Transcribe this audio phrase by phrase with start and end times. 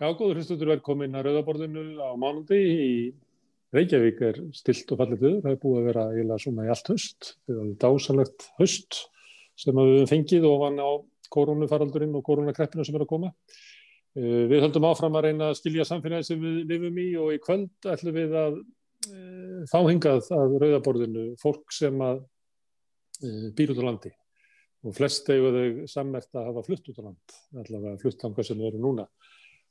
[0.00, 2.92] Já, góður hlustundur velkomin að Rauðaborðinu á mánundi í
[3.76, 5.40] Reykjavík er stilt og fallið viður.
[5.44, 7.28] Það er búið að vera eiginlega svona í allt höst.
[7.48, 8.98] Það er dásalegt höst
[9.60, 10.90] sem við hefum fengið ofan á
[11.32, 13.30] koronafaraldurinn og koronakreppinu sem er að koma.
[14.16, 17.40] Eh, við höldum áfram að reyna að skilja samfélagi sem við lifum í og í
[17.44, 18.58] kvöld ætlum við að
[19.08, 19.20] e,
[19.72, 22.24] fá hingað að Rauðaborðinu fólk sem að
[23.24, 24.12] e, býr út á landi
[24.82, 29.06] og flest þau sammert að hafa flutt út á land, allavega fluttanga sem erum núna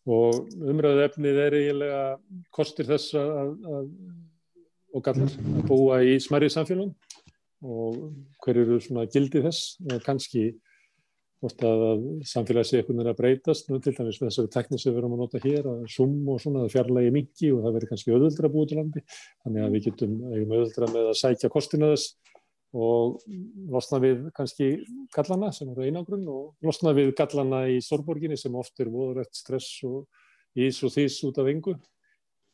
[0.10, 2.04] og umræðu efnið er eiginlega
[2.56, 3.90] kostir þess að, að
[4.92, 6.94] og gallar að búa í smærið samfélagum
[7.62, 8.02] og
[8.44, 9.78] hver eru svona gildi þess?
[9.86, 10.50] Og kannski
[11.42, 13.70] hvort að samfélagi sé einhvern veginn að breytast.
[13.70, 16.42] Nú til dæmis með þessari tekni sem við erum að nota hér að sum og
[16.42, 19.04] svona að fjarlægi mingi og það verður kannski öðuldra búið til landi.
[19.46, 22.31] Þannig að við getum öðuldra með að sækja kostina þess
[22.72, 23.20] og
[23.72, 24.70] losna við kannski
[25.12, 29.82] gallana sem eru einangrun og losna við gallana í Stórborginni sem oft er voðrætt stress
[29.88, 30.08] og
[30.56, 31.76] ís og þís út af yngu.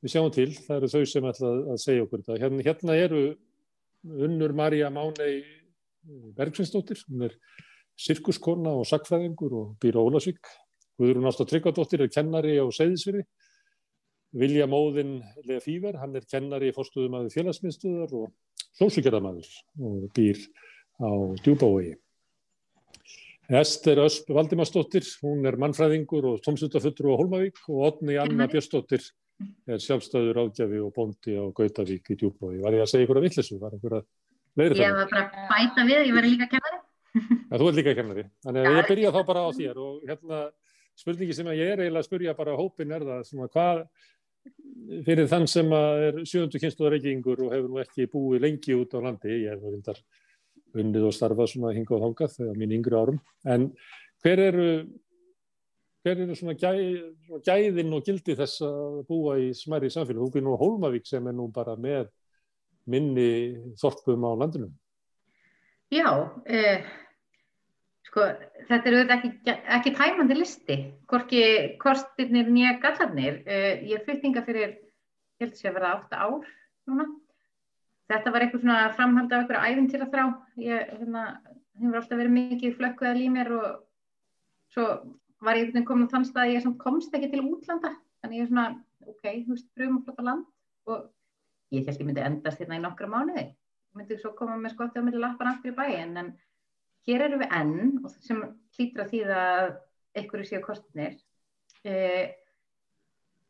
[0.01, 2.41] Við sjáum til, það eru þau sem ætla að segja okkur þetta.
[2.41, 3.21] Hérna, hérna eru
[4.27, 5.41] unnur Marja Mánei
[6.37, 7.35] Bergsvinsdóttir, hún er
[7.97, 10.49] sirkuskonna og sakfræðingur og býr á Ólasvík.
[10.97, 13.25] Guðrún Ásta Tryggvadóttir er kennari á Seyðisfyrði.
[14.37, 18.31] Vilja Móðinn Lega Fíver, hann er kennari í fórstuðum aðið félagsmiðstöðar og
[18.77, 19.49] sósugjörðamæður
[19.83, 20.41] og býr
[21.01, 21.09] á
[21.43, 21.95] djúbávegi.
[23.47, 28.49] Ester Ösp Valdimarsdóttir, hún er mannfræðingur og tómsutafuttur á Holmavík og Odni Anna.
[28.51, 29.05] Björnsdóttir
[29.69, 32.63] er sjálfstæður ágjafi og bóndi á Gautavík í djúbávegi.
[32.65, 33.59] Var ég að segja ykkur að vittlesu?
[33.61, 34.05] Var ykkur að
[34.59, 34.83] leiðra það?
[34.83, 36.81] Ég var bara að bæta við, ég var líka kennari.
[37.17, 38.25] Ja, þú ert líka kennari.
[38.43, 40.41] Þannig að ég byrja þá bara á þér og hérna
[40.97, 43.83] spurningi sem ég er eiginlega að spurja bara hópin er það, svona, hvað
[45.05, 48.99] fyrir þann sem er sjöndu kynsluðar reykingur og hefur nú ekki búið lengi út á
[49.03, 49.99] landi, ég hef nú reyndar
[50.77, 53.69] unnið og starfað svona hinga og þangað þegar mín yngri árum, en
[54.23, 54.69] hver eru
[56.05, 56.71] hver eru svona, gæ,
[57.27, 61.25] svona gæðin og gildi þess að búa í smæri samfélag, þú býr nú Hólmavík sem
[61.27, 62.07] er nú bara með
[62.87, 63.31] minni
[63.81, 64.69] þorpum á landinu.
[65.91, 66.07] Já,
[66.47, 66.85] eh
[68.07, 68.23] Sko,
[68.69, 69.29] þetta eru ekki,
[69.75, 70.77] ekki tæmandi listi,
[71.11, 71.41] hvorki
[71.81, 73.41] kostirnir nýja gallarnir.
[73.43, 74.77] Uh, ég fluttinga fyrir,
[75.41, 76.47] held að sé að vera átta ár
[76.87, 77.07] núna.
[78.07, 80.23] Þetta var eitthvað svona framhald af einhverja æfintýra þrá.
[80.63, 81.23] Ég hérna,
[81.81, 83.67] hefur alltaf verið mikið flökkuðað í mér og
[84.71, 84.87] svo
[85.43, 87.91] var ég komin á þann stað að ég komst ekki til útlanda.
[88.23, 88.67] Þannig ég er svona,
[89.03, 90.47] ok, þú veist, pröfum að flotta land
[90.87, 91.03] og
[91.75, 93.45] ég held að ég myndi endast hérna í nokkra mánuði.
[93.51, 96.31] Ég myndi svo koma með skotti á milli lappan aftur í bæin en
[97.07, 98.43] hér eru við enn og sem
[98.77, 99.71] hlýtra því að
[100.17, 101.17] einhverju séu kostnir.
[101.87, 102.33] Eh,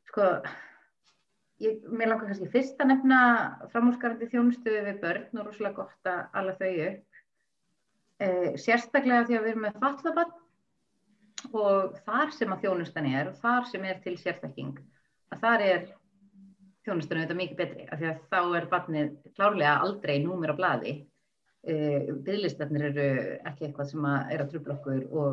[0.09, 0.27] sko
[1.63, 3.19] ég, mér langar kannski fyrst að nefna
[3.73, 7.21] framhúsgarandi þjónustöðu við börn og rosalega gott að alla þau upp.
[8.17, 10.35] Eh, sérstaklega því að við erum með fallabann
[11.53, 14.79] og þar sem að þjónustan er og þar sem er til sérþekking
[15.33, 15.83] að þar er
[16.87, 20.95] þjónustan auðvitað mikið betri af því að þá er bannið klárlega aldrei númur á bladi
[21.67, 23.07] bygglistarnir eru
[23.49, 25.31] ekki eitthvað sem að er að trubla okkur og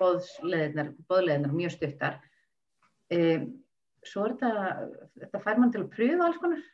[0.00, 2.16] bóðleðinar mjög stuttar.
[3.12, 3.18] E,
[4.04, 4.88] svo er þetta
[5.22, 6.64] þetta fær mann til að pröfa alls konar.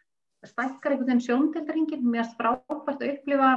[0.41, 3.51] Það stækkar einhvern veginn sjóndeldarhingin mér erst frábært að upplifa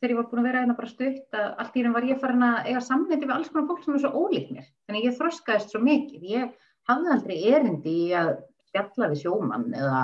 [0.00, 2.20] þegar ég var búin að vera einhverja bara stutt að allt í raun var ég
[2.22, 5.18] farin að eiga samleiti við alls konar fólk sem er svo ólíkt mér þannig ég
[5.18, 6.24] þroskaðist svo mikið.
[6.30, 6.54] Ég
[6.88, 8.32] hafði aldrei erindi í að
[8.70, 10.00] spjalla við sjómann eða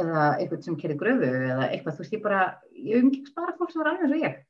[0.00, 2.42] eða eitthvað sem kerið gröfu eða eitthvað, þú veist, ég bara,
[2.74, 4.42] ég umgengst bara fólk sem var alveg eins og ég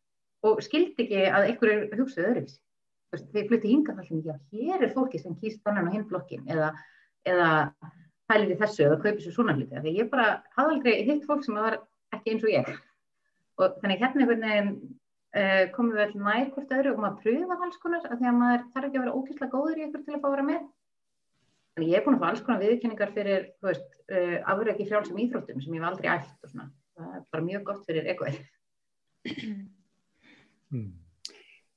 [0.45, 2.57] og skildi ekki að einhverju hugsaðu öðruvis.
[2.59, 5.63] Þú veist, þegar ég flutti hinga þá sem ég, já, hér er fólki sem kýst
[5.65, 6.73] þannan og hinn blokkin eða,
[7.29, 7.49] eða
[8.33, 9.73] hæliði þessu eða kaupið svo svona hluti.
[9.73, 10.27] Þegar ég bara
[10.57, 11.79] hafði aldrei hitt fólk sem var
[12.17, 12.71] ekki eins og ég.
[13.61, 17.83] Og þannig hérna veginn uh, komum við alltaf nær hvort öðru og maður pröfa alls
[17.83, 19.87] konar að því að maður þarf ekki að vera ókysla góður í
[21.75, 25.75] Þannig ég er búin að fá alls konar viðkenningar fyrir, uh, afröki frjálsum íþróttum sem
[25.75, 26.67] ég hef aldrei æft og svona.
[26.95, 28.37] Það er bara mjög gott fyrir ekoið.
[30.75, 30.93] Hmm.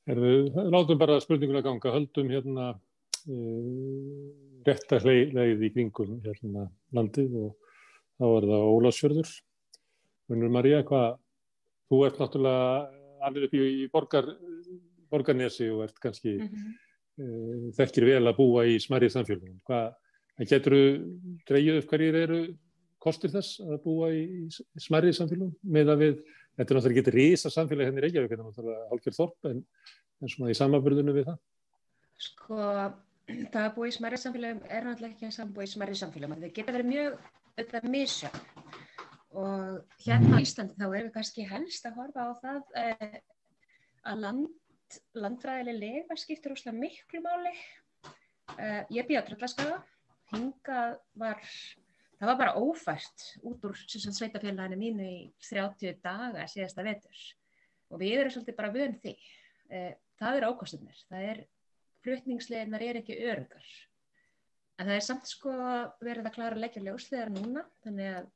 [0.07, 4.21] Látum bara spurninguna ganga, höldum hérna uh,
[4.69, 7.75] rétta leið í kringum hérna landið og
[8.21, 9.35] þá er það Ólasfjörður.
[10.29, 11.21] Vinnur Maria, hvað,
[11.89, 14.33] þú ert náttúrulega allir upp í, í borgar,
[15.09, 16.86] borgarnesi og ert kannski mm -hmm Eh,
[17.77, 19.59] þekkir vel að búa í smærið samfélagum.
[19.67, 20.81] Hvað getur þú
[21.49, 22.41] dreyjuð upp hverjir eru
[23.01, 24.47] kostir þess að búa í
[24.83, 26.19] smærið samfélagum með að við,
[26.57, 29.49] þetta er náttúrulega ekki reysa samfélag henni hérna í Reykjavík, þetta er náttúrulega hálfgerð þorp
[29.51, 29.63] en,
[30.21, 31.41] en svona í samaburðinu við það.
[32.27, 32.61] Sko,
[33.27, 36.39] það að búa í smærið samfélagum er náttúrulega ekki að sambúa í smærið samfélagum.
[36.43, 37.17] Það geta verið mjög
[37.57, 38.31] auðvitað misa
[39.37, 43.19] og hérna á Íslandi þá erum við kannski helst að horfa á það eh,
[44.07, 44.47] að land
[45.17, 47.53] landfræðileg lega skiptir ósláð miklu máli
[48.55, 49.79] uh, ég býði á Tröllaskaða,
[50.33, 51.41] hingað var,
[52.19, 55.19] það var bara ófært út úr sveitafélaginu mínu í
[55.49, 57.25] 30 daga síðasta vetur
[57.91, 59.15] og við erum svolítið bara vönd því.
[59.67, 61.43] Uh, það er ákostunir, það er,
[62.05, 63.69] flutningsleginar er ekki örugar.
[64.77, 65.53] En það er samt sko
[66.05, 68.27] verið að klara að leggja ljóslegar núna, þannig að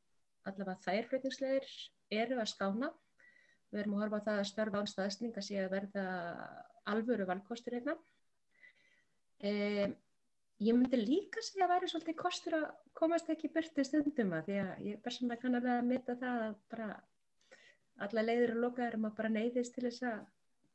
[0.49, 1.73] allavega þær flutningslegir
[2.21, 2.89] eru að skána.
[3.71, 6.05] Við erum að horfa á það að störfa án staðsning að sé að verða
[6.91, 7.95] alvöru valkostur hérna.
[9.39, 9.51] E,
[10.61, 14.59] ég myndi líka segja að væri svolítið kostur að komast ekki byrtu stundum að því
[14.65, 16.89] að ég persónulega kann alveg að mynda það að bara
[18.05, 20.19] alla leiður og lokaður maður bara neyðist til þess að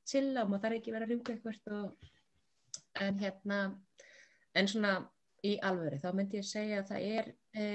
[0.06, 2.08] chilla og maður þarf ekki verið að rjúka eitthvað og,
[3.06, 3.60] en hérna
[4.56, 4.94] en svona
[5.46, 7.66] í alvöru þá myndi ég segja að það er e,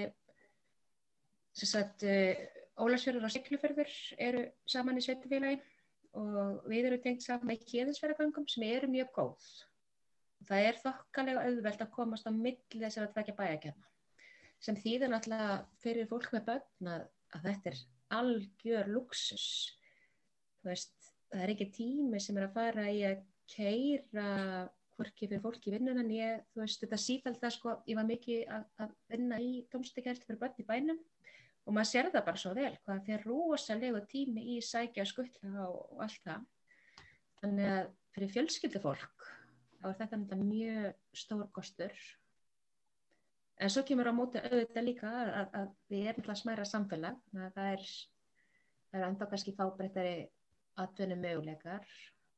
[1.57, 2.15] sem sagt e,
[2.79, 3.93] Ólarsfjörður og Siglufjörður
[4.29, 5.59] eru saman í sveitufélagi
[6.19, 9.47] og við erum tengt saman í kjöðisverðagangum sem eru mjög góð.
[10.47, 13.89] Það er þokkalega auðvelt að komast á milli þess að tvekja bæjarkerna
[14.61, 17.79] sem þýðir náttúrulega fyrir fólk með börn að, að þetta er
[18.17, 19.47] algjör luxus.
[20.65, 20.93] Veist,
[21.31, 24.27] það er ekki tími sem er að fara í að keira
[24.97, 28.43] hvorki fyrir fólki vinnuna en ég, þú veist, þetta síðald það sko, ég var mikið
[28.53, 31.01] að, að vinna í tómstekjært fyrir börn í bænum
[31.65, 35.99] og maður sér það bara svo vel hvað þeir rosalegu tími í sækja skuttla og,
[36.01, 36.47] allt það.
[37.41, 39.29] Þannig að fyrir fjölskyldu fólk
[39.81, 41.93] þá er þetta mjög stór kostur.
[43.61, 47.67] En svo kemur á móti auðvitað líka að, að, við erum alltaf smæra samfélag það
[47.67, 47.87] er,
[48.97, 50.15] er enda kannski fábreyttari
[50.81, 51.85] atvinnum möguleikar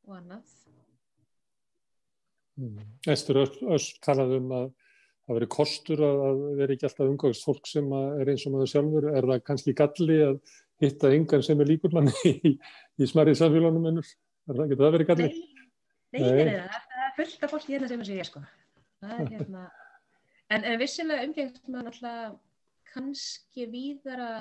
[0.08, 0.56] og annað.
[2.60, 2.84] Mm.
[3.10, 4.68] Estur Öst talaði um að
[5.24, 9.10] það verið kostur að vera ekki alltaf umgangst fólk sem er eins og maður sjálfur.
[9.14, 10.40] Er það kannski galli að
[10.84, 12.14] hitta yngan sem er líkur manni
[12.50, 12.54] í,
[13.00, 15.30] í smarrið samfélagunum ennur er það, getur það verið galli?
[16.14, 18.44] Nei, nei, nei, nei það er fullt af fólki hérna sem er sér sko.
[19.04, 19.64] Er hérna
[20.54, 22.40] en, en vissilega umgengst maður alltaf
[22.94, 24.32] kannski víðara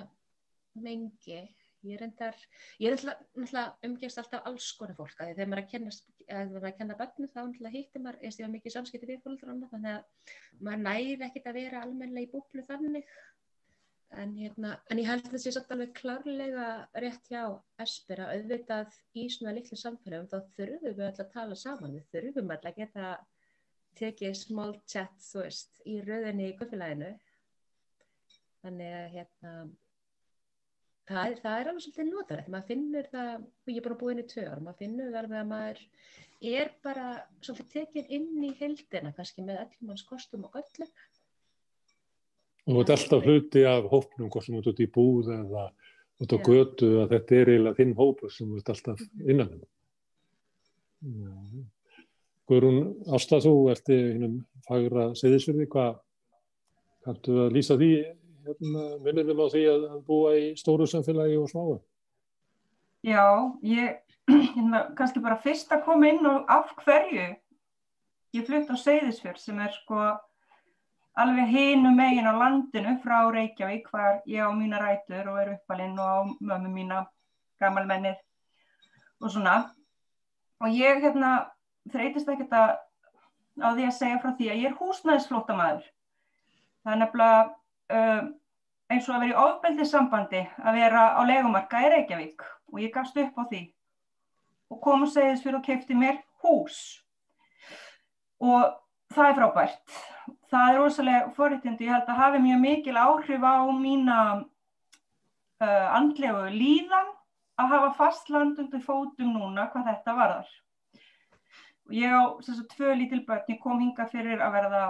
[0.83, 1.43] mengi.
[1.83, 2.37] Ég er endar,
[2.79, 5.95] ég er náttúrulega umgengst alltaf alls konar fólk að þegar maður er að kenna,
[6.31, 9.23] að maður er að kenna bönnu þá náttúrulega hittir maður, ég var mikið samskipti við
[9.25, 13.13] fólk þannig að maður næri ekkit að vera almenlega í búblu þannig.
[14.13, 16.65] En, hérna, en ég held að það sé svolítið alveg klárlega
[17.01, 17.45] rétt hjá
[17.81, 22.11] Esper að auðvitað í svona litlu samfélagum þá þurfum við alltaf að tala saman, við
[22.13, 23.13] þurfum alltaf að geta
[23.97, 27.09] tekið small chat þú veist í rauðinni í guðfélaginu
[28.63, 29.55] þannig að hérna
[31.11, 32.51] það það er alveg svolítið notalegt.
[32.53, 35.51] Maður finnur það, og ég er bara búin í tvö ár maður finnur alveg að
[35.53, 35.83] maður
[36.53, 37.09] er bara
[37.41, 40.91] svolítið tekið inn í heldina kannski með öllum hans kostum og öllum
[42.63, 45.65] og þetta er alltaf hluti af hópnum hvort sem þú ert út í búð eða
[46.23, 46.45] út á Já.
[46.47, 49.55] götu að þetta er eiginlega þinn hópur sem þú ert alltaf innan
[51.03, 51.67] um.
[52.51, 52.81] Guðrún
[53.15, 56.01] Ásta þú í hinnum fagra seðisverði hvað
[57.03, 57.93] kanntu að lýsa því
[58.47, 61.77] hérna, minnum á því að búa í stóru samfélagi og smáu?
[63.03, 63.25] Já,
[63.67, 64.01] ég
[64.55, 67.31] hérna, kannski bara fyrst að koma inn og af hverju
[68.33, 70.03] ég flutt á Seyðisfjörð sem er sko
[71.21, 75.99] alveg hinu megin á landinu frá Reykjavík hvar ég á mína rætur og er uppalinn
[76.01, 77.03] og á mömmu mína
[77.61, 78.17] gammalmennir
[79.21, 79.57] og svona
[80.63, 81.51] og ég hérna
[81.93, 82.71] þreytist ekkert að
[83.61, 85.85] á því að segja frá því að ég er húsnæðisflótamaður
[86.83, 87.43] það er nefnilega
[87.93, 88.33] um,
[88.93, 92.45] eins og að vera í ofbeldið sambandi að vera á legumarka í Reykjavík.
[92.73, 93.63] Og ég gafst upp á því.
[94.73, 96.79] Og kom og segðis fyrir og kefti mér hús.
[98.43, 98.73] Og
[99.13, 99.99] það er frábært.
[100.53, 104.19] Það er rosalega forrættindi ég held að hafi mjög mikil áhrif á mína
[105.63, 107.13] uh, andlegu líðan
[107.61, 110.51] að hafa fast landundu fótum núna hvað þetta varðar.
[111.93, 113.49] Ég á þess að tvö lítil börn.
[113.49, 114.85] Ég kom hinga fyrir að verða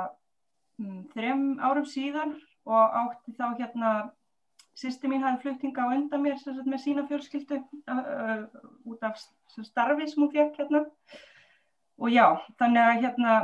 [0.79, 2.35] um, þrem árum síðan
[2.69, 3.93] og átti þá hérna
[4.79, 8.47] sýsti mín hafi fluttinga á undan mér sagt, með sína fjölskyldu uh,
[8.89, 10.85] út af starfi sem hún fekk hérna.
[12.01, 12.27] Og já,
[12.59, 13.35] þannig að hérna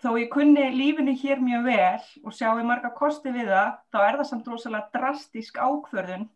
[0.00, 4.20] þó ég kunni lífinu hér mjög vel og sjáu marga kosti við það þá er
[4.20, 6.28] það samt rosalega drastísk ákverðun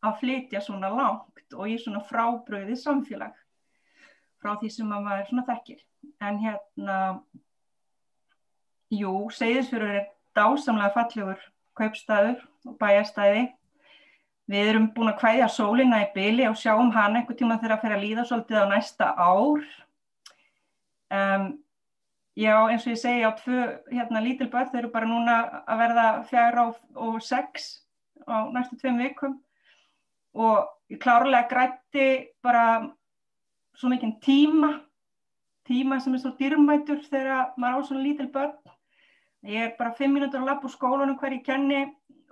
[0.00, 3.36] að flytja svona langt og í svona frábröðið samfélag
[4.40, 5.80] frá því sem maður svona þekkir.
[6.24, 6.96] En hérna
[8.90, 11.42] Jú, Seyðisfjörður er dásamlega fallegur
[11.78, 13.44] kaupstæður og bæjarstæði.
[14.50, 17.84] Við erum búin að hvæðja sólina í byli og sjáum hann einhver tíma þegar að
[17.84, 19.68] fyrir að líða svolítið á næsta ár.
[21.10, 21.46] Um,
[22.34, 23.60] já, eins og ég segi á tvö
[23.92, 25.38] hérna, lítil börn, þau eru bara núna
[25.70, 27.70] að verða fjara og, og sex
[28.26, 29.38] á næstu tveim vikum
[30.34, 32.06] og ég klárlega grætti
[32.42, 32.90] bara
[33.78, 34.74] svo mikinn tíma
[35.70, 38.54] tíma sem er svo dyrmætur þegar maður á svona lítil börn.
[39.48, 41.84] Ég er bara fimm mínútur að lappa úr skólanum hver ég kenni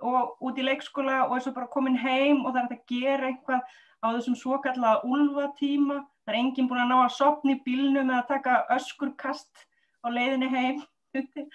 [0.05, 3.31] og út í leikskóla og er svo bara komin heim og það er að gera
[3.31, 6.03] eitthvað á þessum svo kallaða úlvatíma.
[6.23, 9.65] Það er enginn búin að ná að sopni í bílnum eða taka öskurkast
[10.05, 10.83] á leiðinni heim.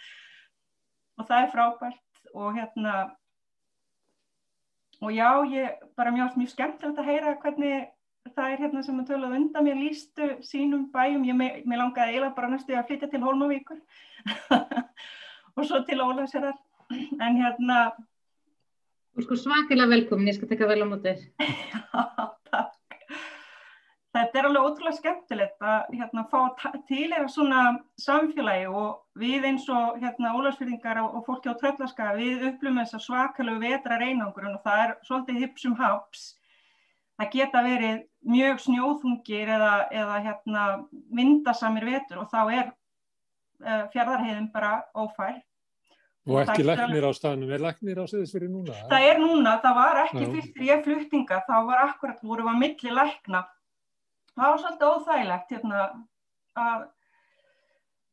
[1.19, 2.95] og það er frábært og hérna
[5.05, 7.91] og já, ég bara mjög, mjög skemmtilegt að heyra hvernig
[8.35, 12.37] það er hérna sem að töluð undan mér lístu sínum bæjum, ég mér langaði eiginlega
[12.39, 13.81] bara næstu að flytja til Holmavíkur
[15.57, 16.59] og svo til Ólagsjörðar
[16.95, 17.79] en hérna
[19.15, 21.21] Þú sko svakilega velkomin, ég skal tekka vel á mótið
[21.71, 22.81] Já, takk.
[24.15, 27.63] Þetta er alveg ótrúlega skemmtilegt að hérna, fá til eða svona
[27.99, 33.07] samfélagi og við eins og hérna, ólagsfyrðingar og, fólki á tröllaska við upplumum þess að
[33.09, 36.29] svakalegu vetra reynangur og það er svolítið hipsum haps
[37.19, 38.01] það geta verið
[38.35, 40.65] mjög snjóðungir eða, eða hérna,
[41.15, 42.73] vindasamir vetur og þá er
[43.65, 45.43] uh, fjardarheiðin bara ófær.
[46.25, 48.77] Og ekki læknir á staðnum, er læknir á Seyðisfjörði núna?
[48.89, 52.95] Það er núna, það var ekki fyrst ég fluttinga, þá var akkurat voru að milli
[52.97, 53.43] lækna.
[54.35, 55.85] Það var svolítið óþægilegt hérna,
[56.65, 56.89] að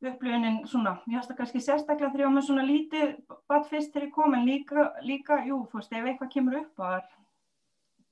[0.02, 3.16] upplifunin svona, ég hægst að kannski sérstaklega var með svona lítið
[3.48, 6.84] badd fyrst þegar ég kom en líka, líka, jú, þú veist, ef eitthvað kemur upp
[6.84, 7.12] að það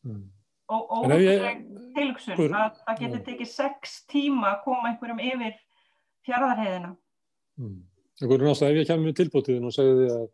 [0.07, 0.27] mm
[0.69, 1.53] og ótrúlega
[1.97, 5.55] tilgsun að það getur tekið sex tíma að koma einhverjum yfir
[6.27, 6.91] fjaraðarheiðina.
[7.59, 7.79] Mm.
[8.19, 10.25] Náttúrulega ef ég kemur með tilbútiðin og því að,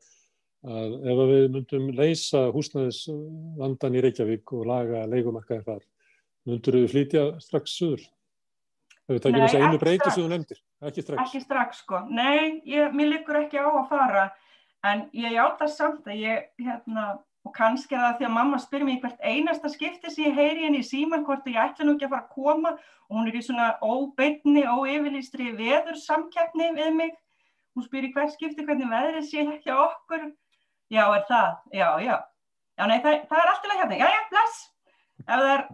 [0.76, 5.84] að ef við myndum leysa húsnæðisvandan í Reykjavík og laga leikumarkaði þar,
[6.50, 8.08] myndur við flytja strax suður?
[9.06, 11.22] Ef við takjum þess að einu breyti sem þú nefndir, ekki strax.
[11.28, 14.26] Ekki strax sko, nei, ég, mér likur ekki á að fara
[14.86, 17.06] en ég játa samt að ég, hérna,
[17.46, 20.66] og kannski er það því að mamma spyr mér hvert einasta skipti sem ég heyri
[20.66, 22.72] henni í síman hvort ég ætla nú ekki að fara að koma.
[23.06, 27.14] Og hún er í svona óbeitni, óyfirlýstri veður samkjæfni við mig.
[27.78, 30.30] Hún spyr í hvert skipti hvernig veðrið sé ekki okkur.
[30.94, 32.16] Já er það, já já.
[32.76, 34.62] Já nei það, það er alltaf hérna, já já bless.
[35.26, 35.66] Ef það er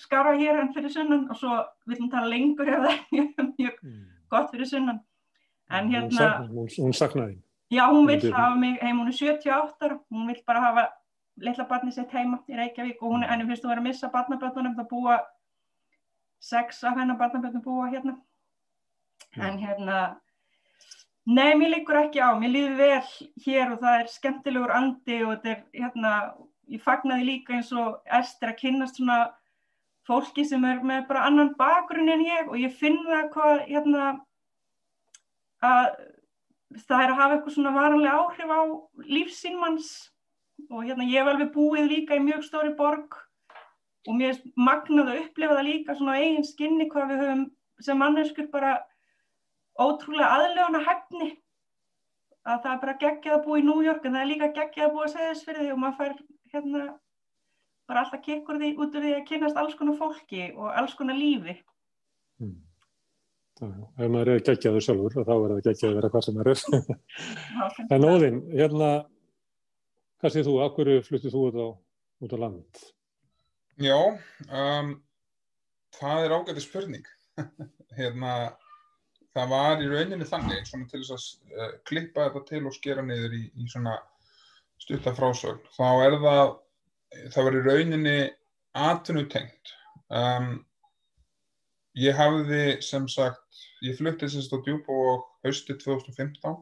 [0.00, 1.58] skara hér enn fyrir sunnan og svo
[1.90, 4.04] viljum tala lengur ef það er mjög mm.
[4.30, 5.02] gott fyrir sunnan.
[5.72, 7.40] En hérna hún, hún saknaði
[7.72, 10.88] Já, hún vil hafa mig heim, hún er 78 ára, hún vil bara hafa
[11.40, 14.10] litla barni sitt heima í Reykjavík og hún, henni finnst þú að vera að missa
[14.12, 15.16] barnaböndunum, það búa
[16.42, 18.18] sex af hennar barnaböndum búa hérna.
[19.40, 20.02] En hérna,
[21.24, 23.00] nei, mér líkur ekki á, mér líður vel
[23.46, 26.14] hér og það er skemmtilegur andi og þetta er, hérna,
[26.76, 29.22] ég fagnaði líka eins og Ester að kynast svona
[30.04, 34.16] fólki sem er með bara annan bakgrunn en ég og ég finn það hvað, hérna,
[35.64, 35.94] að
[36.78, 38.60] það er að hafa eitthvað svona varanlega áhrif á
[39.16, 39.90] lífsínmanns
[40.70, 43.18] og hérna ég hef alveg búið líka í mjög stóri borg
[44.08, 47.44] og mér er magnað að upplifa það líka svona eigin skinni hvað við höfum
[47.82, 48.74] sem manneskur bara
[49.80, 51.30] ótrúlega aðlöfuna hefni
[52.42, 54.88] að það er bara geggjað að búa í New York en það er líka geggjað
[54.88, 56.14] að búa að segja þess fyrir því og maður fær
[56.52, 56.82] hérna
[57.90, 61.18] bara alltaf kekkur því út af því að kynast alls konar fólki og alls konar
[61.18, 61.56] lífi.
[62.42, 62.58] Mm.
[63.60, 66.52] Ef maður er geggjaður sjálfur þá er það geggjaður að vera hvað sem er.
[67.94, 68.90] En Óðinn, hérna
[70.22, 71.68] hvað séð þú, akkur fluttið þú út á,
[72.24, 72.82] út á land?
[73.82, 74.92] Já um,
[75.98, 77.06] það er ágæti spurning.
[77.98, 78.32] Hérna
[79.32, 83.04] það var í rauninni þannig svona til þess að uh, klippa þetta til og skera
[83.04, 83.96] niður í, í svona
[84.82, 86.44] stuttafrásögn þá er það
[87.32, 88.18] það var í rauninni
[88.72, 89.74] atvinnutengt.
[90.12, 90.62] Um,
[91.98, 96.54] ég hafði sem sagt ég flutti sérst á Djúbók hausti 2015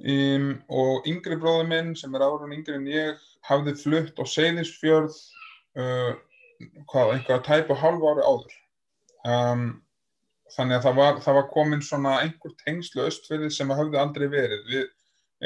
[0.00, 5.14] um, og yngri bróður minn sem er árun yngri en ég hafði flutt á Seyðisfjörð
[5.78, 6.12] uh,
[6.90, 8.56] hvað, einhverja tæp og halv ári áður.
[9.28, 9.64] Um,
[10.56, 14.26] þannig að það var, það var komin svona einhver tengslu östfyrði sem að hafði aldrei
[14.32, 14.64] verið.
[14.68, 14.88] Við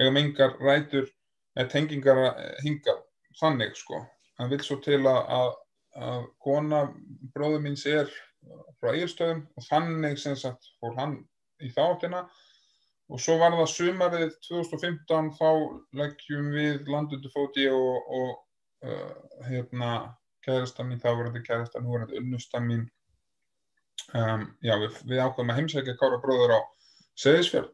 [0.00, 1.10] eigum yngar rætur
[1.54, 2.22] eða tengingar
[2.64, 3.02] hingað
[3.40, 4.00] þannig sko.
[4.38, 5.50] Hann vil svo til að, að,
[6.02, 6.86] að kona
[7.34, 8.10] bróður míns er
[8.80, 11.16] frá eigirstöðum og þannig sem sagt fór hann
[11.62, 12.24] í þáttina
[13.12, 15.48] og svo var það sumarið 2015 þá
[16.00, 19.14] leggjum við landundu fóti og, og uh,
[19.48, 19.90] hérna
[20.44, 22.86] kærasta mín, þá var þetta kærasta nú var þetta unnusta mín
[24.12, 26.60] um, já við, við ákveðum að heimsækja Kára bróður á
[27.20, 27.70] Seðisfjörð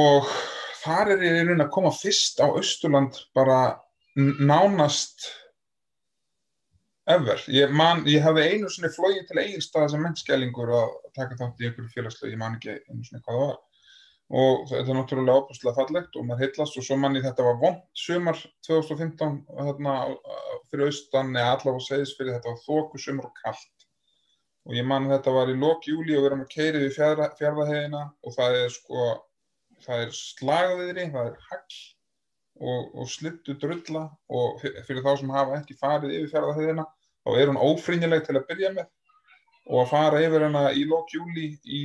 [0.00, 0.32] og
[0.80, 3.80] þar er ég í raun að koma fyrst á Östurland bara
[4.16, 5.28] nánast
[7.08, 7.40] ever.
[7.52, 11.68] Ég, man, ég hafði einu svona flóið til eiginstaða sem mennskjælingur að taka þátt í
[11.68, 13.58] einhverju félagslegu, ég man ekki einu svona hvað það var.
[14.40, 17.80] Og þetta er náttúrulega óbúslega fallegt og maður heitlast og svo manni þetta var vond
[17.98, 19.94] sumar 2015 þarna
[20.70, 23.88] fyrir austan eða allavega segis fyrir þetta var þóku sumar og kallt
[24.68, 26.94] og ég man þetta var í lok júli og við erum að keira við
[27.40, 29.08] fjárðahegina og það er sko,
[29.86, 31.80] það er slagviðri, það er hagl
[32.60, 36.86] og, og slittu drulla og fyrir þá sem hafa ekki farið yfir fjárðahegina
[37.24, 38.88] þá er hún ófrinnileg til að byrja með
[39.70, 41.82] og að fara yfir hana í lok júli í,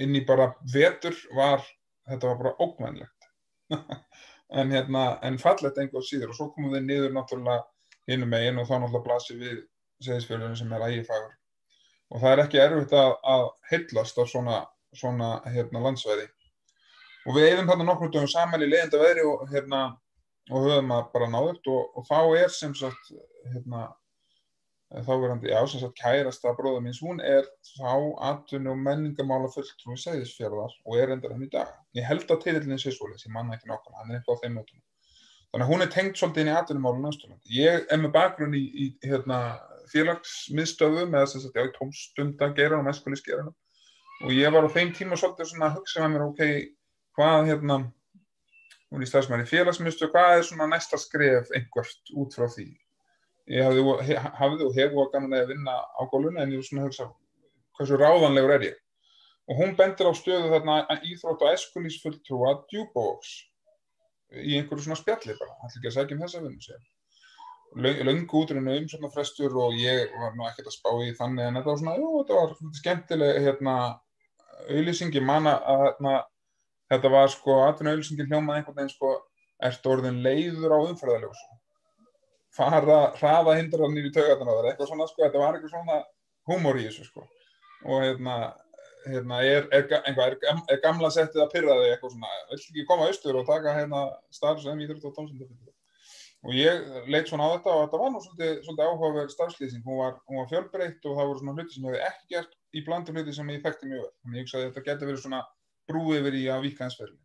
[0.00, 1.64] inn í bara vetur var,
[2.08, 3.30] þetta var bara ókvæmlegt
[4.60, 7.62] en hérna, en fallet einhver síður og svo komum við niður náttúrulega
[8.10, 9.60] hinnum megin og þá náttúrulega blasir við
[10.04, 11.32] segðisfjörðunum sem er ægifagur.
[12.10, 14.56] Og það er ekki erfitt að, að hyllast á svona,
[14.96, 16.26] svona hérna, landsvæði
[17.26, 19.80] og við eigðum þarna nokkur dögum saman í leiðinda veðri og, hérna,
[20.50, 23.10] og höfum að bara náðugt og, og þá er sem sagt
[23.52, 23.86] hérna,
[24.90, 27.92] þá verðandi, já sem sagt kærasta bróða míns, hún er þá
[28.32, 31.70] atvinni og menningamála fulltrúi segðisfjörðar og er endur henni í dag.
[31.98, 34.56] Ég held að teitilin sé svolítið, ég manna ekki nokkana hann er eitthvað á þeim
[34.58, 34.86] mötunum
[35.50, 37.54] þannig að hún er tengt svolítið inn í atvinnumálun Östurlandi.
[37.56, 39.38] Ég er með bakgrunn í, í hérna,
[39.90, 43.56] félagsmiðstöðum eða sem sagt já í tómstundageranum, eskulisgeranum
[44.20, 46.42] og ég var á þeim tíma svolítið svona að hugsa með mér ok,
[47.20, 47.80] hvað hérna
[48.90, 52.70] hún í stafsmæri félagsmiðstöð, hvað er svona næsta skref einhvert út frá því?
[53.50, 56.86] Ég hafði, hafði og hefði og gaman að vinna á góluna en ég var svona
[56.86, 57.08] að hugsa
[57.76, 58.80] hversu ráðanlegur er ég?
[59.50, 60.78] Og hún bendir á stöðu þarna
[61.10, 63.34] íþrótt og eskulisfulltrúa djúbóks
[64.30, 66.82] í einhverju svona spjalli bara, ætla ekki að segja um þessa vinnu sér.
[68.06, 71.58] Laungu útrunni um svona frestur og ég var nú ekkert að spá í þannig en
[71.58, 73.74] þetta var svona, jú, þetta var svona skemmtileg hérna
[74.70, 76.14] auðlýsingi manna að hérna,
[76.90, 79.12] þetta var sko, aðtunna auðlýsingi hljómað einhvern veginn sko,
[79.70, 81.58] ert orðin leiður á umfærðaljósu.
[82.56, 86.00] Fara, hraða hindranir í taugarnar, eitthvað svona sko, þetta var eitthvað svona
[86.50, 87.26] humor í þessu sko.
[87.86, 88.40] Og hérna
[89.06, 93.06] hérna, er, er, er, er gamla settið að pyrra þig eitthvað svona, vill ekki koma
[93.08, 94.02] austur og taka hérna
[94.34, 95.72] starf sem íþrótt og tómsundaföldu
[96.40, 99.98] og ég leitt svona á þetta og þetta var nú svolítið, svolítið áhugaverð starfslýsing, hún
[100.00, 103.14] var, var fjölbreytt og það voru svona hluti sem ég hef ekki gert í blandu
[103.16, 105.42] hluti sem ég þekkti mjög þannig ég hugsaði að þetta getur verið svona
[105.90, 107.18] brúið verið í að vika einsferðinu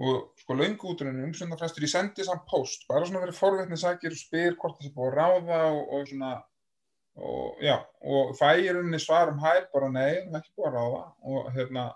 [0.00, 4.76] og sko laungúturinn umsundafræstur, ég sendi samt post bara svona verið forveitnisakir og spyr hvort
[4.78, 6.30] það sé búið að ráða og, og svona
[7.20, 7.74] og já,
[8.06, 11.02] og fæirunni svarum hæl bara nei, það er ekki búið að ráða
[11.32, 11.86] og hérna,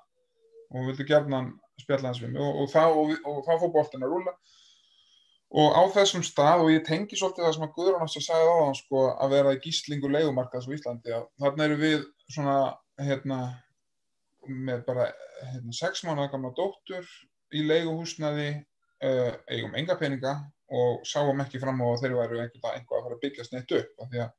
[0.75, 1.45] og vildu gerðna
[1.81, 2.43] spjalla hans við mig.
[2.43, 4.35] Og, og, og þá fór bóltin að rúla
[5.55, 8.51] og á þessum stað og ég tengi svolítið það sem að Guðrún ást að segja
[8.51, 12.57] á þann sko að vera í gíslingu leikumarkaðs á Íslandi að þarna eru við svona
[12.99, 13.39] hérna
[14.49, 15.09] með bara
[15.53, 17.09] hérna sex mánuða gamla dóttur
[17.55, 20.35] í leikuhúsnaði uh, eigum enga peninga
[20.75, 24.11] og sáum ekki fram á þeirri væru einhvað að fara að byggjast neitt upp af
[24.11, 24.33] því að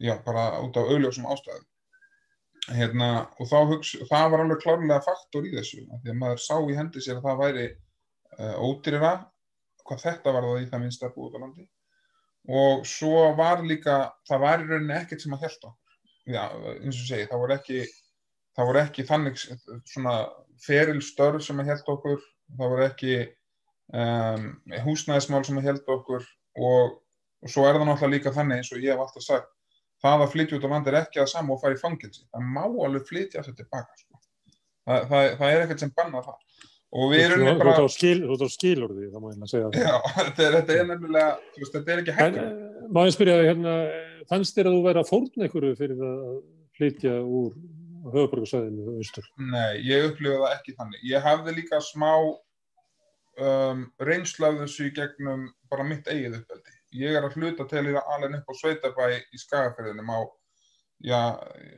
[0.00, 1.66] já, bara út af augljósum ástæðum.
[2.70, 3.08] Hérna,
[3.40, 7.02] og hugsa, það var alveg klárlega faktor í þessu, því að maður sá í hendi
[7.02, 7.66] sér að það væri
[8.38, 9.12] uh, ódýrira,
[9.88, 11.66] hvað þetta var það í það minnst að búið á landi.
[12.60, 13.96] Og svo var líka,
[14.28, 15.96] það var í rauninni ekkert sem að held okkur.
[16.30, 16.42] Já,
[16.76, 17.80] eins og segi, það voru ekki,
[18.60, 20.16] það voru ekki þannig svona
[20.60, 22.18] ferilstörf sem að held okkur,
[22.58, 23.14] það voru ekki
[23.96, 24.50] um,
[24.84, 26.26] húsnæðismál sem að held okkur
[26.60, 26.98] og,
[27.40, 29.50] og svo er það náttúrulega líka þannig eins og ég hef alltaf sagt,
[30.04, 32.22] það að flytja út á landi er ekki að sama og fara í fangilsi.
[32.32, 33.98] Það má alveg flytja þetta tilbaka.
[34.00, 34.20] Sko.
[34.88, 36.38] Það, það, það er ekkert sem banna það.
[36.90, 37.74] Og við erum bara...
[37.78, 39.82] Þú ert á skilur því, það má ég að segja það.
[39.84, 40.14] Já,
[40.46, 42.40] þetta er, nefnilega, þú veist, þetta er ekki hægt.
[42.40, 43.74] En má ég spyrja það hérna,
[44.32, 46.24] fannst þér að þú væri að fórna einhverju fyrir að
[46.80, 47.52] flytja úr
[48.08, 49.26] höfuborgarsæðinu austur?
[49.38, 51.06] Nei, ég upplifa það ekki þannig.
[51.10, 57.26] Ég hafði líka smá um, reynslað þessu í gegnum bara mitt eigið uppveldi ég er
[57.26, 60.20] að hluta til í alveg upp á Sveitabæ í Skagafjörðinum á,
[61.06, 61.20] já,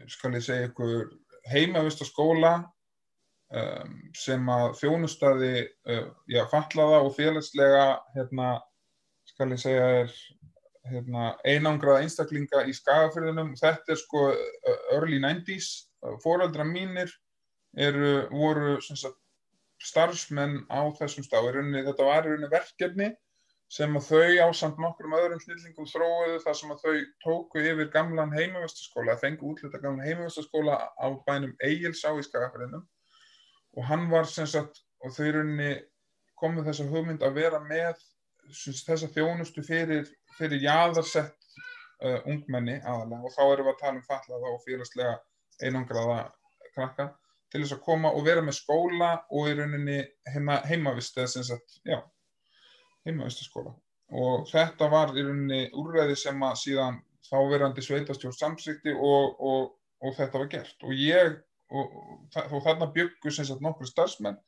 [0.09, 1.11] skal ég segja ykkur
[1.53, 2.53] heimavistaskóla
[3.53, 5.55] um, sem að þjónustadi,
[5.93, 8.55] uh, já, fallaða og félagslega, hérna,
[9.29, 10.17] skal ég segja er,
[10.89, 13.53] hérna, einangraða einstaklinga í Skagafjörðinum.
[13.61, 14.31] Þetta er sko
[14.97, 15.92] early 90's,
[16.23, 17.13] fóröldra mínir
[17.79, 19.19] eru, voru, sagt,
[19.83, 21.53] starfsmenn á þessum stað.
[21.75, 23.11] Þetta var í rauninni verkefni
[23.73, 27.89] sem að þau á samt nokkrum öðrum snillingum þróiðu þar sem að þau tóku yfir
[27.95, 32.85] gamlan heimavestaskóla, fengu útlita gamlan heimavestaskóla á bænum Egilsá í Skagafjörðinum
[33.73, 35.71] og hann var sem sagt, og þau runni
[36.37, 37.97] komið þessa hugmynd að vera með
[38.53, 41.49] þessa þjónustu fyrir, fyrir jáðarsett
[42.05, 45.15] uh, ungmenni aðalega og þá erum við að tala um fallaða og félagslega
[45.63, 46.25] einangraða
[46.75, 47.13] krakka
[47.53, 50.01] til þess að koma og vera með skóla og í rauninni
[50.35, 51.99] heima, heimavist já
[53.07, 53.75] heimavistaskóla
[54.13, 59.69] og þetta var í rauninni úrræði sem að síðan þáverandi sveitastjórn samsýtti og, og,
[60.03, 60.79] og þetta var gert.
[60.85, 61.39] Og ég
[61.73, 61.93] og,
[62.43, 64.41] og þarna byggur sem sagt nokkur starfsmenn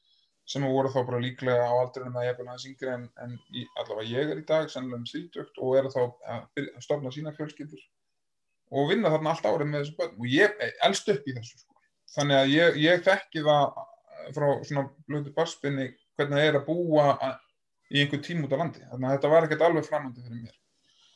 [0.51, 3.37] sem voru þá bara líklega á aldrinum að ég er búin aðeins yngri en, en
[3.57, 6.01] í, allavega ég er í dag, sannlega um þrítökt og eru þá
[6.35, 7.81] að stofna sína fjölskyldur
[8.73, 10.17] og vinna þarna allt árið með þessu börn.
[10.19, 11.71] Og ég elst upp í þessu sko.
[12.15, 13.81] þannig að ég, ég þekki það
[14.35, 17.07] frá svona blötu barspinni hvernig það er að búa
[17.91, 18.85] í einhver tím út á landi.
[18.91, 20.61] Þannig að þetta var ekkert alveg framandi fyrir mér.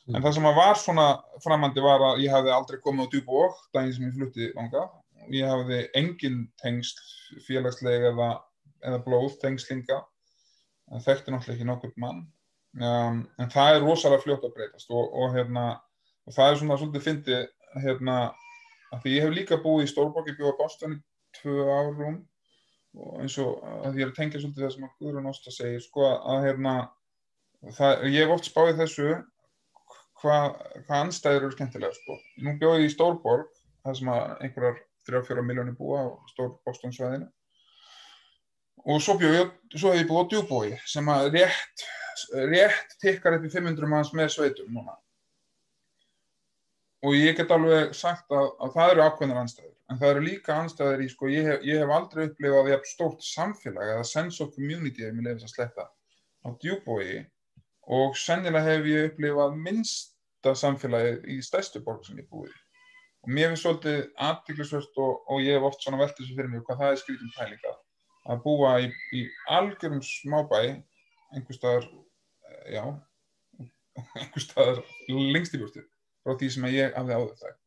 [0.09, 0.15] Mm.
[0.15, 1.07] en það sem að var svona
[1.43, 4.87] framandi var að ég hafði aldrei komið á djúbu og daginn sem ég flutti langa
[5.35, 8.29] ég hafði engin tengsl félagslega eða,
[8.81, 9.99] eða blóð tengslinga
[10.97, 12.23] þekkti náttúrulega ekki nokkur mann.
[12.79, 14.89] Um, en það er rosalega fljótt að breytast.
[14.89, 15.65] Og, og, hérna,
[16.29, 17.37] og það er svona svolítið fyndi
[17.81, 18.17] hérna,
[18.93, 20.99] að því ég hef líka búið í Stórborg ég búið á Boston í
[21.39, 22.19] tvö árum
[22.99, 25.81] og eins og að ég er að tengja svolítið það sem að Guðrún Ósta segir
[25.83, 26.75] sko að hérna
[27.77, 29.09] það, ég hef oft spáðið þessu
[30.21, 30.47] hvað
[30.85, 32.17] hva anstæður eru skemmtilega sko.
[32.45, 33.51] Nú bjóði ég í Stórborg
[33.85, 37.29] það sem að einhverjar 3-4 miljónir búa á Stór Boston svæðinu.
[38.89, 41.87] Og svo bjóði ég, svo hef ég búið á Djúbói sem að rétt
[42.51, 44.97] rétt tikkar upp í 500 manns með sveitum núna
[47.05, 50.55] og ég get alveg sagt að, að það eru ákveðnar anstæður en það eru líka
[50.55, 55.05] anstæður í sko ég hef, ég hef aldrei upplifað stórt samfélag eða sense of community
[55.07, 55.85] ef mér lefðis að sletta
[56.45, 57.23] á Djúbói
[57.89, 62.53] og sennilega hef ég upplifað minnsta samfélagi í stærstu borg sem ég búið.
[63.25, 66.63] Og mér finnst svolítið aðtiklisvört og, og ég hef oft svona velt þessu fyrir mig
[66.67, 67.73] hvað það er skrítum pælinga
[68.29, 70.59] að búa í, í algjörum smábæ,
[71.33, 71.87] einhver staðar,
[72.45, 72.83] eh, já,
[74.21, 75.83] einhver staðar lengst í bústu
[76.25, 77.57] frá því sem ég hafði áður það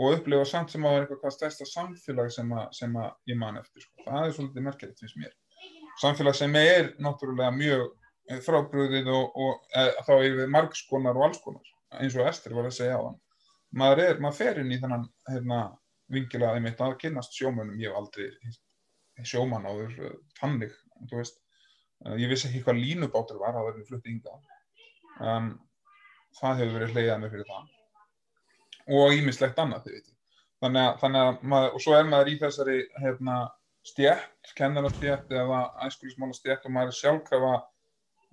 [0.00, 3.38] og upplifa samt sem að það er eitthvað stærsta samfélag sem að, sem að ég
[3.40, 3.82] man eftir.
[3.82, 4.04] Sko.
[4.06, 5.32] Það er svolítið merkilegt finnst mér.
[6.00, 7.88] Samfélag sem er náttúrulega mjög
[8.46, 12.76] frábröðið og, og e, þá er við margskonar og allskonar eins og Ester var að
[12.76, 13.18] segja á hann
[13.74, 15.60] maður, er, maður fer inn í þennan hérna,
[16.10, 19.96] vingila einmitt að kynast sjómanum ég hef aldrei sjóman áður
[20.38, 20.72] tannig
[21.10, 24.38] ég vissi ekki hvað línubátur var það var flutt ynga
[25.20, 25.52] um,
[26.38, 27.68] það hefur verið hleyjað með fyrir það
[28.90, 29.88] og ímislegt annað
[30.60, 33.38] þannig að, þannig að maður, og svo er maður í þessari hérna,
[33.86, 37.52] stjætt, kennarastjætt eða æskulismála stjætt og maður er sjálfkrafa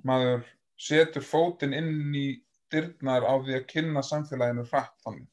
[0.08, 0.46] maður
[0.78, 2.28] setur fótinn inn í
[2.72, 5.28] dyrnar á því að kynna samfélaginu hratt þannig.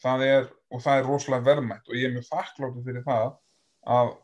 [0.00, 3.28] Það er, og það er rosalega verðmætt og ég er mjög þakkláttu fyrir það
[3.94, 4.14] að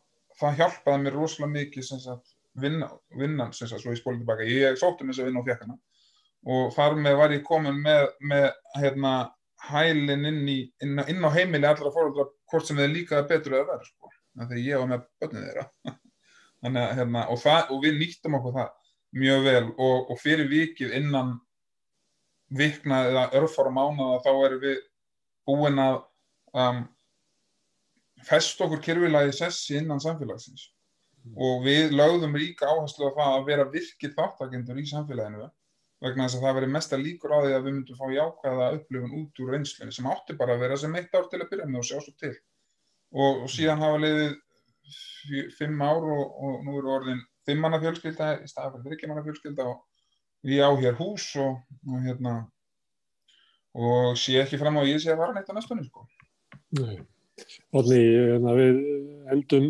[0.40, 4.48] það hjálpaði mér rosalega mikið sagt vinna, vinnan sem sagt svo ég spólið tilbaka.
[4.48, 5.78] Ég sótti mér þess að vinna á fjekkana
[6.50, 8.46] og þar með var ég komin með, með
[8.80, 9.14] hérna
[9.68, 13.90] hælinn inn, inn, inn á heimili allra fóröldra hvort sem þið líkaði betur eða verður
[13.90, 14.12] sko.
[14.40, 15.66] Þegar ég var með börnið þeirra.
[16.60, 18.70] Þannig hérna, og, það, og við nýttum okkur það
[19.20, 21.34] mjög vel og, og fyrir vikið innan
[22.54, 24.76] vikna eða örfara mánuða þá erum við
[25.48, 25.96] búin að
[26.58, 26.82] um,
[28.26, 30.68] fest okkur kyrfilagi sessi innan samfélagsins
[31.24, 31.34] mm.
[31.38, 35.48] og við lögðum ríka áherslu á það að vera virkið þáttakendur í samfélaginu
[36.00, 39.16] vegna þess að það veri mesta líkur á því að við myndum fá jákvæða upplifun
[39.20, 41.82] út úr reynslunni sem átti bara að vera sem eitt ár til að byrja með
[41.82, 44.38] og sjá svo til og, og síðan hafa liðið
[45.58, 49.26] fimm ár og, og nú eru orðin fimm manna fjölskylda í staða fyrir þryggja manna
[49.26, 49.84] fjölskylda og
[50.46, 52.34] við á hér hús og, og hérna
[53.76, 56.06] og sé ekki fram á ég sé að vara neitt á næstunni sko.
[56.80, 56.96] Nei,
[57.76, 58.00] Odni,
[58.40, 58.80] við
[59.34, 59.68] endum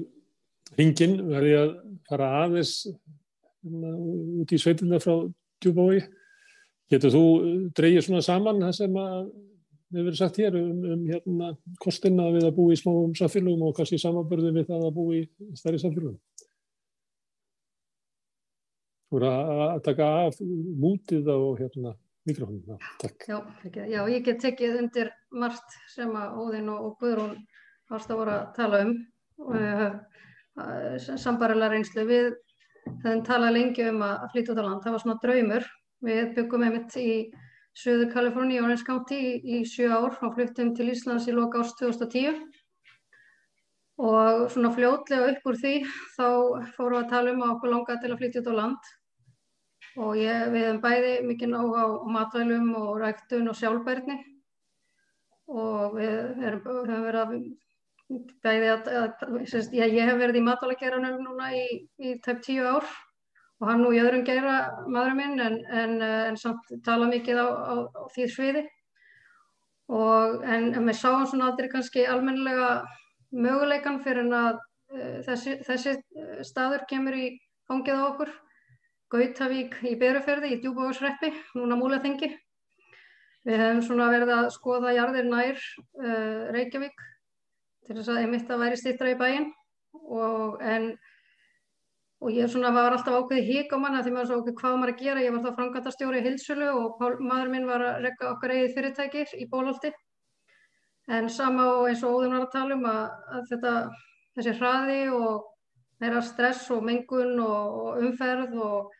[0.77, 1.75] hringin, verði að
[2.09, 3.93] fara aðeins hérna,
[4.41, 5.15] út í sveitina frá
[5.61, 6.01] djúbói.
[6.91, 7.25] Getur þú
[7.79, 9.31] dreyið svona saman það sem að
[9.91, 11.51] við verðum sagt hér um, um hérna
[11.83, 15.23] kostina við að búa í smáum samfélagum og kannski samanbörðum við það að búa í
[15.59, 16.19] stærri samfélagum?
[19.11, 20.37] Þú voru að taka af
[20.83, 21.95] mútið á hérna,
[22.31, 22.79] mikrofónum.
[23.27, 23.39] Já,
[23.75, 27.35] já, ég get tekið undir margt sem að Óðinn og Guðrún
[27.91, 28.95] ást að voru að tala um.
[29.41, 29.89] Uh,
[31.19, 32.05] Sambarilega reynslu.
[32.07, 32.31] Við
[33.03, 34.83] höfum talað lengi um að flytja út á land.
[34.85, 35.67] Það var svona draumur.
[36.05, 37.11] Við byggum einmitt í
[37.77, 40.17] Suður Kaliforni í Orange County í, sjö ár.
[40.25, 42.41] Og fluttum til Íslands í loka árs 2010.
[44.01, 45.75] Og svona fljótlega upp úr því
[46.17, 46.27] þá
[46.77, 48.91] fórum við að tala um að okkur langaði til að flytja út á land.
[50.01, 51.87] Og ég, við hefum bæði mikið nóg á
[52.17, 54.17] matvælum og ræktun og sjálfbærni.
[55.51, 57.37] Og við hefum verið að
[58.41, 61.65] bæði að, að sérst, ég, ég hef verið í matvælageranum núna í,
[62.01, 62.89] í tæp tíu ár
[63.61, 64.57] og hann nú í öðrum gera
[64.89, 68.65] maðurinn minn en, en, en samt tala mikið á, á, á því sviði.
[69.91, 72.71] Og en, en við sáum svona aldrei kannski almennilega
[73.35, 74.61] möguleikan fyrir en að
[74.95, 75.97] uh, þessi, þessi
[76.47, 77.27] staður kemur í
[77.69, 78.33] fangið á okkur.
[79.11, 82.31] Gautavík í Beruferði í Djúbóðsreppi, núna múleþengi.
[83.45, 87.09] Við hefum svona verið að skoða jarðir nær uh, Reykjavík
[87.89, 89.51] til þess að einmitt að væri stýttra í bæinn.
[90.07, 90.61] Og,
[92.21, 94.95] og ég svona var alltaf ákveði hík á manna því maður svo okkur hvað maður
[94.95, 95.25] að gera.
[95.25, 99.37] Ég var þá frangatastjóri í Hilsulu og maður minn var að rekka okkar eigið fyrirtækir
[99.41, 99.93] í Bólóldi
[101.11, 103.01] En sama og eins og Óðun var að tala um að,
[103.35, 103.71] að þetta,
[104.39, 105.49] þessi hraði og
[106.01, 108.93] meira stress og mengun og, og umferð og,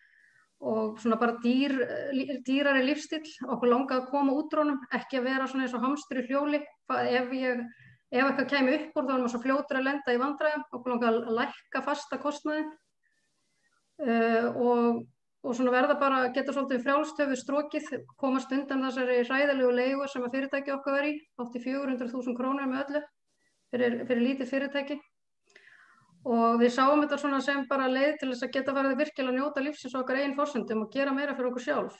[0.73, 1.77] og svona bara dýr,
[2.47, 6.23] dýrari lífstil, okkur langaði að koma út drónum, ekki að vera svona eins og hamstur
[6.25, 6.61] í hljóli,
[6.99, 7.63] ef ég
[8.11, 10.95] ef eitthvað kemur upp úr þá er maður svo fljótur að lenda í vandræðum, okkur
[10.97, 12.73] langaði að lækka fasta kostnaðin
[14.01, 15.03] og
[15.41, 17.87] og svona verða bara, geta svolítið frjálstöfu strókið,
[18.21, 23.03] komast undan þessari ræðilegu leigu sem að fyrirtæki okkar veri, átti 400.000 krónur með öllu
[23.73, 24.99] fyrir, fyrir lítið fyrirtæki.
[26.29, 29.39] Og við sáum þetta svona sem bara leið til þess að geta verið virkilega að
[29.39, 31.99] njóta lífsins okkar einn fórsendum og gera meira fyrir okkur sjálf.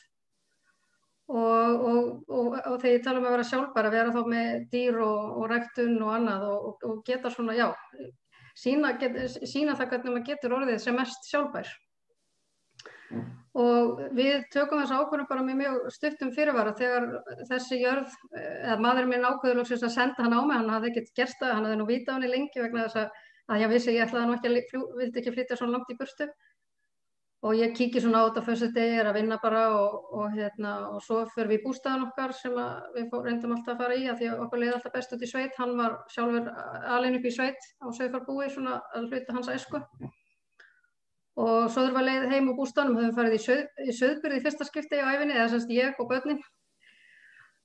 [1.31, 4.99] Og, og, og, og þegar ég tala um að vera sjálfbæra, vera þá með dýr
[5.07, 7.71] og rektun og annað og geta svona, já,
[8.59, 11.71] sína, get, sína það hvernig maður getur orðið sem mest sjálfbær
[13.61, 17.09] og við tökum þessu ákvörðum bara með mjög stuttum fyrirvara þegar
[17.49, 21.41] þessi jörð, eða maðurinn minn ákvöður að senda hann á mig, hann hafði ekkert gert
[21.41, 23.19] það, hann hafði nú vita á henni lengi vegna þess að,
[23.51, 26.31] að ég vissi ég ætlaði nú ekki að vildi ekki flytja svona langt í burstu
[27.41, 30.73] og ég kíki svona á þetta fyrstu degi, er að vinna bara og, og hérna
[30.93, 32.57] og svo fyrir við bústæðan okkar sem
[32.95, 35.31] við reyndum alltaf að fara í að því að okkur leiði alltaf best út í
[35.31, 36.51] sveit, hann var sjálfur
[36.99, 39.81] alin upp í sveit á Söðfarbúi svona að hluta hans æsku
[41.41, 44.41] og svo þurfum við að leið heim á bústanum, höfum farið í, söð, í söðbyrði
[44.45, 46.41] fyrsta skipti á æfinni, eða semst ég og börnin.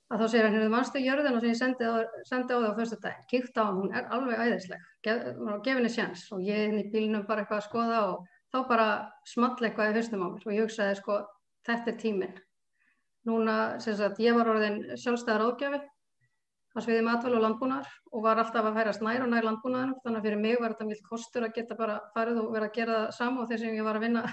[0.06, 1.94] Að þá segir hann, hérna mannstu jörðina sem ég sendi á,
[2.30, 5.24] sendi á það á fyrsta dag, kíkt á hann, hún er alveg æðisleg, gef,
[5.66, 8.88] gefið henni sjans og ég inn í bílnum bara eitthvað að skoða og þá bara
[9.28, 10.46] small eitthvað í höstum á mér.
[10.46, 11.18] Og ég hugsaði sko,
[11.66, 12.38] þetta er tíminn.
[13.26, 15.82] Núna, sem sagt, ég var orðin sjálfstæðar ágjafi
[16.76, 20.20] á sviði matvæl og landbúnaðar og var alltaf að færast nær og nær landbúnaðanum þannig
[20.20, 22.98] að fyrir mig var þetta mjög kostur að geta bara farið og vera að gera
[22.98, 24.24] það saman og þess að ég var að vinna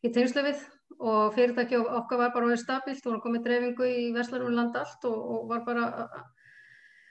[0.00, 0.62] í tegnslu við.
[1.00, 5.18] Og fyrirtæki okkar var bara verið stabilt og komið dreifingu í Veslarunum land allt og,
[5.34, 5.84] og var bara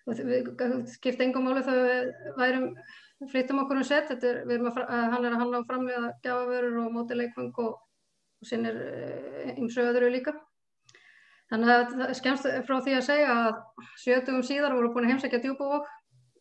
[0.09, 0.49] við
[0.89, 2.67] skipta engum máli þegar við værum
[3.31, 4.11] flyttum okkur um set.
[4.23, 7.79] Er, er að, hann er að hanna á framlega gafavörur og mótileikfang og,
[8.39, 8.77] og sinnir
[9.57, 10.35] ymsu eh, öðru líka
[11.49, 13.55] Þannig að það skemmst frá því að segja að
[13.97, 15.87] sjötugum síðar voru búin að heimsækja djúbúvokk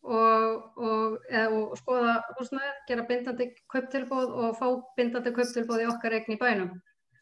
[0.09, 4.67] og, og, og skoða húsnæði, gera bindandi kauptilbóð og fá
[4.99, 6.75] bindandi kauptilbóð í okkar eign í bænum.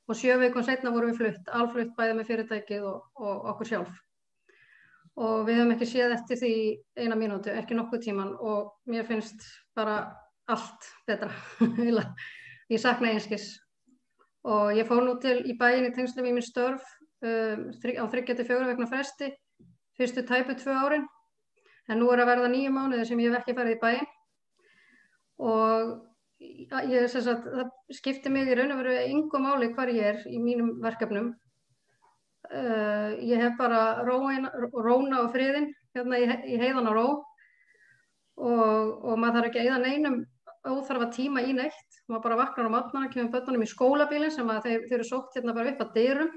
[0.06, 3.94] Og sjö veikun setna voru við flutt, alflutt bæði með fyrirtækið og, og okkur sjálf.
[5.16, 6.52] Og við höfum ekki séð eftir því
[7.00, 9.46] eina mínútu, ekki nokkuð tíman og mér finnst
[9.78, 10.00] bara
[10.50, 11.30] allt betra.
[12.72, 13.48] ég sakna einskis.
[14.46, 18.66] Og ég fór nú til í bæin í tengslu við minn störf um, á 34
[18.70, 19.30] vegna fresti
[19.96, 21.06] fyrstu tæpu tvö árin.
[21.88, 24.06] En nú er að verða nýju mánuði sem ég hef ekki farið í bæin
[25.46, 25.92] og
[26.90, 30.40] ég, sagt, það skiptir mig í raun og veru yngum máli hvar ég er í
[30.42, 31.34] mínum verkefnum.
[32.46, 37.06] Uh, ég hef bara róin, róna og friðin hérna í, í heiðan og ró.
[38.36, 40.18] Og, og maður þarf ekki að eða neinum
[40.66, 42.00] óþarfa tíma í neitt.
[42.10, 45.38] Maður bara vaknar á matnana, kemur börnunum í skólabílinn sem að þeir, þeir eru sótt
[45.38, 46.34] hérna bara upp að dyrum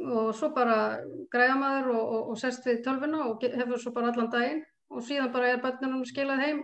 [0.00, 1.00] og svo bara
[1.32, 4.62] græða maður og, og, og sest við tölvuna og hefur svo bara allan daginn.
[4.90, 6.62] Og síðan bara er börnunum skilað heim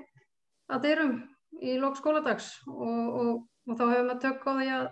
[0.72, 1.12] að dyrum
[1.62, 2.48] í lók skóladags.
[2.66, 4.86] Og, og þá hefur maður tök á því að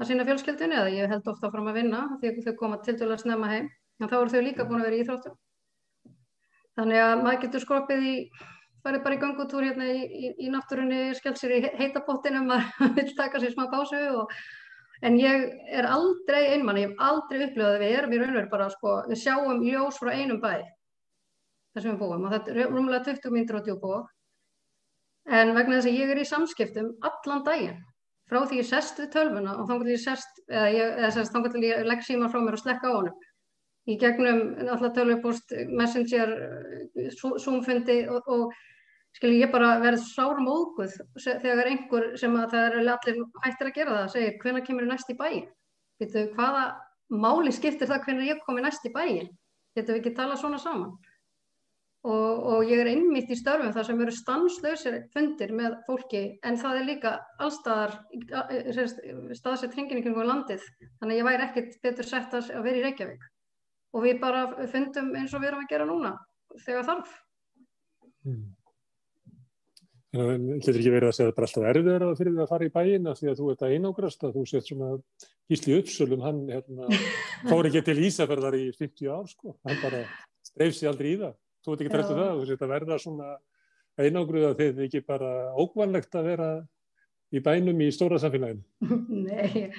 [0.00, 2.96] að sína fjölskyldinu eða ég held ofta fram að vinna því að þau koma til
[2.96, 3.68] dælu að snemma heim.
[4.00, 5.34] En þá eru þau líka búin að vera í íþróttum.
[6.78, 8.14] Þannig að maður getur skropið í
[8.80, 13.42] farið bara í gangutúr hérna í, í, í náttúrunni skjálsir í heitabottinum maður vil taka
[13.42, 14.32] sér smá pásu og
[15.00, 18.38] En ég er aldrei einmann, ég hef aldrei upplifað að við erum í raun og
[18.38, 20.58] veru bara, sko, við sjáum ljós frá einum bæ,
[21.72, 24.00] þar sem við búum og þetta er rúmlega 20 myndir á djúbúa.
[25.40, 27.80] En vegna þess að ég er í samskiptum allan daginn,
[28.28, 31.32] frá því ég sest við tölvuna og þá kannski ég sest, eða ég, eða sest,
[31.32, 33.26] þá kannski ég legg síma frá mér og slekka á honum.
[33.88, 36.34] Í gegnum alltaf tölvupost, messenger,
[37.16, 38.52] zoomfundi og, og
[39.16, 43.76] skil ég bara verð sárum óguð þegar einhver sem að það er allir hættir að
[43.78, 45.48] gera það segir hvenna kemur ég næst í bæin
[46.00, 46.64] Vitu, hvaða
[47.12, 49.30] máli skiptir það hvenna ég komi næst í bæin
[49.76, 50.94] getur við ekki tala svona saman?
[52.00, 56.56] Og, og ég er einmitt í störfum þar sem eru stanslausir fundir með fólki en
[56.56, 57.10] það er líka
[57.44, 57.92] allstaðar
[59.36, 62.86] staðsett hringin ykkur á landið þannig að ég væri ekkert betur sett að vera í
[62.86, 63.26] Reykjavík.
[63.92, 66.14] Og við bara fundum eins og við erum að gera núna
[66.64, 67.12] þegar þarf.
[68.24, 68.48] Mm.
[70.10, 72.50] Að getur ekki verið að segja að það er alltaf erfiðar að fyrir það að
[72.50, 74.88] fara í bæina því að þú ert að einangrast að þú sett svona
[75.50, 76.88] Gísli Uppsölum, hann hérna,
[77.50, 80.00] fór ekki til Ísafjörðar í 50 ár sko, hann bara
[80.48, 81.38] streif sér aldrei í það.
[81.60, 83.30] Þú ert ekki trefst af það, þú sett að verða svona
[84.00, 86.50] einangruð að þið ekki bara ókvanlegt að vera
[87.30, 88.64] í bænum í stóra samfélaginu.
[89.30, 89.70] Nei,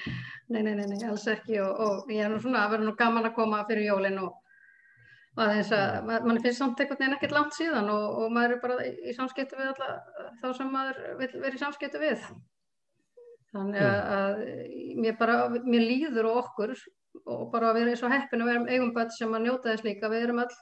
[0.47, 3.27] nei, nei, nei, alls ekki og, og ég er nú svona að vera nú gaman
[3.27, 4.37] að koma fyrir jólinn og
[5.39, 9.13] að mann finnst samt einhvern veginn ekkert langt síðan og, og maður er bara í
[9.15, 9.91] samskiptu við alla
[10.41, 12.25] þá sem maður vil vera í samskiptu við.
[13.51, 14.41] Þannig að, að
[15.03, 16.75] mér bara, mér líður og okkur
[17.27, 19.87] og bara að vera svo heppin að vera um eigum börn sem að njóta þess
[19.87, 20.53] líka, við erum all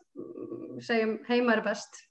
[0.86, 2.06] segjum heima er best.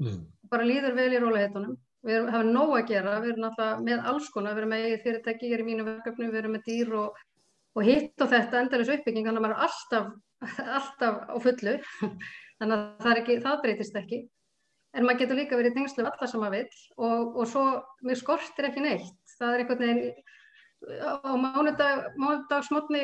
[0.00, 0.24] Mm.
[0.48, 1.74] bara líður vel í róleitunum
[2.06, 4.94] við erum, hefum nóg að gera, við erum alltaf með alls konar, við erum með
[5.04, 7.20] fyrirtæki, ég er í mínu verkefni, við erum með dýr og,
[7.76, 11.78] og hitt og þetta endalis uppbygging, þannig að maður er alltaf alltaf á fullu.
[12.60, 14.20] Þannig að það, ekki, það breytist ekki.
[14.96, 17.64] En maður getur líka verið í tengslu alla sem maður vil og, og svo
[18.06, 19.34] mér skortir ekki neitt.
[19.38, 20.38] Það er einhvern veginn
[20.80, 23.02] á mánudag, mánudagsmotni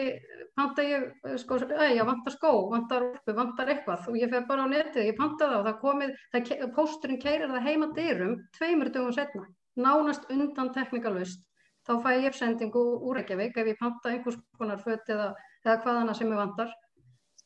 [0.56, 4.08] panta ég, sko, ég vantar skó vantar orfu, vantar eitthvað.
[4.10, 7.52] Og ég fer bara á netið, ég panta það og það komið það, pósturinn keirir
[7.52, 9.44] það heima dyrum tveimur dögum setna,
[9.76, 11.44] nánast undan teknikalvist,
[11.86, 16.16] þá fæ ég sendingu úr Reykjavík ef ég panta einhvers konar föt eða, eða hvaðana
[16.16, 16.72] sem ég vantar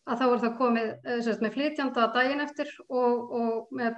[0.09, 3.97] að þá er það komið eh, sérst, með flytjanda daginn eftir og, og með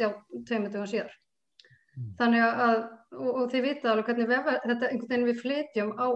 [0.00, 0.10] já,
[0.48, 1.14] tveimundum síðar.
[1.96, 2.08] Mm.
[2.20, 2.76] Þannig að,
[3.16, 6.06] og, og þið vita alveg hvernig við, þetta við flytjum á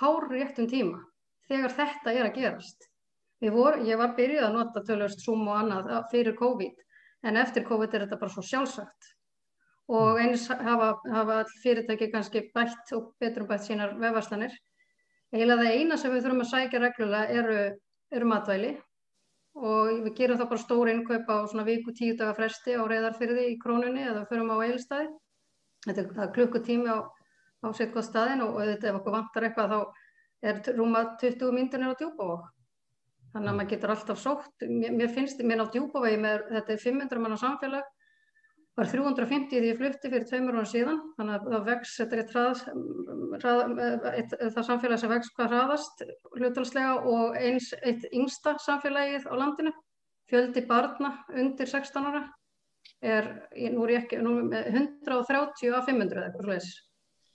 [0.00, 1.00] hári réttum tíma
[1.50, 2.90] þegar þetta er að gerast.
[3.40, 6.82] Vor, ég var byrjuð að nota tölvöst Zoom og annað fyrir COVID,
[7.24, 9.14] en eftir COVID er þetta bara svo sjálfsagt.
[9.90, 10.20] Og mm.
[10.22, 14.52] eins hafa, hafa fyrirtæki kannski bætt og betur um bætt sínar vefaslanir.
[15.30, 17.58] Eila það eina sem við þurfum að sækja reglulega eru
[18.10, 18.70] eru matvæli
[19.60, 23.46] og við gerum þá bara stór innkaup á svona viku tíu daga fresti á reyðarfyrði
[23.52, 25.08] í krónunni eða förum á eilstæði.
[25.86, 26.98] Þetta er klukkutími á,
[27.62, 29.80] á settkvæð staðin og auðvitað ef okkur vantar eitthvað þá
[30.50, 32.44] er rúma 20 myndinir á djúbavog.
[33.34, 34.66] Þannig að maður getur alltaf sótt.
[34.66, 37.90] Mér, mér finnst, mér á djúbavegi með þetta er 500 manna samfélag
[38.80, 42.26] var 350 því ég flutti fyrir tveimur ára síðan þannig að það vex, þetta er
[44.56, 46.04] það samfélag sem vex hvað hraðast
[46.38, 49.72] hlutalslega og eins eitt yngsta samfélagið á landinu.
[50.30, 52.22] Fjöldi barna undir 16 ára
[53.02, 53.26] er,
[53.74, 56.70] nú er ég ekki nú, 130 af 500 eitthvað slúðis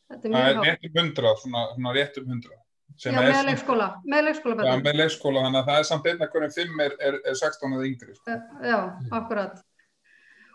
[0.05, 2.61] Það er rétt um 100, svona, svona rétt um 100
[2.95, 6.53] Já, með leikskóla með leikskóla, Já, með leikskóla þannig að það er samt einna hverjum
[6.55, 8.35] 5 er, er, er 16 eða yngri sko.
[8.63, 8.77] Já,
[9.17, 9.57] akkurat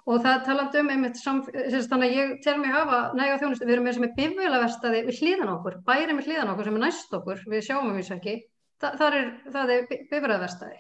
[0.07, 3.89] og það talandu um einmitt þannig að ég tel mig hafa næga þjónust við erum
[3.89, 7.43] með sem er bifjölaverstaði við hlýðan okkur, bæri með hlýðan okkur sem er næst okkur
[7.53, 8.37] við sjáum um þessu ekki.
[8.81, 9.33] Þa, það er,
[9.77, 10.79] er bifjölaverstaði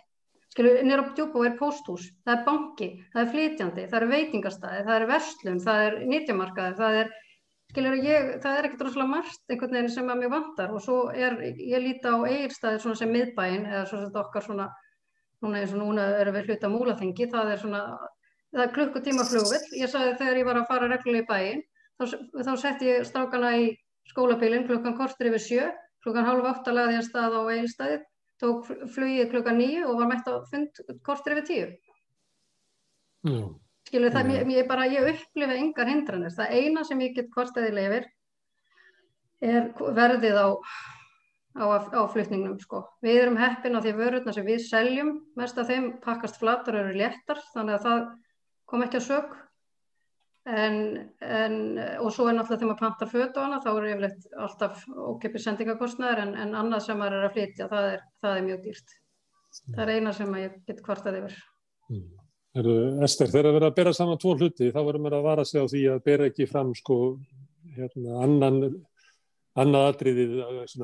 [0.50, 4.84] skilu, nýra á djúbú er pósthús það er banki, það er flytjandi það er veitingastæði,
[4.86, 7.12] það er verslum það er nýtjamarkaði, það er
[7.70, 10.72] skilur ég, það er ekkert rosalega margt einhvern veginn sem að mér vantar.
[10.74, 14.66] Og svo er ég líti á eigirstæði svona sem miðbæin eða svona sem okkar svona
[15.40, 17.82] núna eins og núna erum við hluta múlaþengi, það er svona
[18.54, 19.62] það er klukkutíma flugvill.
[19.78, 21.62] Ég sagði þegar ég var að fara reglulega í bæin,
[21.98, 22.04] þá,
[22.46, 23.70] þá sett ég strákana í
[24.10, 25.66] skólabílinn klukkan kortur yfir sjö,
[26.04, 28.06] klukkan hálf átta laði ég stað á eilstæðið,
[28.40, 31.66] tók flugið klukkan nýju og var mætt á fund kortur yfir tíu.
[33.28, 33.50] Mm.
[33.90, 34.54] Skilu það, mm.
[34.54, 36.32] ég, bara, ég upplifa yngar hindranir.
[36.34, 38.08] Það eina sem ég get kvartaði lefir
[39.40, 40.48] er verðið á
[41.56, 42.84] á, á flutningnum sko.
[43.02, 46.94] Við erum heppin á því vörurna sem við seljum, mest af þeim pakkast flatur eru
[46.96, 48.04] léttar, þannig að það
[48.70, 49.36] kom ekki að sög
[50.50, 55.44] og svo er náttúrulega þegar maður pantar föt á hana þá er yfirleitt alltaf ókipið
[55.44, 58.96] sendingakostnæður en, en annað sem maður er að flytja það er, það er mjög dýrt.
[59.66, 61.36] Það er eina sem ég get kvartað yfir.
[61.90, 62.08] Mm.
[63.04, 65.70] Ester, þegar erum að bera saman tvo hluti þá verðum við að vara sig á
[65.70, 66.96] því að bera ekki fram sko
[67.76, 68.62] hérna, annan
[69.60, 70.34] annað atriðið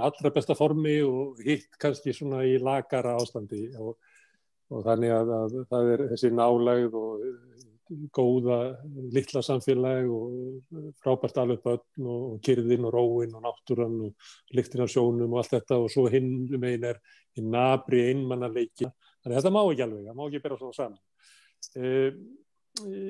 [0.02, 3.68] allra besta formi og hitt kannski svona í lagara ástandi.
[3.80, 3.96] Og,
[4.70, 7.26] og þannig að, að það er þessi nálægð og
[8.14, 8.58] góða
[9.14, 14.90] litla samfélag og frábært alveg börn og kyrðin og róin og náttúran og lyktin af
[14.90, 16.98] sjónum og allt þetta og svo hinn um einn er
[17.36, 21.00] hinn nabri einmannarleiki þannig að þetta má ekki alveg, það má ekki bera svona saman.
[21.76, 21.86] E,
[22.86, 23.00] e,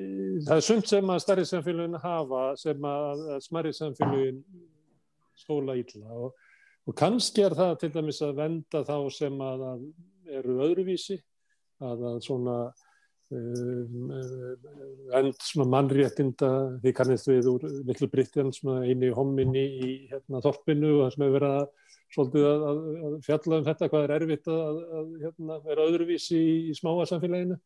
[0.47, 4.43] það er sumt sem að starri samfélagin hafa sem að, smarri samfélagin
[5.37, 6.37] stóla ítla og,
[6.87, 11.17] og kannski er það til dæmis að venda þá sem að, að eru öðruvísi
[11.81, 12.57] að, að svona
[13.27, 14.11] Um,
[15.19, 16.49] end svona mannréttinda
[16.79, 21.25] því kannist við úr Little Britain svona eini homminni í hérna þorpinu og það sem
[21.25, 21.65] hefur verið að
[22.15, 26.55] svolítið að, að, fjalla um þetta hvað er erfitt að, að hérna, vera öðruvísi í,
[26.71, 27.59] í smáa samfélaginu.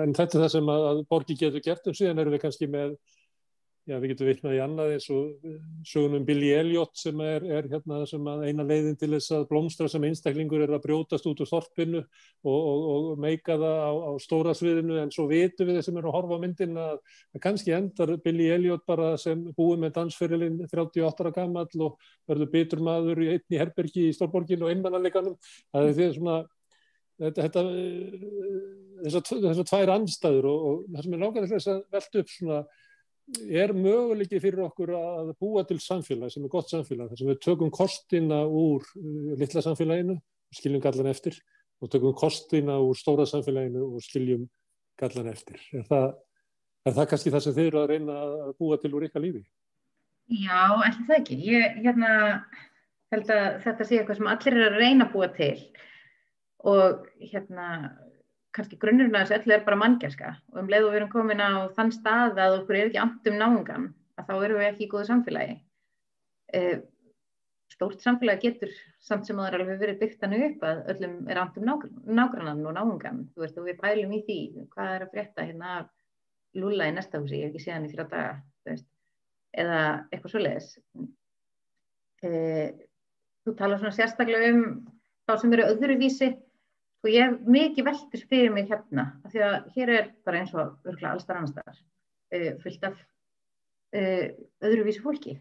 [0.00, 2.98] En þetta er það sem að borgi getur gert og síðan erum við kannski með
[3.90, 5.46] já, við getum vitnað í annað eins og
[5.88, 10.04] sögunum Billy Elliot sem er, er hérna sem eina leiðin til þess að blómstra sem
[10.06, 14.54] einstaklingur er að brjótast út úr þorpinu og, og, og meika það á, á stóra
[14.56, 17.00] sviðinu en svo vitum við þessum er að horfa á myndin að,
[17.34, 21.98] að kannski endar Billy Elliot bara sem búið með dansferilinn 38 ára gammal og
[22.30, 25.36] verður bitur maður í einni herbergi í Stórborgin og einmannanleikanum.
[25.74, 26.36] Það er því svona
[27.20, 27.64] þetta, þetta
[29.00, 32.60] þessar tvær anstæður og, og það sem er að velta upp svona
[33.50, 37.40] er möguleiki fyrir okkur að búa til samfélag sem er gott samfélag þar sem við
[37.44, 41.38] tökum kostina úr uh, litla samfélaginu og skiljum gallan eftir
[41.80, 44.48] og tökum kostina úr stóra samfélaginu og skiljum
[45.00, 45.60] gallan eftir.
[45.72, 46.10] Er það,
[46.86, 49.44] er það kannski það sem þeir eru að reyna að búa til úr ykkar lífi?
[50.30, 51.38] Já, alltaf það ekki.
[51.50, 52.10] Ég hérna,
[53.14, 55.54] held að þetta sé eitthvað sem allir er að reyna að búa til
[56.70, 57.66] og hérna
[58.56, 61.42] kannski grunnurinn að þessu öllu er bara manngjörska og um leið og við erum komin
[61.42, 64.90] á þann stað að okkur er ekki andum náungan að þá erum við ekki í
[64.90, 65.54] góðu samfélagi.
[66.50, 66.60] E,
[67.70, 68.74] stórt samfélagi getur
[69.06, 71.70] samt sem það er alveg verið byggt hannu upp að öllum er andum
[72.18, 74.38] nágrannan og náungan þú veist og við bælum í því
[74.74, 75.76] hvað er að frétta hérna
[76.58, 78.32] lúla í næsta húsi, ég hef ekki séð hann í þrjá daga
[78.66, 78.86] veist,
[79.54, 79.80] eða
[80.10, 80.70] eitthvað svo leiðis
[82.26, 82.30] e,
[83.46, 84.64] þú talar svona sérstaklega um
[85.28, 86.30] þá sem eru öðruvísi
[87.00, 90.50] Sko ég hef mikið veldur fyrir mig hérna, af því að hér er bara eins
[90.52, 91.78] og örgulega allstar annar staðar,
[92.36, 92.98] uh, fullt af
[93.96, 94.26] uh,
[94.68, 95.38] öðruvísi fólki.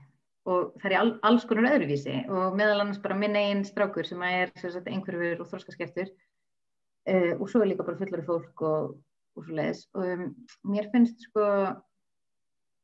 [0.47, 4.23] Og það er all, alls konar öðruvísi og meðal annars bara minn einn strákur sem
[4.23, 8.95] er einhverjur og þorskaskeftur uh, og svo er líka bara fullari fólk og,
[9.35, 10.25] og svo leiðis og um,
[10.71, 11.45] mér finnst sko,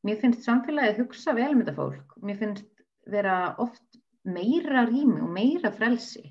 [0.03, 5.21] mér finnst samfélagið hugsa vel með um þetta fólk, mér finnst vera oft meira rými
[5.23, 6.25] og meira frelsi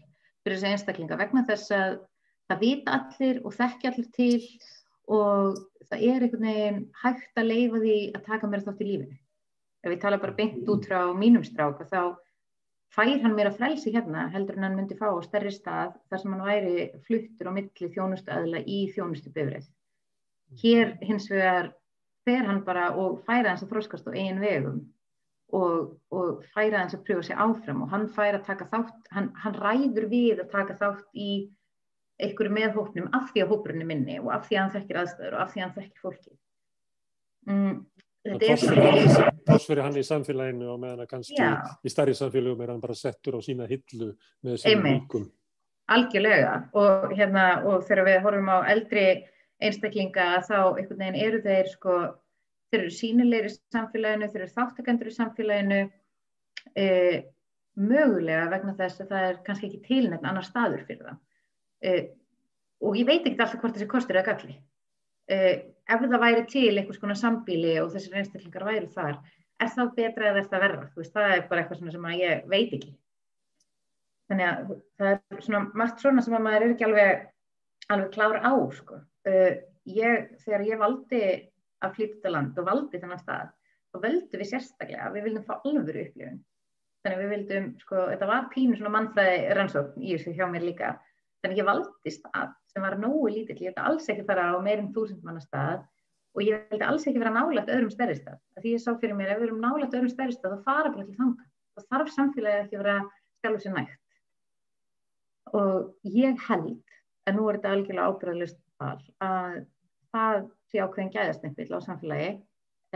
[0.45, 2.03] fyrir þessi einstaklinga vegna þess að
[2.51, 4.41] það vita allir og þekkja allir til
[5.15, 9.19] og það er einhvern veginn hægt að leifa því að taka mér þátt í lífinu.
[9.85, 12.17] Ef ég tala bara beint út frá mínum strák þá
[12.95, 16.21] fær hann mér að frelsi hérna heldur en hann myndi fá á stærri stað þar
[16.23, 19.67] sem hann væri fluttur á milli þjónustu aðla í þjónustu bifrið.
[20.63, 21.73] Hér hins vegar
[22.25, 24.79] fer hann bara og færa hans að þróskast á eigin vegum
[25.55, 29.29] og, og færa hans að pröfa sig áfram og hann færa að taka þátt, hann,
[29.43, 31.31] hann ræður við að taka þátt í
[32.23, 35.01] einhverju með hóknum af því að hókurinn er minni og af því að hann þekkir
[35.03, 36.35] aðstæður og af því að hann þekkir fólki.
[37.45, 37.75] Mm,
[38.25, 41.59] Þess fyrir hann í samfélaginu og meðan að kannski Já.
[41.85, 44.15] í starri samfélagum er hann bara settur á sína hillu
[44.47, 45.27] með sínum líkum.
[45.93, 49.05] Algjörlega og, hérna, og þegar við horfum á eldri
[49.61, 51.99] einstaklinga þá einhvern veginn eru þeir sko,
[52.73, 55.83] þeir eru sínilegri í samfélaginu, þeir eru þáttakendur í samfélaginu
[56.73, 56.89] e,
[57.77, 61.21] mögulega vegna þess að það er kannski ekki tilnætt annar staður fyrir það
[61.85, 62.03] uh,
[62.85, 64.59] og ég veit ekki alltaf hvort þessi kostur er galli.
[65.31, 65.55] Uh,
[65.89, 69.21] ef það væri til einhvers konar sambíli og þessir einstaklingar væri þar,
[69.63, 70.87] er það betra eða er það verða?
[70.99, 72.93] Veist, það er bara eitthvað sem ég veit ekki.
[74.31, 77.27] Þannig að það er svona margt svona sem maður er ekki alveg,
[77.93, 78.53] alveg klára á.
[78.79, 79.01] Sko.
[79.29, 79.53] Uh,
[79.89, 81.23] ég, þegar ég valdi
[81.85, 83.53] að flytja land og valdi þennan stað,
[83.93, 86.39] þá völdum við sérstaklega að við vildum fá alvöru upplifun.
[87.05, 90.65] Þannig að við vildum, sko, þetta var pínu svona mannfræði rannsókn í þessu hjá mér
[90.65, 90.95] líka,
[91.45, 94.87] Þannig ég valdi stað sem var nógu lítill, ég vildi alls ekki fara á meirum
[94.95, 95.83] þúsund manna stað
[96.35, 98.39] og ég vildi alls ekki vera nálægt öðrum stærri stað.
[98.63, 101.05] Því ég sá fyrir mér ef við erum nálægt öðrum stærri stað þá fara bara
[101.05, 101.45] til þanga.
[101.75, 102.97] Það þarf samfélagið ekki að vera
[103.45, 104.01] sjálf sér nægt.
[105.61, 106.97] Og ég held,
[107.29, 109.05] en nú er þetta algjörlega ábyrðalust að
[110.15, 110.41] það
[110.73, 112.33] sé ákveðin gæðasnippil á samfélagi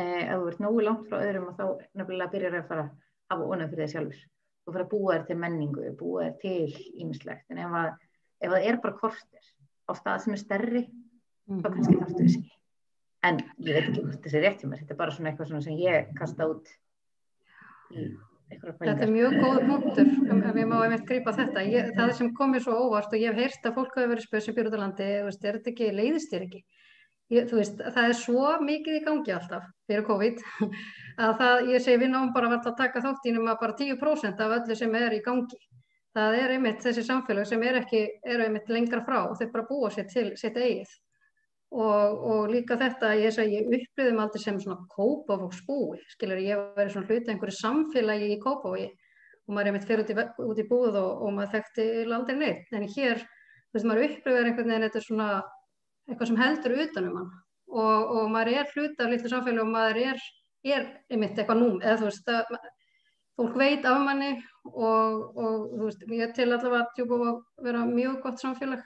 [0.00, 1.64] eh, ef þú ert nógu langt frá öðrum og þá
[2.00, 2.92] nefnilega byrjar að fara að
[3.34, 4.26] hafa ónæð fyrir þig sjálfur
[4.68, 7.46] og fara að búa þér til menningu, búa þér til ímislegt.
[7.52, 7.90] En ef að
[8.38, 9.50] ef það er bara kortir
[9.88, 11.60] á stað sem er stærri mm.
[11.62, 12.44] þá kannski þarfstu þessi
[13.28, 15.50] en ég veit ekki hvort þessi er rétt hjá mér þetta er bara svona eitthvað
[15.52, 16.72] svona sem ég kasta út
[17.92, 18.08] í
[18.48, 21.62] Þetta er mjög góð punktur um, ef ég má einmitt grípa þetta.
[21.68, 24.44] Ég, það sem komir svo óvart og ég hef heyrt að fólk hafi verið spöð
[24.46, 26.62] sem býr út á landi veist, er þetta ekki, leiðist þér ekki?
[27.34, 30.40] Ég, veist, það er svo mikið í gangi alltaf fyrir COVID
[31.26, 34.56] að það, ég segi við náum bara að taka þátt í nema bara 10% af
[34.62, 35.60] öllu sem er í gangi
[36.18, 39.20] það er einmitt þessi samfélag sem er ekki, eru einmitt lengra frá.
[39.28, 40.94] Og þeir bara búa sér til sitt eigið.
[41.68, 47.10] Og, og líka þetta ég, ég upplýðum aldrei sem svona kópavóksbúi, skilur ég verið svona
[47.10, 48.88] hluti einhverju samfélagi í kópavogi.
[49.48, 52.38] Og maður er einmitt fyrir út í, út í búð og, og maður þekkti aldrei
[52.40, 52.72] neitt.
[52.72, 53.20] En hér,
[53.68, 55.28] þú veist, maður upplýður einhvern veginn þetta svona
[56.08, 57.30] eitthvað sem heldur utanum hann
[57.68, 60.22] og, og maður er hluti af litlu samfélagi og maður er,
[60.64, 62.68] er einmitt eitthvað núm, eða þú veist, það,
[63.38, 64.32] fólk veit af manni
[64.66, 68.84] og, og veist, ég til allavega að að vera mjög gott samfélag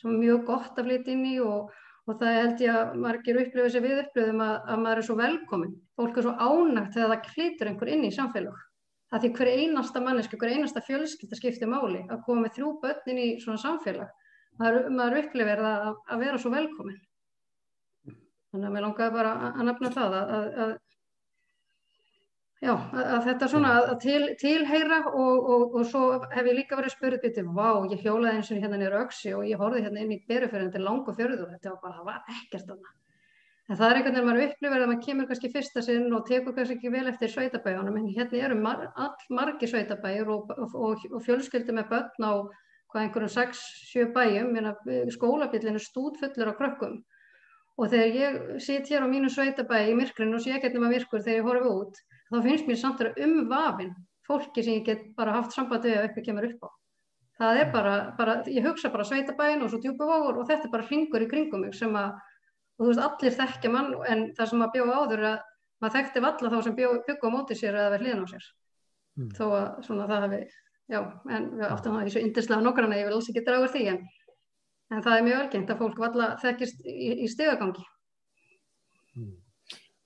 [0.00, 1.72] sem er mjög gott að flytja inn í og,
[2.06, 5.18] og það held ég að margir upplifið sér við upplifum að, að maður er svo
[5.20, 8.64] velkomin fólk er svo ánægt þegar það klítur einhver inn í samfélag.
[9.10, 13.10] Það því hver einasta manneski, hver einasta fjölskylda skiptir máli að koma með þrjú börn
[13.10, 14.10] inn í svona samfélag.
[14.60, 16.98] Maður, maður upplifir að, að vera svo velkomin
[18.50, 20.72] þannig að mér langaði bara að nefna það að, að
[22.60, 26.76] Já, að þetta er svona að til, tilheyra og, og, og svo hef ég líka
[26.76, 30.02] verið spurðið býtið, vá, ég hjólaði eins og hérna nýra öksi og ég horfið hérna
[30.02, 32.98] inn í berufjörðin til langu fjörðu og þetta var bara, það var ekkert annað.
[33.70, 36.56] En það er einhvern veginn maður upplifir að maður kemur kannski fyrsta sinn og tekur
[36.58, 41.78] kannski ekki vel eftir sveitabæjunum, en hérna eru mar, all margi sveitabæjur og, og fjölskyldi
[41.78, 42.32] með börn á
[42.90, 44.52] hvað einhverjum 6-7 bæjum,
[45.16, 47.00] skólabillin er stúdfullur á krökkum
[47.80, 51.22] og þegar ég sýt hér á mínu sveitabæji í myrkrinu og sé ekki eitthvað myrkur
[51.24, 52.00] þegar ég horfi út
[52.30, 53.94] þá finnst mér samt að umvafin
[54.26, 56.68] fólki sem ég get bara haft sambandi ef eitthvað kemur upp á.
[57.40, 60.86] Það er bara, bara ég hugsa bara sveitabæin og svo djúbuvógur og þetta er bara
[60.86, 62.18] hringur í kringum mig sem að,
[62.76, 65.38] og þú veist, allir þekkja mann en það sem að bjóða áður að
[65.80, 68.48] maður þekkti valla þá sem byggja á móti sér eða verð hliðan á sér.
[69.16, 69.30] Mm.
[69.36, 70.40] Þó að svona það hefði,
[70.92, 71.00] já,
[71.36, 74.02] en við áttum það í svo yndislega nokkrana, ég vil alls ekki draga því en,
[74.92, 77.86] en það er mjög algengt að fólk valla þekkist í, í stegagangi.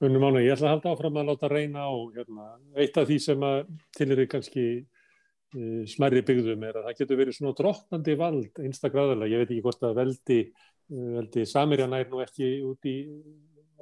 [0.03, 2.49] Unnum ána, ég ætla að halda áfram að láta reyna á hérna,
[2.83, 3.47] eitt af því sem
[3.95, 9.31] til er kannski uh, smerri byggðum er að það getur verið svona dróttandi vald einstakræðarlega,
[9.31, 10.39] ég veit ekki hvort að veldi,
[10.91, 12.97] uh, veldi Samirjana er nú ekki út í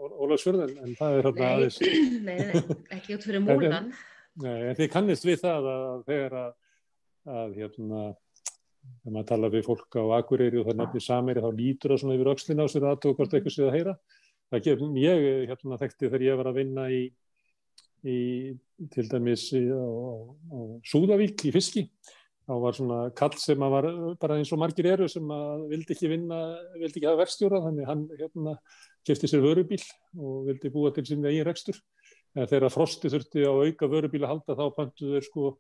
[0.03, 1.81] Ólagsfjörðan en það er hérna aðeins
[2.29, 2.63] Nei, nei,
[2.97, 3.93] ekki út fyrir múlan.
[4.43, 6.55] Nei, en þið kannist við það að þegar að,
[7.41, 8.07] að hérna
[8.83, 12.17] þegar maður tala við fólk á Akureyri og það nefnir Samirja þá lítur það svona
[12.19, 13.95] yfir aukslina á sér hvort eitthvað séð að heyra
[14.53, 17.03] það ger, ég hérna, þekkti þegar ég var að vinna í,
[18.05, 18.19] í
[18.93, 19.81] til dæmis í, á,
[20.53, 21.87] á Súðavík í fiski.
[22.43, 23.87] Þá var svona kall sem að var
[24.21, 26.41] bara eins og margir eru sem að vildi ekki vinna,
[26.75, 28.57] vildi ekki hafa verkstjóra þannig hann hérna
[29.07, 29.83] kefti sér vörubíl
[30.19, 31.79] og vildi búa til sín eigin rekstur.
[32.35, 35.53] En þegar frosti þurfti á auka vörubíl að halda þá pöntu þeir sko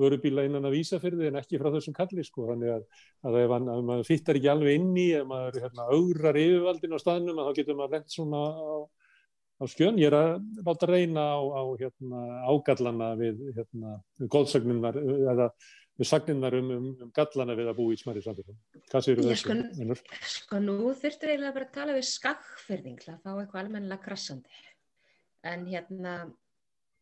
[0.00, 2.88] vörubíla innan að vísa fyrir þið en ekki frá þessum kalli sko þannig að,
[3.28, 6.96] að ef, hann, ef maður fyttar ekki alveg inn í ef maður hérna, augrar yfirvaldin
[6.96, 8.76] á staðnum þá getur maður lent svona á,
[9.60, 10.34] á skjön ég er að
[10.66, 13.96] láta reyna á, á hérna, ágallana við hérna,
[14.34, 15.48] góðsagninnar eða
[15.94, 18.56] við sagninnar um, um, um gallana við að bú í smæri samfélagum.
[18.90, 19.54] Hvað séu þessu?
[19.54, 19.98] Sko,
[20.32, 24.64] sko nú þurftur eiginlega bara að tala við skakfyrðing til að fá eitthvað almennilega krassandi
[25.44, 26.14] en hérna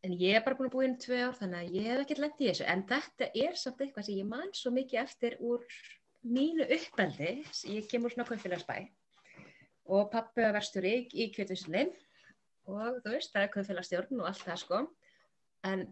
[0.02, 2.22] en ég er bara búin að búa inn tvei ár þannig að ég hef ekkert
[2.24, 2.68] lendið í þessu.
[2.72, 5.66] En þetta er samt eitthvað sem ég man svo mikið eftir úr
[6.22, 7.30] mínu uppeldi
[7.70, 8.76] ég kemur svona kaupfélagsbæ.
[9.94, 11.86] Og pappi var verstur í, í kjötuðsli
[12.70, 14.82] og þú veist það er kaupfélagsstjórn og allt það sko.
[15.70, 15.86] En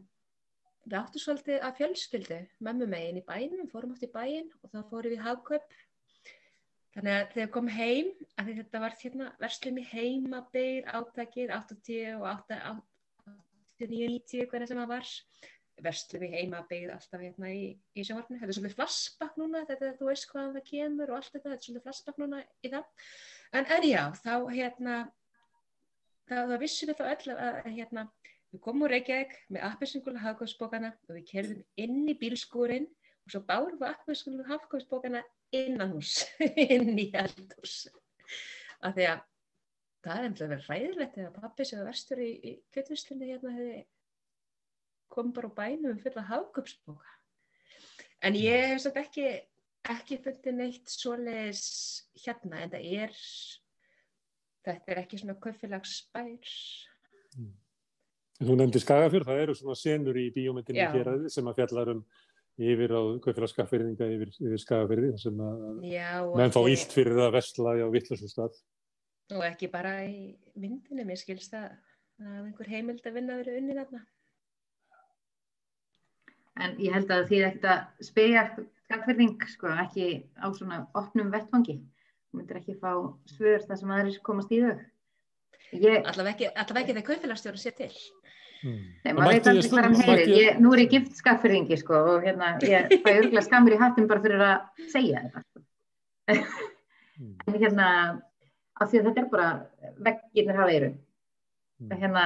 [0.86, 4.78] við áttum svolítið að fjölskyldu mömmu megin í bænum, fórum átt í bæin og þá
[4.90, 5.74] fórum við hagkaup.
[6.90, 8.08] Þannig að þegar kom heim
[8.42, 12.56] að þetta var hérna verslum í heimabeir áttakir 80 og 8
[13.88, 15.14] 90 hvernig sem það var.
[15.80, 17.62] Verslu við heima byggð alltaf hérna í,
[17.96, 21.30] í sjónvarpinu, þetta er svolítið flassbakk núna þetta þú veist hvaðan það kemur og allt
[21.30, 21.46] þetta.
[21.46, 23.06] Þetta er svolítið flassbakk núna í það.
[23.56, 24.96] En en já, þá hérna
[26.28, 28.06] þá, þá vissum við þá öll að hérna,
[28.52, 32.88] við komum úr Reykjavík með appinsingula hafgóðsbókana og við kerðum inn í bílskúrin
[33.24, 35.24] og svo bárum við appinsingula hafgóðsbókana
[35.56, 36.20] innan hús
[36.66, 37.82] inn í eldhús.
[38.84, 39.26] Af því að
[40.04, 43.80] það er að vera ræðilegt eða pappi sem var verstur í, í kjötvislinni hérna hefði
[45.10, 47.16] kom bara á bænum fulla hafgöpsbóka
[48.26, 49.26] en ég hef satt ekki
[49.90, 51.64] ekki fundið neitt svoleiðis
[52.24, 53.18] hérna en það er
[54.66, 56.54] þetta er ekki svona kaufélagsbær
[57.38, 57.52] mm.
[58.40, 61.98] Þú nefndi Skagafjörð, það eru svona senur í bíómyndinni hér að sem að fjallar um
[62.60, 65.66] yfir á kaufélagskaffyrðinga yfir, yfir Skagafjörði sem að
[66.38, 68.56] menn fá ílt fyrir að vestla á vittlusum stað
[69.34, 71.70] og ekki bara í myndinu, mér skilst að,
[72.22, 74.02] að einhver heimild að vinna verið unni þarna.
[76.60, 77.74] En ég held að því þetta
[78.04, 78.44] spegja
[78.90, 80.06] skakverðing, sko, ekki
[80.36, 81.78] á svona opnum vettfangi.
[82.30, 82.90] Þú myndir ekki fá
[83.30, 84.74] svör þar sem aðeins komast í þau.
[85.70, 86.02] Ég...
[86.10, 87.90] Allaveg ekki, ekki þegar kaufélagstjóru sé til.
[88.60, 88.80] Hmm.
[89.04, 90.32] Nei, maður veit aldrei hvað hann heyrir.
[90.36, 94.10] Ég, nú er ég gift skakverðingi, sko, og hérna, ég fæ örgulega skamur í hattin
[94.10, 95.44] bara fyrir að segja þetta.
[95.46, 95.64] Sko.
[97.20, 97.32] Hmm.
[97.46, 97.86] en hérna,
[98.80, 99.48] af því að þetta er bara
[100.06, 101.96] veggirnir hafa eru mm.
[102.00, 102.24] hérna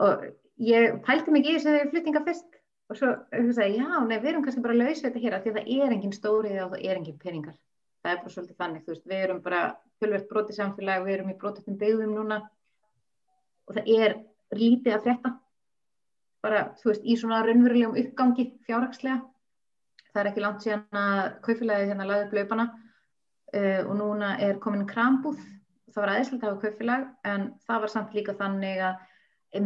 [0.00, 0.24] og
[0.60, 2.56] ég pælti mig í þess að það er fluttinga fyrst.
[2.90, 5.58] Og svo hugsaði já, nei, við erum kannski bara lausið þetta hér af því að
[5.60, 7.58] það er engin stórið og það er engin peningar.
[8.00, 9.60] Það er bara svolítið þannig, þú veist, við erum bara
[10.00, 12.40] fjölvert brotið samfélag, við erum í brotistum byggðum núna.
[13.68, 14.16] Og það er
[14.58, 15.32] lítið að frétta.
[16.42, 19.20] Bara, þú veist, í svona raunverulegum uppgangi fjárhagslega.
[20.10, 22.66] Það er ekki langt síðan að kaufélagi hérna laðið blöpana
[23.56, 25.40] uh, og núna er komin krambúð.
[25.90, 29.06] Það var aðeinslega að hafa kaupfélag en það var samt líka þannig að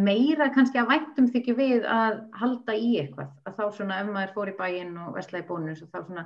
[0.01, 3.35] meira kannski að væntum þykju við að halda í eitthvað.
[3.45, 6.25] Að þá svona ef maður fór í bæinn og vestlaði bónus og þá svona,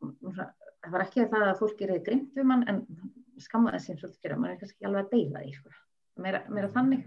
[0.00, 2.80] það var ekki það að fólki reyði grimt við mann en
[3.44, 5.76] skammaði sín svolítið fyrir að maður er kannski alveg að deila því sko.
[6.24, 7.06] meira, meira þannig.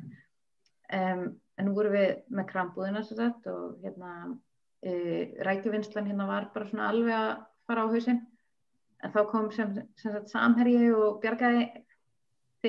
[0.93, 1.24] Um,
[1.57, 4.11] en nú vorum við með krambúðina og hérna
[4.86, 4.91] e,
[5.43, 7.32] rækjuvinnslan hérna var bara svona alveg að
[7.68, 8.22] fara á hausinn
[9.06, 11.68] en þá kom sem, sem sagt, samherji og bjargaði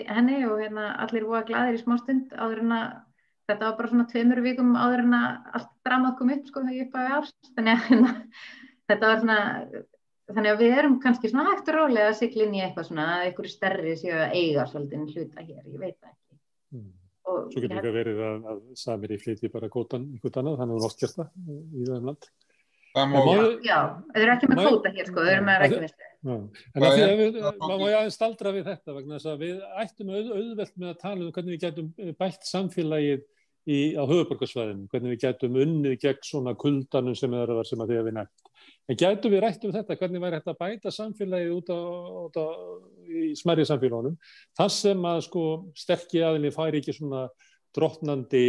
[0.08, 2.88] henni og hérna allir voru glæðir í smá stund áður en að
[3.48, 6.76] þetta var bara svona tveimur vikum áður en að allt dramað kom upp sko þegar
[6.76, 7.32] ég upp á árs.
[7.56, 8.12] Þannig að hérna,
[8.92, 9.38] þetta var svona
[10.28, 13.06] þannig að við erum kannski svona hægt og rólega að sigla inn í eitthvað svona
[13.14, 16.40] að einhverju stærri séu að eiga svolítið hluta hér, ég veit það ekki.
[16.76, 16.90] Mm.
[17.28, 20.78] Svo getur líka verið að, að samir í flyti bara gótan einhvern annað, þannig að
[20.78, 22.30] það er oft gert það í það um land
[23.64, 23.78] já,
[24.12, 25.64] þau eru ekki með kóta hér sko, þau eru með
[26.26, 26.68] rækjumistu.
[26.74, 29.58] En að því að við, maður má aðeins staldra við þetta vegna þess að við
[29.84, 33.24] ættum auð, auðvelt með að tala um hvernig við getum bætt samfélagið
[33.68, 37.82] í, á höfuborgarsvæðinu, hvernig við getum unnið gegn svona kuldanum sem er að vera sem
[37.84, 38.52] að því að við nefnt.
[38.88, 41.78] En getum við rætt um þetta, hvernig væri þetta að bæta samfélagið út á,
[42.24, 42.46] út á
[43.08, 44.16] í smærið samfélagunum,
[44.56, 45.44] þar sem að sko
[45.76, 47.26] sterkji aðinni færi ekki svona
[47.76, 48.46] drottnandi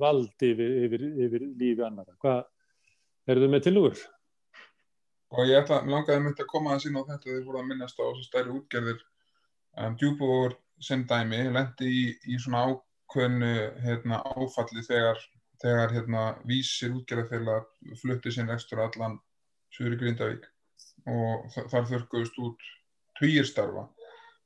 [0.00, 2.16] vald yfir, yfir, yfir lífi annara.
[2.22, 2.42] Hvað
[3.30, 4.02] eru þau með tilugur?
[5.32, 7.68] Og ég ætla, langaði myndi að koma að sína á þetta þegar þið voru að
[7.70, 8.98] minnast á þessu stærri útgerðir
[9.80, 13.52] um, djúbúur sem dæmi, lendi í, í svona ákveðnu
[13.86, 15.20] hérna, áfalli þegar,
[15.62, 17.68] þegar hérna, vísir útgerðarfélag
[18.02, 19.16] flutti sinn ekstra allan
[19.72, 20.48] Suður Grindavík
[21.08, 22.68] og þar þurrkuðust út
[23.18, 23.86] týjir starfa.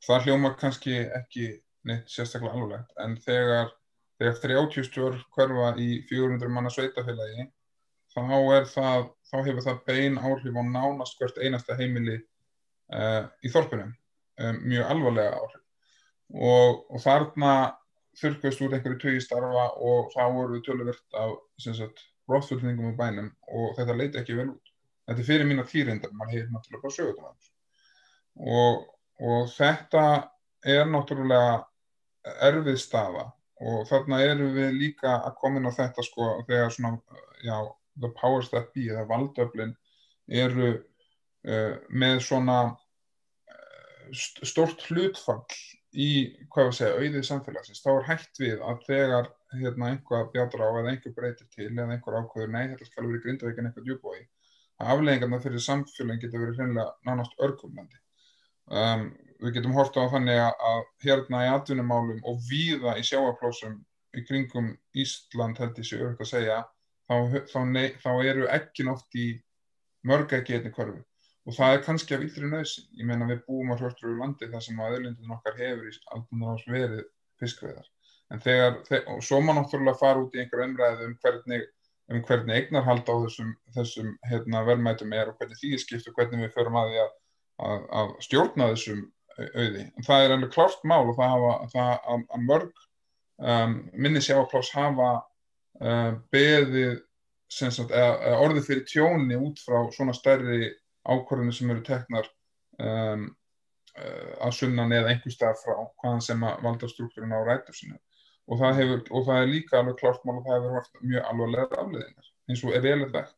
[0.07, 1.49] Það hljóma kannski ekki
[1.89, 3.72] neitt sérstaklega alveg en þegar,
[4.20, 7.49] þegar 30 stjórn hverfa í 400 manna sveitafélagi
[8.14, 8.22] þá
[8.57, 12.18] er það, þá hefur það bein áhrif á nánast hvert einasta heimili
[12.95, 13.95] uh, í þorpunum,
[14.43, 15.62] um, mjög alvarlega áhrif
[16.35, 17.53] og, og þarna
[18.16, 21.37] þurrkast úr einhverju tögi starfa og þá voru töluvert af
[22.27, 24.72] róttfullningum á bænum og þetta leiti ekki vel út.
[25.07, 27.53] Þetta er fyrir mín að þýrindar, mann hefur náttúrulega bara sögut um það
[28.37, 28.81] og,
[29.22, 30.05] og þetta
[30.66, 31.61] er náttúrulega
[32.49, 33.29] erfið staða
[33.62, 36.99] og þarna erum við líka að koma inn á þetta sko þegar svona,
[37.45, 37.57] já,
[38.01, 39.74] the powers that be eða valdöflin
[40.28, 45.42] eru uh, með svona uh, stort hlutfall
[45.97, 46.09] í,
[46.53, 47.82] hvað við segja, auðið samfélagsins.
[47.84, 51.94] Þá er hægt við að þegar hérna einhvað bjátur á eða einhver breytir til eða
[51.94, 54.18] einhver ákvöður, nei, þetta skal verið grindavíkinn eitthvað djúbói,
[54.82, 58.01] að afleggingarna fyrir samfélagin getur verið hreinlega nánast örkumlandi.
[58.66, 59.07] Um,
[59.40, 63.78] við getum horta á þannig að hérna í atvinnumálum og víða í sjáaplósum
[64.16, 66.62] í kringum Ísland held ég sé örk að segja
[67.07, 69.28] þá, þá, nei, þá eru ekkin oft í
[70.07, 71.02] mörg ekki einni hverfu
[71.46, 74.50] og það er kannski af yllri nöðsin ég meina við búum á hljóttur úr landi
[74.50, 77.04] þar sem að öðlindin okkar hefur í aldrei ás verið
[77.40, 77.88] fiskveðar
[78.34, 78.80] en þegar,
[79.12, 81.68] og svo má náttúrulega fara út í einhver umræðu um hvernig
[82.07, 86.18] um hvernig eignarhald á þessum, þessum hérna, verðmætum er og hvernig því er skipt og
[86.18, 87.14] hvernig við förum að því að,
[87.66, 89.00] að, að stjórna þessum
[89.36, 89.82] auði.
[89.84, 92.84] En það er alveg klárt mál og það hafa það að, að mörg
[93.42, 95.11] um, minni sjáaplás hafa
[96.33, 97.01] beðið
[97.53, 100.70] sagt, eða, orðið fyrir tjóni út frá svona stærri
[101.07, 102.29] ákvarðinu sem eru teknar
[102.83, 103.29] um,
[103.97, 107.97] að sunnan eða einhver stað frá hvaðan sem að valda struktúrin á rætur sinni
[108.47, 111.31] og það, hefur, og það er líka alveg klart mál og það hefur vært mjög
[111.31, 113.31] alvarlega afleðingar eins og er vel eftir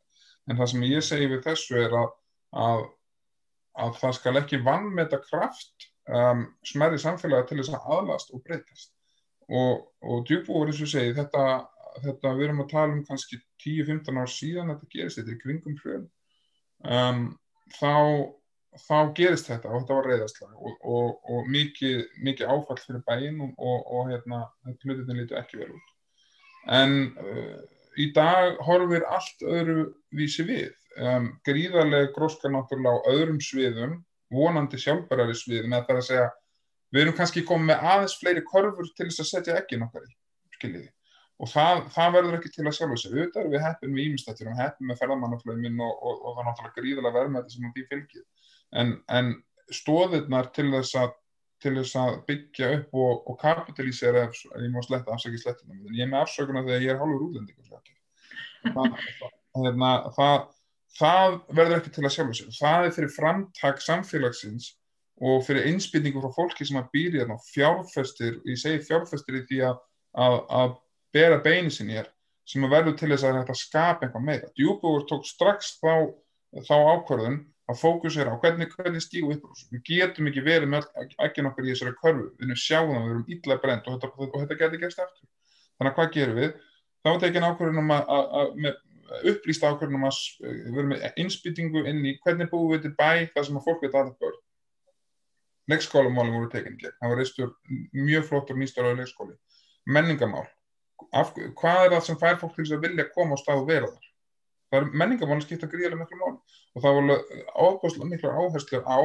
[0.49, 2.13] en það sem ég segi við þessu er að,
[2.65, 2.85] að,
[3.85, 8.95] að það skal ekki vannmeta kraft um, smerri samfélagi til þess að aðlast og breytast.
[9.49, 11.45] Og, og djúbúur eins og segi þetta
[12.05, 15.79] þetta við erum að tala um kannski 10-15 ár síðan þetta gerist, þetta er kringum
[15.83, 16.09] hrjön
[16.85, 17.23] um,
[17.79, 17.95] þá
[18.79, 23.41] þá gerist þetta og þetta var reyðastlag og, og, og mikið, mikið áfall fyrir bæinn
[23.49, 25.95] og hérna þetta hlutin líti ekki verið út.
[26.79, 27.57] En uh,
[27.99, 30.75] í dag horfir allt öðru vísi við.
[30.99, 33.99] Um, gríðarlega gróskar náttúrulega á öðrum sviðum
[34.35, 36.29] vonandi sjálfbærari sviðum eða það er að segja
[36.93, 40.17] við erum kannski komið með aðeins fleiri korfur til þess að setja ekki nokkar í
[40.57, 40.89] skiljiði
[41.39, 44.59] og það, það verður ekki til að sjálfa sig auðvitað við heppin við ímestættir og
[44.59, 48.25] heppin með ferðamannaflögminn og, og, og það er náttúrulega gríðilega verðmætti sem því fylgir.
[48.83, 49.33] En, en
[49.75, 51.15] stóðirnar til þess að,
[51.63, 56.05] til þess að byggja upp og, og kapitalísera ég má sletta, afsaki sletta en ég
[56.07, 57.59] er með afsökunar þegar ég er hálfur útlending
[59.59, 60.37] hérna, það,
[60.99, 62.51] það verður ekki til að sjálfa sig.
[62.59, 64.73] Það er fyrir framtak samfélagsins
[65.19, 69.63] og fyrir einsbytningu frá fólki sem að býri þarna fjárfestir, ég segi fjárfestir í því
[69.71, 69.81] að,
[70.27, 70.77] að, að
[71.15, 72.11] bera beini sinni hér
[72.49, 74.51] sem að verður til þess að þetta skapa eitthvað meira.
[74.57, 76.09] Djúbúur tók strax þá,
[76.65, 80.87] þá ákvörðun að fókusera á hvernig, hvernig stígu upp við getum ekki verið með
[81.27, 84.29] ekki nokkur í þessari körfu, við erum sjáum það við erum illa brend og þetta,
[84.39, 85.29] þetta getur gerst eftir
[85.77, 86.55] þannig að hvað gerum við?
[87.03, 88.77] þá er þetta ekki nákvæmlega um að
[89.33, 93.49] upplýst ákveðnum að við erum með innspýtingu inn í hvernig búum við til bæ það
[93.49, 94.41] sem að fólk veit aðeins börn.
[95.69, 97.55] Leikskólamálum voru tekinni það var reistur
[97.93, 99.37] mjög flottur nýstöru leikskóli.
[99.89, 100.47] Menningamál
[101.15, 103.69] Af, hvað er það sem fær fólk til þess að vilja koma á stað og
[103.71, 104.09] vera þar?
[104.69, 107.17] Það er menningamál að skipta gríðilega miklu mál og það voru
[107.57, 108.99] ábúrslega miklu áherslu á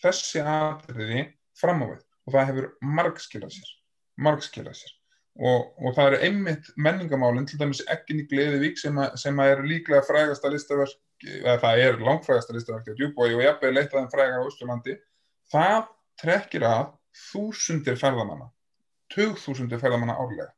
[0.00, 1.26] þessi aðriði
[1.60, 2.00] fram á við.
[2.26, 3.74] Og það hefur margskilað sér.
[4.20, 4.96] Margskilað sér.
[5.40, 9.52] Og, og það eru einmitt menningamálinn, til dæmis Ekkin í Gleðivík sem, a, sem að
[9.54, 14.42] er líklega frægasta listaverk, eða það er langfrægasta listaverk á Djúbói og jafnveg leitaðan frægar
[14.42, 14.96] á Östurlandi,
[15.52, 15.86] það
[16.20, 16.90] trekkir að
[17.30, 18.50] þúsundir ferðamanna,
[19.14, 20.50] tögþúsundir ferðamanna árlega.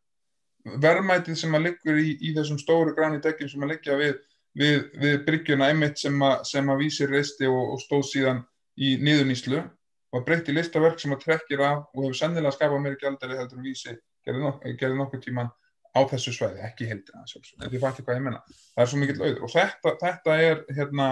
[0.62, 4.12] Verðmætið sem að liggur í, í þessum stóru græni dekkjum sem að liggja við,
[4.58, 8.44] við, við bryggjuna einmitt sem að, sem að vísir reisti og, og stóð síðan
[8.78, 9.62] í niðuníslu
[10.12, 13.66] og breytti listaverk sem að trekkir af og hefur sennilega skapað meiri gældari heldur en
[13.66, 13.96] vísi
[14.26, 15.50] gerði, nok gerði nokkuð tíman
[15.92, 18.40] á þessu svæði, ekki heildina en því fætti hvað ég menna,
[18.72, 21.08] það er svo mikill auður og þetta, þetta er hérna,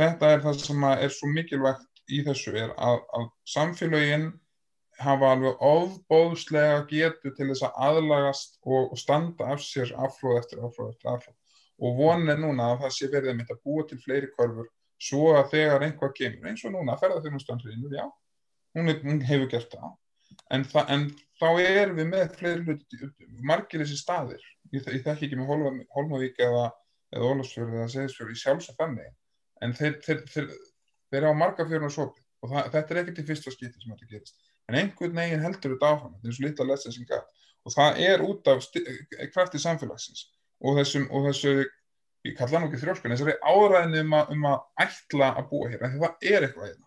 [0.00, 4.30] þetta er það sem er svo mikilvægt í þessu er að, að samfélagin
[5.02, 10.62] hafa alveg ofbóðslega getu til þess að aðlagast og, og standa af sér afflóð eftir
[10.64, 11.36] afflóð eftir afflóð
[11.76, 14.68] og vonin er núna að það sé verið að mynda að búa til fleiri korfur
[15.02, 18.06] svo að þegar einhvað kemur eins og núna ferðarþjónustandriðinu, já,
[18.76, 19.94] hún, hún hefur gert það.
[20.52, 21.06] En, þa en
[21.40, 23.10] þá erum við með fleiri hluti,
[23.44, 24.42] margir þessi staðir,
[24.72, 25.52] ég, ég þekki ekki með
[25.96, 26.70] Holmavík eða,
[27.12, 29.12] eða Ólafsfjörð eða Seðisfjörð í sjálfsagt þannig,
[29.64, 30.50] en þeir, þeir, þeir,
[31.12, 33.92] þeir á marga fjörun og sopi og það, þetta er ekkert í fyrsta skipti sem
[33.92, 34.40] þetta gerist,
[34.70, 37.20] en einhvern veginn heldur þetta áfram, þetta er svo litla lessinga
[37.66, 38.66] og það er út af
[39.34, 40.26] kraftið samfélagsins
[40.64, 41.54] og þessum, og þessu,
[42.26, 45.98] ég kalla hann ekki þrjóskan, þessari áræðinu um, um að ætla að búa hér, en
[46.00, 46.86] það er eitthvað hérna,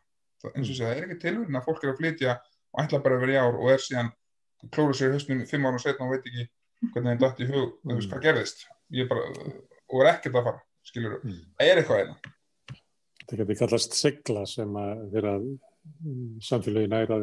[0.53, 3.19] eins og segja, það er ekki tilvörðin að fólk er að flytja og ætla bara
[3.19, 4.11] að vera í ár og er síðan
[4.73, 6.47] klóra sér í höstnum fimm ára og setna og veit ekki
[6.93, 7.93] hvernig það dætt í hug mm.
[7.93, 8.65] veist, hvað gerðist.
[9.09, 9.23] Bara,
[9.89, 11.39] og er ekkert að fara skilur, mm.
[11.59, 12.35] það er eitthvað einna
[13.29, 15.35] Það getur kallast segla sem að vera
[16.45, 17.19] samfélagi næra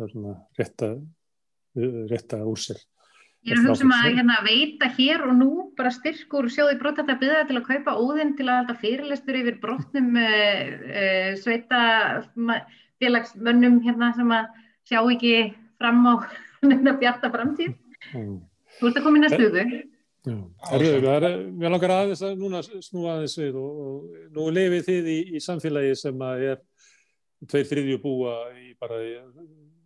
[0.00, 0.94] hérna, rétta,
[2.10, 2.82] rétta úr sér
[3.44, 7.10] Ég er að hugsa um að hérna, veita hér og nú bara styrkur sjóði brottat
[7.12, 10.70] að byggja til að kaupa óðinn til að halda fyrirlestur yfir brotnum uh,
[11.00, 11.80] uh, sveita
[13.02, 14.48] félagsmönnum hérna sem að
[14.88, 15.34] sjá ekki
[15.76, 16.14] fram á
[16.70, 17.74] nefna bjarta framtíð.
[18.14, 18.38] Mm.
[18.78, 19.66] Þú ert að koma inn að stuðu.
[20.24, 25.44] Við langar aðeins að núna snúa aðeins við og, og nú lefið þið í, í
[25.44, 26.64] samfélagi sem að er
[27.44, 29.12] tveir þriðju búa í bara í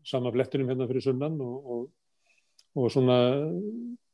[0.09, 1.87] sama blettunum hérna fyrir sunnan og, og,
[2.79, 3.19] og svona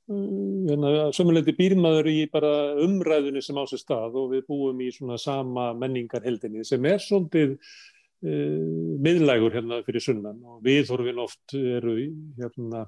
[0.09, 2.53] hérna, sömuleiti býrmaður í bara
[2.85, 7.55] umræðunni sem á sér stað og við búum í svona sama menningarheldinni sem er svolítið
[7.55, 11.97] uh, miðlægur hérna fyrir sunnan og viðhorfin oft eru
[12.39, 12.87] hérna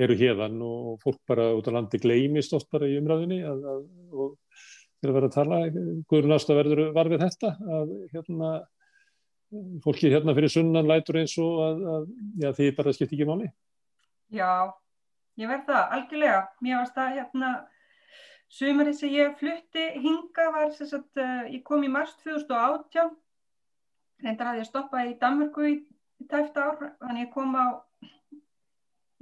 [0.00, 3.82] eru hérðan og fólk bara út á landi gleimist oft bara í umræðinni að, að,
[4.12, 4.30] og
[5.02, 5.58] þegar verður að tala
[6.08, 8.52] Guðrun Ásta verður var við þetta að hérna
[9.84, 12.06] fólki hérna fyrir sunnan lætur eins og að, að
[12.44, 13.50] já, því bara skipt ekki máli.
[14.32, 14.72] Já,
[15.40, 17.52] ég verð það algjörlega, mér varst að hérna
[18.52, 23.12] sumarið sem ég flutti hinga var þess að uh, ég kom í mars 2018
[24.22, 25.78] reyndar að ég stoppaði í Danmörku í,
[26.22, 27.66] í tæft ár, þannig ég kom á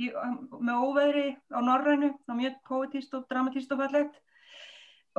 [0.01, 4.21] í, með óveðri á Norrænu, var mjög poetíst og dramatíst og fallegt.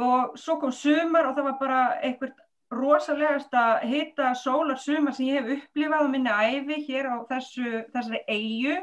[0.02, 2.38] Og svo kom sumar og það var bara einhvert
[2.72, 7.84] rosalegast að hita sólar sumar sem ég hef upplifað á minni æfi hér á þessu,
[7.92, 8.78] þessari eigu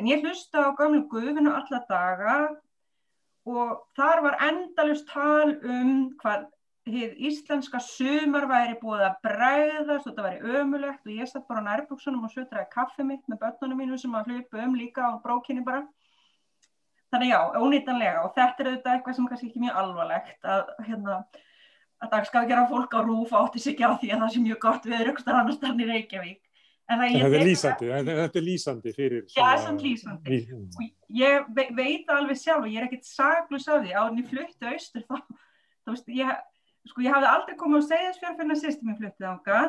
[0.00, 2.36] en ég hlusta á gamlu gufinu alla daga
[3.50, 5.92] og þar var endalust tal um
[6.22, 6.48] hvað
[6.90, 11.60] hið íslenska sumar væri búið að bræðast og þetta væri ömulegt og ég satt bara
[11.60, 15.12] á nærbúksunum og sötraði kaffi mitt með börnunum mínu sem að hlupa um líka á
[15.22, 15.84] brókinni bara.
[17.12, 21.16] Þannig já, ónýtanlega og þetta er auðvitað eitthvað sem kannski ekki mjög alvarlegt að hérna
[22.00, 24.86] að dagskafgjara fólk á rúf átti sig ekki á því að það sé mjög gott
[24.88, 26.40] við auðvitað annars þannig Reykjavík.
[26.90, 30.38] En það er lýsandi, þetta er lýsandi fyrir já, það er lýsandi.
[30.74, 33.92] og ég veit alveg sjálf og ég er ekkert saglus af því.
[34.00, 35.20] Að ég fluttu austur þá,
[35.84, 36.40] þá veist, ég
[36.90, 39.60] sko ég hafði aldrei komið á segðisfjörð fyrir að sýstum ég fluttið ánga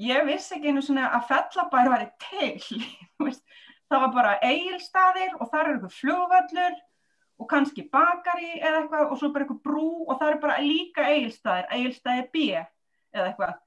[0.00, 2.80] ég vissi ekki einu svona að fellabær var til.
[3.92, 6.76] Það var bara eigilstaðir og þar er eitthvað fljóvallur
[7.40, 11.06] og kannski bakari eða eitthvað og svo bara eitthvað brú og það er bara líka
[11.10, 12.44] eigilstaðir, eigilstaði B
[13.14, 13.60] eða eitthvað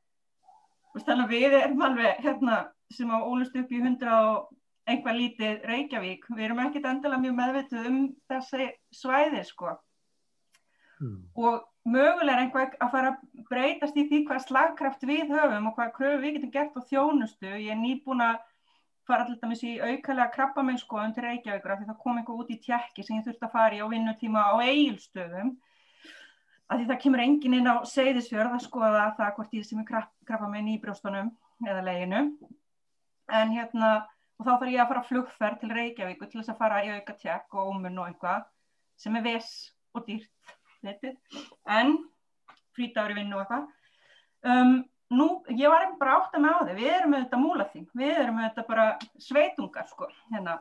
[0.98, 2.62] þannig að við erum alveg hérna
[2.94, 4.54] sem á ólust upp í hundra og
[4.88, 7.98] einhvað lítið Reykjavík, við erum ekkert endala mjög meðvituð um
[8.32, 9.74] þessi svæði sko
[11.04, 11.18] mm.
[11.36, 15.76] og mögulega er einhver að fara að breytast í því hvað slagkraft við höfum og
[15.78, 17.52] hvað kröfu við getum gert á þjónustu.
[17.52, 18.40] Ég er nýbúin að
[19.08, 22.60] fara alltaf með þessi aukalega krabbamennskoðun til Reykjavíkur af því það kom einhver út í
[22.66, 25.54] tjekki sem ég þurfti að fara í á vinnutíma á eigilstöðum
[26.68, 30.06] af því það kemur engin inn á segðisfjörð að skoða það hvort ég sem er
[30.28, 31.32] krabbamenn í brjóstunum
[31.64, 32.22] eða leginu.
[33.32, 33.92] En hérna
[34.38, 37.16] og þá þarf ég að fara flugferð til Reykjavíkur til þess að fara í auka
[37.22, 38.46] tjekk og ómun og eitthvað
[39.00, 39.50] sem er ves
[39.96, 40.54] og dýrt
[40.84, 41.16] þetta.
[41.66, 41.98] en
[42.78, 43.66] frítagur í vinnu og eitthvað.
[44.46, 44.76] Um,
[45.14, 48.22] nú, ég var ekki bara átt að með á þig við erum þetta múlaþing, við
[48.24, 48.88] erum þetta bara
[49.24, 50.58] sveitungar sko hérna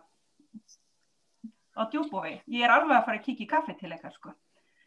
[1.76, 4.34] á djúbói ég er alveg að fara að kíkja í kaffi til eitthvað sko.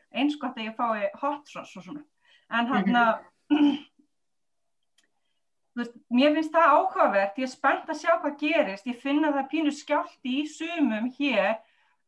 [0.09, 2.03] Eins gott að ég fái hot sauce og svona.
[2.49, 3.19] En hann að
[5.77, 9.49] veist, mér finnst það áhugavert, ég er spennt að sjá hvað gerist, ég finna það
[9.53, 11.59] pínu skjálti í sumum hér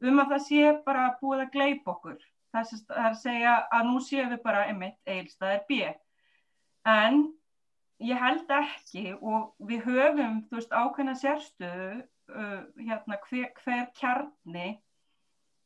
[0.01, 2.17] um að það sé bara búið að gleipa okkur.
[2.51, 5.93] Það er að segja að nú séum við bara einmitt eilstaðir B.
[6.89, 7.21] En
[8.01, 11.91] ég held ekki og við höfum, þú veist, ákveðna sérstöðu,
[12.33, 14.69] uh, hérna, hver, hver kjarni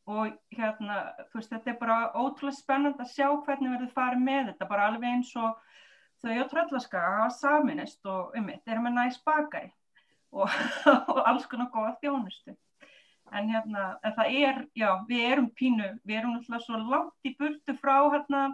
[0.06, 1.00] og hérna,
[1.32, 4.90] þú veist, þetta er bara ótrúlega spennand að sjá hvernig verður farið með þetta, bara
[4.90, 5.56] alveg eins og
[6.22, 9.72] þau á tröllaskaga hafa saminist og um mitt erum við næst bakari
[10.32, 10.52] og,
[11.12, 12.56] og alls konar góða þjónustu.
[13.34, 17.34] En hérna, en það er, já, við erum pínu, við erum alltaf svo langt í
[17.40, 18.46] burtu frá hérna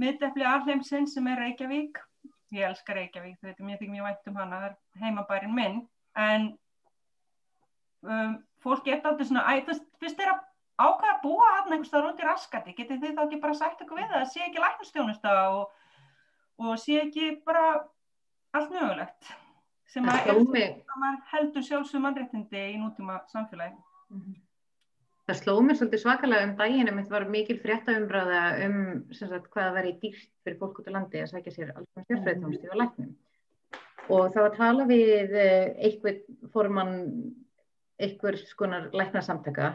[0.00, 1.98] miðdefli alheimsinn sem er Reykjavík.
[2.52, 5.78] Ég elskar Reykjavík, þú veitum, ég þykir mjög vænt um hana, það er heimabærin minn,
[6.20, 6.48] en
[8.04, 10.34] um, fólk geta alltaf svona, æ, veist, þeirra
[10.82, 13.80] ákvæða að búa hann einhvers staðar út í raskati, getið þið þá ekki bara sagt
[13.80, 15.62] eitthvað við það, sé ekki læknastjónusta og
[16.62, 17.66] og sé ekki bara
[18.52, 19.32] allt mögulegt
[19.92, 20.30] sem að
[21.32, 23.76] heldur sjálfsögum mannréttindi í nútíma samfélagi.
[24.10, 24.41] Mm -hmm.
[25.30, 28.78] Það sló mér svolítið svakalega um daginn en þetta var mikil fréttaumbröða um
[29.14, 32.72] sagt, hvað veri dýrt fyrir fólk út á landi að sækja sér alls með sérfræðtónstu
[32.72, 33.12] og læknum.
[34.10, 36.96] Og þá að tala við eh, eitthvað formann
[38.02, 39.68] einhver skonar læknarsamtaka,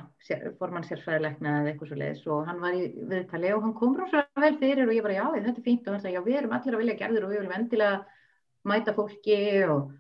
[0.60, 4.44] formann sérfræðilegna eða eitthvað svo leiðis og hann var í viðtali og hann kom ráðslega
[4.44, 6.56] vel fyrir og ég bara já þetta er fínt og hann sagði já við erum
[6.58, 8.02] allir að vilja gerður og við viljum endilega
[8.68, 9.40] mæta fólki
[9.72, 9.92] og,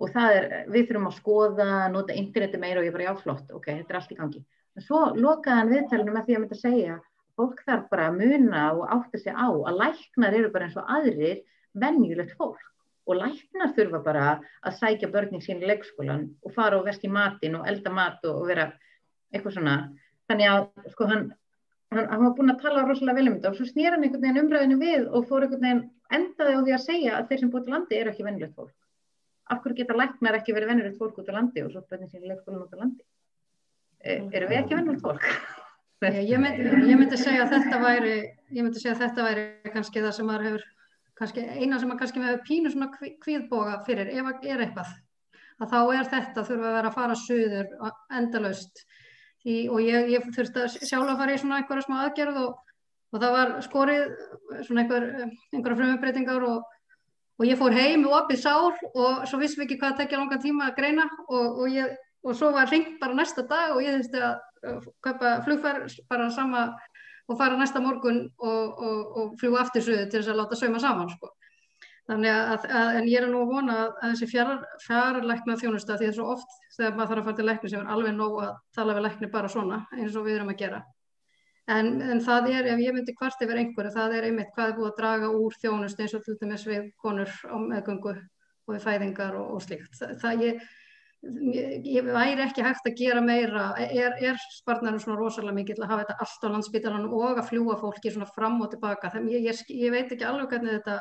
[0.00, 3.50] og það er, við þurfum að skoða, nota interneti meira og ég bara já flott,
[3.52, 4.44] ok, þetta er allt í gangi.
[4.84, 6.96] Svo lokaði hann viðtalinu með því að mynda að segja
[7.36, 10.90] fólk þarf bara að muna og átta sig á að læknar eru bara eins og
[10.96, 11.42] aðrir
[11.76, 12.60] venjulegt fólk.
[13.06, 14.26] Og læknar þurfa bara
[14.66, 18.42] að sækja börnin sín í leikskólan og fara og vesti matin og elda mat og,
[18.42, 18.70] og vera
[19.32, 19.76] eitthvað svona.
[20.28, 21.26] Þannig að sko hann
[21.94, 24.24] hann, hann var búin að tala rosalega vel um þetta og svo snýr hann einhvern
[24.24, 25.84] veginn umræðinu við og fór einhvern veginn
[26.18, 28.74] endaði á því að segja að þeir sem búið til landi eru ekki vennilegt fólk.
[29.46, 32.26] Af hverju geta læknar ekki verið vennilegt fólk út á landi og svo börnin sín
[32.26, 33.06] í leikskólan út á landi
[34.06, 35.28] e, eru við ekki vennilegt fólk?
[36.06, 38.16] Ég myndi, ég myndi segja að þetta væri
[38.52, 40.66] ég myndi segja að þetta væri kannski það sem maður hefur
[41.16, 42.90] kannski eina sem að kannski með pínu svona
[43.24, 44.92] kvíðboga fyrir ef að gera eitthvað
[45.56, 47.70] að þá er þetta þurfa að vera að fara söður
[48.18, 48.84] endalaust
[49.46, 52.72] Í, og ég, ég þurfti að sjálfa að fara í svona einhverja smá aðgerð og,
[53.14, 54.16] og það var skorið
[54.66, 55.04] svona einhver,
[55.54, 56.64] einhverja frumumbreytingar og,
[57.38, 60.18] og ég fór heim og opið sár og svo vissum við ekki hvað það tekja
[60.18, 61.94] langa tíma að greina og, og ég,
[62.34, 66.66] svo var ringt bara næsta dag og ég þurfti að köpa flugfær bara sama
[67.26, 70.82] og fara næsta morgun og, og, og fljúa aftur suðu til þess að láta sauma
[70.82, 71.32] saman sko.
[72.06, 74.28] Þannig að, að, en ég er nú að vona að þessi
[74.84, 77.80] fjarlækna þjónusta því það er svo oft þegar maður þarf að fara til lækni sem
[77.82, 80.80] er alveg nóg að tala við lækni bara svona eins og við erum að gera.
[81.66, 84.76] En, en það er, ef ég myndi hvart yfir einhverju, það er einmitt hvað er
[84.76, 88.84] búið að draga úr þjónustu eins og til dæmis við konur á meðgöngu og við
[88.86, 89.98] fæðingar og, og slíkt.
[89.98, 90.68] Það, það ég,
[91.26, 96.04] ég væri ekki hægt að gera meira er, er spartnarinn svona rosalega mikið að hafa
[96.04, 99.62] þetta allt á landsbytalanum og að fljúa fólki svona fram og tilbaka þannig ég, ég,
[99.84, 100.98] ég veit ekki alveg hvernig þetta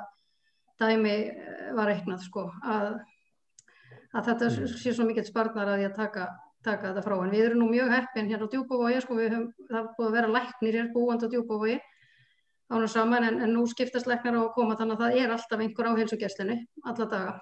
[0.81, 2.89] dæmi eh, var reiknað sko að,
[4.13, 4.75] að þetta mm.
[4.83, 6.29] sé svo mikið spartnar að ég taka,
[6.65, 9.49] taka þetta frá en við erum nú mjög heppin hérna á djúbófói sko við höfum,
[9.71, 11.79] það búið að vera læknir hér búand á djúbófói
[12.73, 15.61] ánum saman en, en nú skiptast læknar á að koma þannig að það er alltaf
[15.61, 17.35] einhver á heilsugjastlunni alla daga.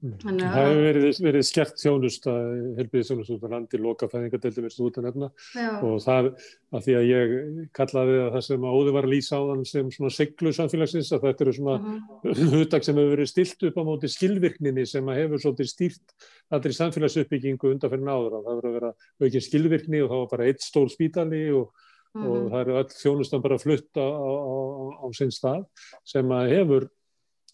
[0.00, 5.06] Það hefur verið, verið skert þjónust að helbiðisjónust út á landi, lokafæðingadeildum er út að
[5.06, 5.68] nefna Já.
[5.88, 6.28] og það
[6.76, 7.32] að því að ég
[7.76, 11.24] kallaði að það sem áður var að lýsa á þann sem svona seglu samfélagsins að
[11.26, 12.20] þetta eru svona uh mhm.
[12.28, 12.52] -huh.
[12.58, 16.14] huttak sem hefur verið stilt upp á móti skilvirkninni sem hefur svolítið stýrt
[16.52, 20.48] allir samfélagsuppbyggingu undanferðin áður að það verður að vera aukið skilvirkni og það var bara
[20.48, 21.72] eitt stór spítali og,
[22.20, 22.48] og mhm.
[22.52, 24.56] það eru öll þjónustan bara flutt á, á, á,
[25.04, 25.68] á sinn stað
[26.04, 26.90] sem að hefur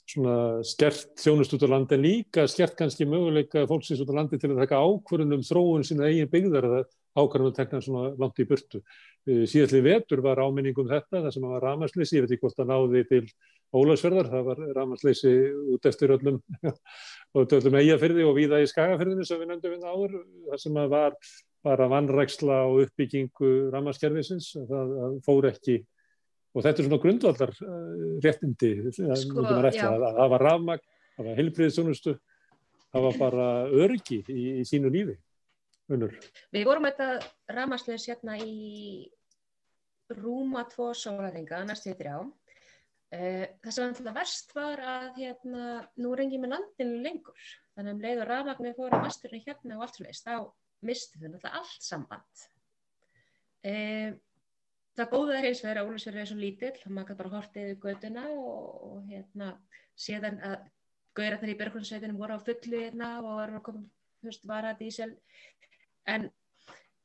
[0.07, 4.52] skert þjónust út á landi en líka skert kannski möguleika fólksins út á landi til
[4.52, 6.84] að taka ákvörðunum þróun sína eigin byggðar eða
[7.16, 8.82] ákvörðunum tekna svona langt í burtu.
[9.26, 13.02] Síðastli vetur var áminningum þetta, það sem var ramasleysi, ég veit ekki hvort það náði
[13.11, 13.24] til
[13.74, 15.32] Ólagsverðar, það var ramasleysi
[15.74, 16.38] út eftir öllum,
[17.42, 20.14] öllum eigafyrði og víða í skagafyrðinu sem við nefndum við áður,
[20.52, 21.18] það sem var
[21.66, 25.80] bara vannræksla og uppbyggingu ramaskerfisins, það, það fór ekki
[26.57, 30.88] og þetta er svona grundvallar uh, réttindi sko, það, það var rafmagn,
[31.18, 32.16] það var heilbriðisunustu
[32.96, 33.46] það var bara
[33.84, 35.18] örgi í, í sínu lífi
[35.92, 36.16] Unnur.
[36.50, 39.07] Við vorum þetta rafmagsleis hérna í
[40.18, 42.16] rúma tvo sólaringa næstu í þrjá.
[43.14, 45.66] Uh, það sem var verst var að hérna,
[46.02, 47.46] nú rengi með landinu lengur.
[47.76, 50.86] Þannig að um leið og rafmagnir fóru að masturinn hérna og allt svo leiðist, þá
[50.90, 52.44] mistu þau náttúrulega allt samband.
[53.62, 54.11] Uh,
[54.97, 57.72] það góða er eins og þeirra Ólusverður er svo lítill þá maður kann bara hortið
[57.72, 59.51] í göduna og, og hérna
[59.97, 60.57] séðan að
[61.16, 63.84] þar í Berggrunnsveitunum voru á fullu hérna og var að koma
[64.26, 65.14] höst vara dísel
[66.05, 66.28] en,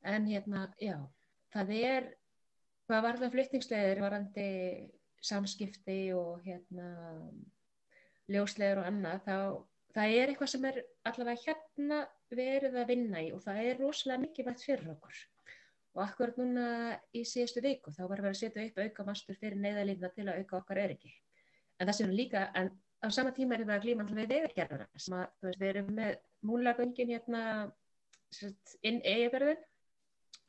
[0.04, 0.98] en hérna já
[1.54, 2.10] það er
[2.90, 4.48] hvað var það flyttingsleðir varandi
[5.24, 6.88] samskipti og hérna
[8.32, 9.38] ljósleður og annað þá
[9.96, 14.24] það er eitthvað sem er allavega hérna verið að vinna í og það er rosalega
[14.26, 15.24] mikilvægt fyrir okkur
[15.96, 16.66] og akkurat núna
[17.16, 20.40] í síðustu viku þá var við að setja upp auka mastur fyrir neyðalínuna til að
[20.40, 21.12] auka okkar öryggi.
[21.80, 22.72] En það sem líka, en
[23.04, 26.18] á sama tíma er það glíman við veðgerðara sem að veist, við erum með
[26.48, 27.44] múlagöngin hérna
[28.88, 29.64] inn eigaverðin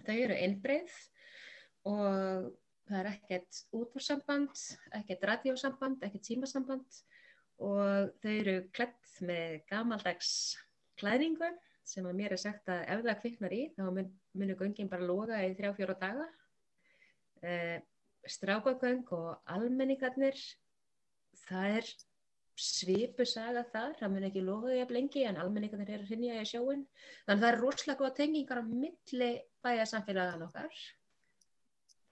[0.07, 0.99] þau eru innbreið
[1.90, 2.53] og
[2.86, 4.62] það er ekkert útvarsamband
[4.99, 7.03] ekkert radíosamband, ekkert símasamband.
[7.62, 10.30] Og þau eru klætt með gamaldags
[10.99, 11.51] klæðningu
[11.85, 15.09] sem að mér er sagt að ef það kviknar í þá mun, munur göngin bara
[15.09, 16.28] loga í þrjá fjóra daga.
[17.43, 17.78] Uh,
[18.30, 20.39] strákagöng og almenningarnir
[21.43, 21.89] það er
[22.62, 26.43] svipu saga þar, það mun ekki loga í að blengi en almenningarnir er að hrinja
[26.43, 26.85] í sjóin
[27.24, 29.30] þannig að það er rosalega góða tengingar á milli
[29.64, 30.83] bæjarsamfélagan okkar.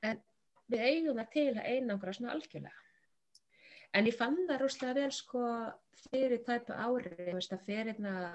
[0.09, 0.23] En
[0.71, 2.87] við eigum það til að einangra svona algjörlega.
[3.95, 5.45] En ég fann það rosalega vel sko
[6.09, 7.15] fyrir tæpu ári,
[7.47, 8.27] það fyrir það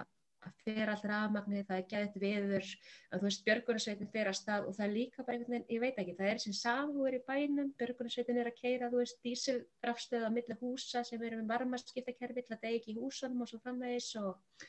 [0.45, 2.71] að fer allra afmagnir, það er gæðt viður,
[3.11, 5.83] að þú veist, björgunarsveitin fer að stað og það er líka bara einhvern veginn, ég
[5.83, 10.27] veit ekki, það er sem samhúir í bænum, björgunarsveitin er að keira, þú veist, dísilrafstöð
[10.27, 13.61] á milli húsa sem eru með varmaskiptakerfi til að degi ekki í húsanum og svo
[13.63, 14.67] framvegis og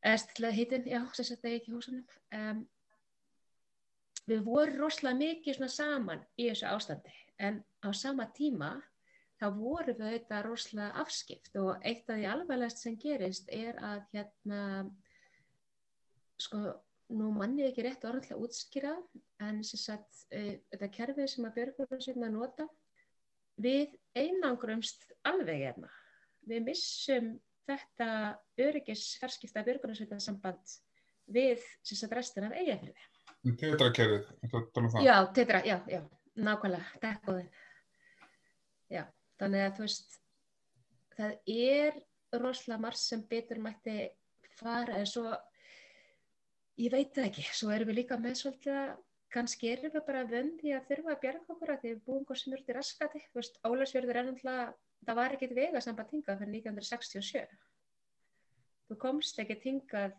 [0.00, 2.20] eða til að hitin, já, sem sagt degi ekki í húsanum.
[2.36, 2.62] Um,
[4.30, 8.74] við vorum rosalega mikið svona saman í þessu ástandi en á sama tíma
[9.40, 14.02] þá voru við þetta rosalega afskipt og eitt af því alveglegast sem gerist er að
[14.12, 14.60] hérna
[16.40, 16.60] sko
[17.10, 18.92] nú mannið ekki rétt orðanlega útskýra
[19.42, 22.68] en sem sagt uh, þetta kerfið sem að björgunarsveitna nota
[23.60, 25.90] við einangrumst alveg hérna.
[26.48, 27.32] Við missum
[27.68, 28.10] þetta
[28.60, 30.76] öryggis ferskipta björgunarsveitna samband
[31.30, 35.04] við sem sagt restin af eigafyrði Tetra kerfið, þetta er um það?
[35.06, 36.00] Já, tetra, já, já,
[36.36, 37.50] nákvæmlega, dekkoðin
[38.90, 39.04] Já
[39.40, 40.18] þannig að þú veist
[41.16, 42.00] það er
[42.40, 43.96] rosalega marg sem betur mætti
[44.60, 45.30] fara en svo
[46.80, 48.92] ég veit það ekki, svo erum við líka með svolítið að
[49.34, 52.40] kannski erum við bara vöndi að þurfa að bjarga okkur að því við búum hvað
[52.40, 54.64] sem eru til raskati, þú veist, Ólarsfjörður er náttúrulega,
[55.06, 57.60] það var ekkit vega samband hingað fyrir 1967
[58.90, 60.16] þú komst ekki hingað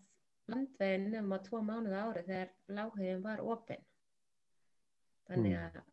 [0.52, 3.84] landveginn um á tvo mánuða ári þegar lágheginn var opinn
[5.28, 5.91] þannig mm.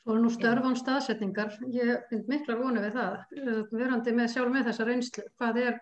[0.00, 3.16] Svo er nú störfan staðsetningar, ég finnst miklar vonu við það,
[3.74, 5.74] verandi með sjálf með þessa reynslu, hvað er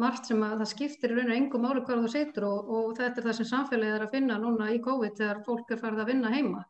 [0.00, 2.88] margt sem að það skiptir í raun og engum ári hvað þú setur og, og
[2.98, 6.02] þetta er það sem samfélagið er að finna núna í COVID þegar fólk er farið
[6.04, 6.64] að vinna heima.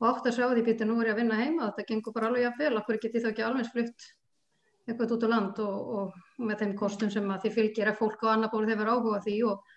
[0.00, 2.30] Og átt að sjá því býti nú er ég að vinna heima, þetta gengur bara
[2.32, 4.08] alveg fel, okkur geti þá ekki alveg flytt
[4.88, 5.62] eitthvað út á land?
[5.62, 8.82] Og, og með þeim kostum sem að því fylgir að fólk á annar bóli þeir
[8.82, 9.74] vera áhuga því og,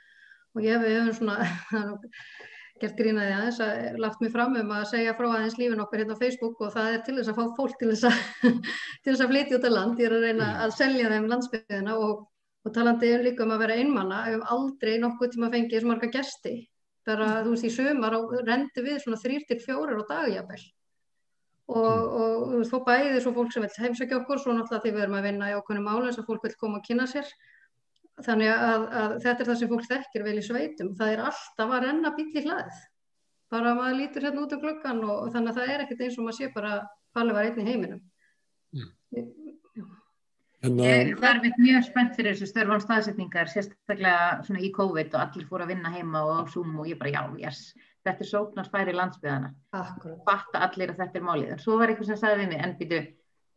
[0.55, 1.37] og ég svona,
[2.81, 6.17] gert grínaði aðeins að lagt mér fram um að segja frá aðeins lífin okkar hérna
[6.19, 8.21] á Facebook og það er til þess að fá fólk til þess að,
[9.03, 11.97] til þess að flytja út á land, ég er að reyna að selja þeim landsbyggðina
[12.03, 12.23] og,
[12.67, 16.11] og talandi er líka um að vera einmanna, ef aldrei nokkuð tíma fengið þessu marga
[16.11, 16.55] gesti.
[17.05, 20.63] Bara þú veist í sömar og rendi við svona þrýr til fjórir á dagjabel
[21.65, 24.93] og, og þú veist þó bæðið svo fólk sem vil heimsækja okkur, svo náttúrulega því
[24.93, 27.29] við erum að vinna í okkunum ála eins og fólk vil koma og kynna sér
[28.23, 30.91] þannig að, að þetta er það sem fólk þekkir vel í sveitum.
[30.99, 32.83] Það er alltaf að renna bíl í hlaðið.
[33.53, 36.05] Bara að maður lítur hérna út um glöggan og, og þannig að það er ekkert
[36.05, 36.77] eins og maður sé bara
[37.15, 37.99] Palli var einn í heiminum.
[38.75, 39.25] Mm.
[40.65, 45.75] Ég var mjög spennt fyrir þessu störfál staðsetningar sérstaklega í COVID og allir fóru að
[45.75, 47.59] vinna heima og á Zoom og ég bara já, yes,
[48.07, 49.51] þetta er sóknarspæri landsbyðana
[50.25, 51.51] fatta allir að þetta er málið.
[51.53, 53.01] En svo var eitthvað sem sagði við mig en býtu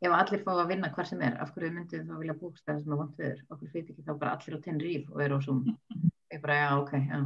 [0.05, 2.95] ef allir fá að vinna hvar sem er, af hverju myndið þá vilja bústæða sem
[2.95, 5.65] að vant viður, okkur fyrir ekki þá bara allir á Tenerife og eru á Zoom
[6.35, 7.19] ég bara, já, ok, já,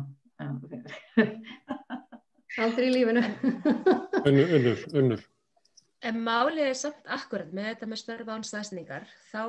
[0.43, 1.29] já okay.
[2.63, 3.23] Aldrei í lífinu.
[4.29, 5.23] Unnur, unnur, unnur.
[6.05, 9.45] En málið er samt akkurat með þetta með störfa án staðsningar, þá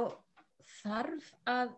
[0.80, 1.74] þarf að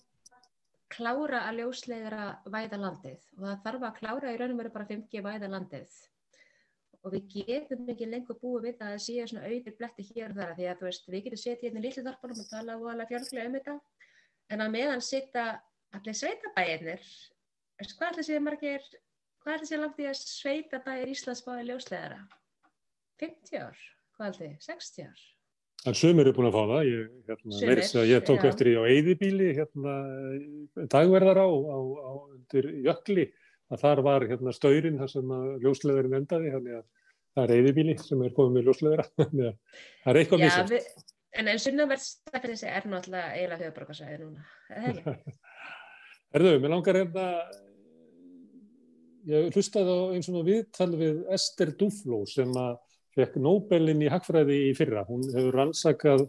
[0.93, 5.23] klára að ljósleira væða landið og það þarf að klára í raunum veru bara 5G
[5.25, 5.95] væða landið
[7.05, 10.39] og við getum ekki lengur búið við það að séu svona auðvitað bletti hér og
[10.39, 13.11] þar því að þú veist, við getum setið hérna í litlu þorpunum og tala alveg
[13.11, 13.75] fjárflega um þetta.
[14.53, 15.45] En að meðan sitta
[15.95, 17.05] allir sveitabæirnir
[17.95, 18.89] hvað ætla séu margir
[19.43, 22.19] hvað ætla séu langt í að sveitabæir Íslands báði ljósleira
[23.21, 23.79] 50 ár,
[24.17, 25.23] hvað þið, 60 ár?
[25.85, 28.47] En sumir eru búin að fá það, ég, hérna, Sumir, sumir, ég tók já.
[28.49, 29.93] eftir í á eyðibíli, hérna,
[30.89, 33.27] dagverðar á, á, á undir jökli,
[33.73, 36.85] að þar var hérna staurin þar sem að ljósleðurinn endaði, þannig að
[37.35, 40.89] það er eyðibíli sem er komið með ljósleðura, þannig að það er eitthvað við,
[41.35, 45.01] en en sunnavert stafnins er náttúrulega eiginlega höfuborgarsæði núna, er?
[46.35, 47.27] Erðu, mér langar hérna,
[49.29, 52.75] ég hlustaði á eins og viðtal við Ester Duflo sem að
[53.15, 55.05] fekk Nobelin í hagfræði í fyrra.
[55.07, 56.25] Hún hefur rannsakað,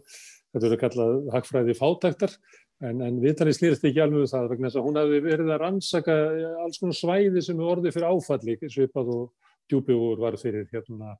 [0.53, 2.37] þetta verður kallað hagfræði fátæktar,
[2.85, 5.61] en, en viðtalið snýrst ekki alveg við það vegna þess að hún hefði verið að
[5.63, 6.17] rannsaka
[6.65, 9.23] alls konar svæði sem er orðið fyrir áfalli, svipað og
[9.71, 11.15] djúbjúur var fyrir hérna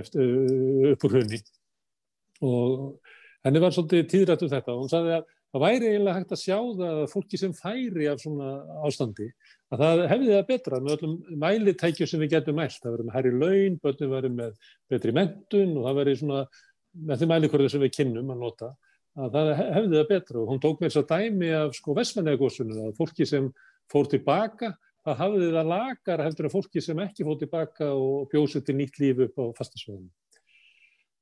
[0.00, 0.30] eftir,
[0.92, 1.40] upp úr hrunni.
[2.46, 2.86] Og
[3.44, 6.42] henni var svolítið tíðrætt um þetta og hún sagði að það væri eiginlega hægt að
[6.44, 8.50] sjá það að fólki sem færi af svona
[8.86, 9.26] ástandi
[9.74, 12.78] að það hefði það betra með öllum mælitækjum sem við getum mælt.
[12.78, 16.44] Það verður með hærri laun, börnum verður með betri mentun og það verður svona
[17.10, 18.70] með því mælikvörðu sem við kynnum að nota
[19.20, 22.94] að það hefði það betra og hún tók þess að dæmi af sko vestmennegósunum að
[22.98, 23.50] fólki sem
[23.90, 24.74] fór tilbaka
[25.06, 28.98] það hafði það lagar heldur en fólki sem ekki fór tilbaka og bjóðsett til nýtt
[29.00, 30.10] líf upp á fastasvæðinu.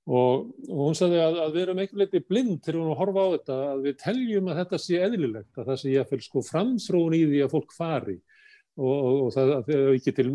[0.09, 3.25] Og, og hún sagði að, að við erum einhvern leiti blind til hún að horfa
[3.29, 6.45] á þetta, að við teljum að þetta sé eðlilegt, að það sé ég að sko
[6.47, 8.15] framþróun í því að fólk fari
[8.79, 9.53] og, og, og það
[9.93, 10.29] auki til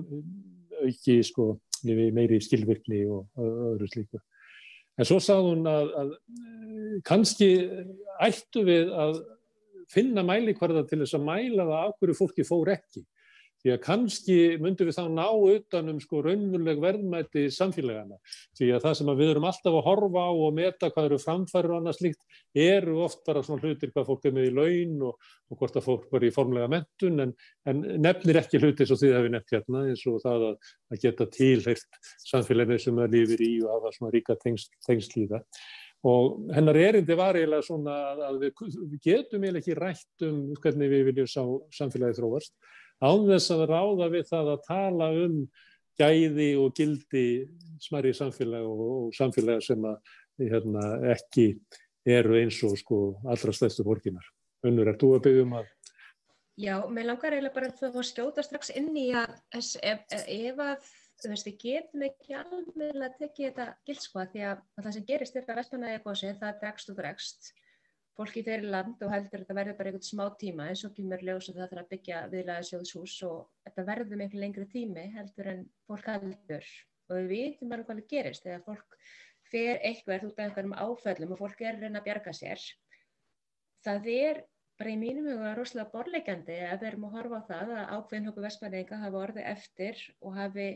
[0.83, 1.47] auki sko
[1.83, 4.21] meiri skilvirkni og, öðru slíku.
[4.99, 6.11] En svo sagði hún að, að
[7.07, 7.49] kannski
[8.21, 9.21] ættu við að
[9.93, 13.03] finna mælikvarða til þess að mæla það af hverju fólki fór ekki.
[13.63, 18.17] Því að kannski myndum við þá ná utanum sko raunveruleg verðmæti samfélagana.
[18.59, 21.19] Því að það sem að við erum alltaf að horfa á og meta hvað eru
[21.23, 25.07] framfæri og annað slíkt eru oft bara svona hlutir hvað fólk er með í laun
[25.07, 27.33] og, og hvort að fólk var í formlega mentun en,
[27.71, 31.01] en nefnir ekki hluti og því það við nefnt hérna eins og það að, að
[31.07, 35.47] geta tilheirt samfélaginu sem það lifir í og hafa svona ríka tengsl, tengsl í það.
[36.03, 37.93] Og hennar erindi var eiginlega svona
[38.27, 41.43] að við, við getum eiginlega ekki rætt um hvernig við viljum sá
[41.79, 42.57] samfélagi þróast
[43.03, 45.37] án þess að ráða við það að tala um
[45.99, 47.25] gæði og gildi
[47.83, 51.47] smæri samfélag og, og samfélag sem að hérna, ekki
[52.09, 54.25] eru eins og sko allra stæðstu fórkinar.
[54.65, 55.71] Unnur, er þú að byggja um að?
[56.59, 60.91] Já, mér langar eiginlega bara að þú skjóta strax inn í að ef, ef að
[61.21, 65.05] þú veist, við getum ekki alveg að tekja þetta gildskoða því að, að það sem
[65.07, 67.51] gerist þetta vestmannaði gósi, það dregst og dregst
[68.17, 71.23] fólki fyrir land og heldur að þetta verður bara einhvern smá tíma eins og kemur
[71.25, 75.51] ljós og það þarf að byggja viðlega sjóðshús og þetta verður einhvern lengri tími heldur
[75.53, 76.71] en fólk heldur.
[77.09, 78.97] Og við vitum alveg hvað það gerist þegar fólk
[79.53, 82.65] fer eitthvað út af einhverjum áföllum og fólk er að reyna að bjarga sér.
[83.83, 84.43] Það er
[84.79, 88.29] bara í mínum huga rosalega borleikandi að við erum að horfa á það að ákveðin
[88.29, 90.67] hópu vestmæringa hafa orðið eftir og hafi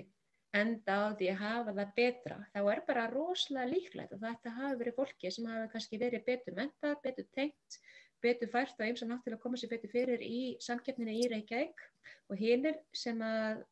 [0.61, 2.37] enda á því að hafa það betra.
[2.53, 6.57] Þá er bara rosalega líklegt að þetta hafi verið fólki sem hafi kannski verið betur
[6.57, 7.79] mentað, betur tengt,
[8.23, 11.85] betur fært og eins og náttúrulega koma sér betur fyrir í samkeppninu í Reykjavík.
[12.31, 13.63] Og hinnir sem að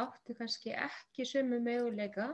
[0.00, 2.32] áttu kannski ekki sömu möguleika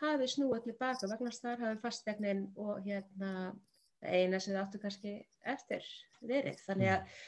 [0.00, 3.54] hafi snúið tilbaka vegna þar hafi fastegnin og hérna
[4.02, 5.14] eina sem það áttu kannski
[5.46, 5.86] eftir
[6.20, 6.58] verið.
[6.66, 7.20] Þannig að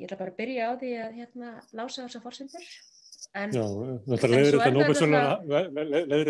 [0.00, 2.68] ég ætla bara að byrja á því að hérna lása þessa fórsendur
[3.34, 3.64] En, Já,
[4.06, 4.60] þetta leiður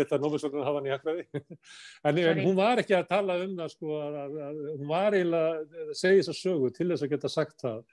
[0.01, 1.25] þetta Nóbelsvöldunar hafa hann í akkvæði.
[2.09, 5.17] en, en hún var ekki að tala um það, sko, að, að, að, hún var
[5.17, 7.83] eiginlega að segja þess að sögu til þess að geta sagt það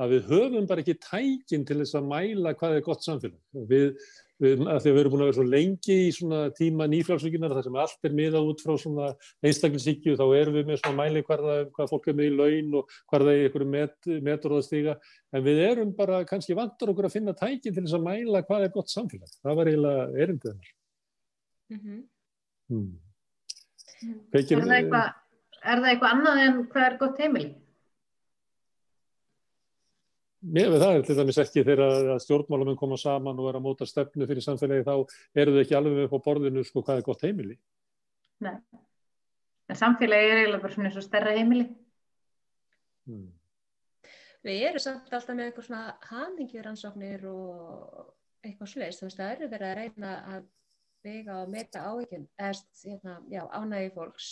[0.00, 3.40] að við höfum bara ekki tækin til þess að mæla hvað er gott samfélag.
[3.68, 3.90] Við,
[4.42, 7.54] við, að því að við erum búin að vera svo lengi í svona tíma nýflagsvíkinar
[7.54, 9.08] þar sem allt er miðað út frá svona
[9.46, 12.96] einstaklingsíkju þá erum við með svona mæli hvaða, hvað fólk er með í laun og
[13.18, 14.96] er í einhverju met, meturóðastíga
[15.32, 18.66] en við erum bara kannski vantur okkur að finna tækin til þess að mæla hvað
[18.66, 19.32] er gott samfélag.
[19.40, 20.76] Það var eiginlega erindið hennar.
[21.72, 22.00] Mm -hmm.
[22.68, 22.92] hmm.
[24.32, 27.52] Er það eitthvað eitthva annað en hvað er gott heimili?
[30.42, 33.86] Mér veið það er til dæmis ekki þegar stjórnmálum koma saman og er að móta
[33.86, 34.94] stefnu fyrir samfélagi þá
[35.38, 37.54] eru þau ekki alveg upp á borðinu sko hvað er gott heimili.
[38.42, 38.56] Nei,
[39.70, 41.68] en samfélagi er eiginlega bara svona eins og stærra heimili.
[43.06, 43.30] Mm.
[44.42, 49.50] Við erum samt alltaf með eitthvað svona hamingjuransóknir og eitthvað sluðist, þú veist, það eru
[49.52, 50.48] verið að reyna að
[51.06, 54.30] vega og meta áhyggjum, eða hérna, ánægi fólks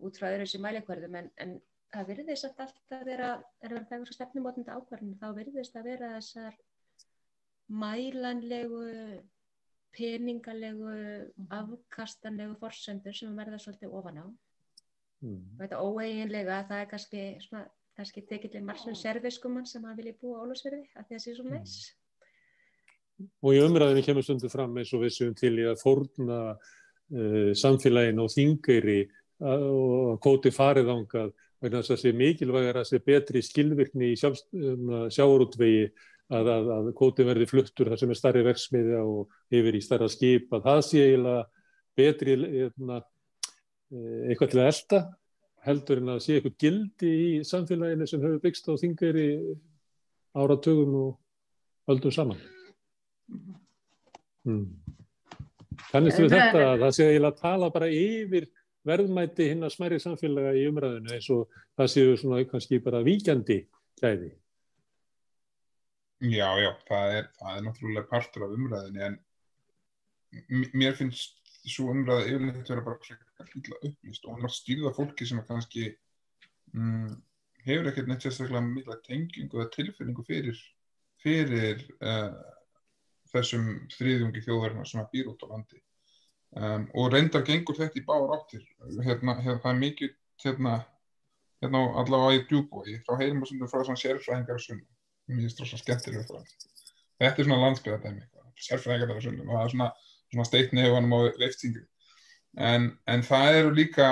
[0.00, 1.52] út frá öðru sem mælikverðum, en, en
[1.94, 3.30] það virðist alltaf að vera,
[3.62, 6.58] er að vera það eitthvað stefnumotnandi ákvarðin, þá virðist að vera þessar
[7.82, 8.82] mælanlegu,
[9.96, 10.96] peningalegu,
[11.56, 14.26] afkastanlegu forsendur sem verða svolítið ofan á.
[15.24, 15.42] Mm.
[15.60, 17.62] Þetta óeiginlega, það er kannski svona,
[17.96, 21.46] kannski tekillin margsmenn serviskumann sem að vilja búa álusverði, að því að það sé svo
[21.48, 21.76] næs.
[23.40, 27.52] Og í umræðinu kemur stundu fram eins og við séum til í að fórna uh,
[27.56, 29.06] samfélagin og þingari
[29.36, 34.94] og kóti farið ángað vegna þess að sé mikilvægur að sé betri skilvirkni í um,
[35.12, 39.84] sjáurútvegi að, að, að kóti verði fluttur þar sem er starri verksmiðja og yfir í
[39.84, 41.44] starra skip að það sé eiginlega
[41.96, 42.34] betri
[42.64, 42.98] eitna,
[44.28, 45.00] eitthvað til að elda
[45.66, 49.28] heldur en að sé eitthvað gildi í samfélaginu sem hefur byggst á þingari
[50.36, 52.42] áratögum og öldum saman.
[54.46, 54.66] Mm.
[55.90, 58.46] Þannig við þetta að það sé eiginlega að tala bara yfir
[58.86, 63.60] verðmæti hinn að smæri samfélaga í umræðinu eins og það séu svona kannski bara víkjandi
[64.00, 64.32] gæði.
[66.24, 69.18] Já, já, það er, það er náttúrulega partur af umræðinu en
[70.72, 71.36] mér finnst
[71.66, 75.88] svo umræða yfirleitt vera bara hlutla upplýst og hún var stýrða fólki sem kannski
[76.72, 77.16] mm,
[77.66, 80.60] hefur ekkert neitt sérstaklega mikla tengingu eða tilfinningu fyrir,
[81.22, 82.36] fyrir uh,
[83.32, 85.82] þessum þriðjungi þjóðverðina sem að býr út á landi
[86.56, 88.64] um, og reyndar gengur þetta í bára áttir.
[89.04, 90.14] Hérna, hérna það er mikið
[90.44, 90.76] hérna,
[91.62, 94.86] hérna allavega í djúbói frá heilmasundum frá svona sérfræðingar og sunnum
[95.26, 96.40] mér finnst það svona skemmtilega frá
[97.20, 98.26] þetta er svona landsbyðardæmi
[98.66, 99.90] sérfræðingar og sunnum og það er svona,
[100.32, 101.84] svona steitni hefanum á veiftingri
[102.70, 104.10] en, en það eru líka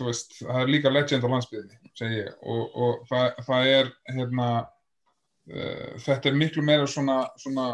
[0.00, 6.30] veist, það er líka legend á landsbyðinni og, og það, það er hérna uh, þetta
[6.30, 7.72] er miklu meira svona, svona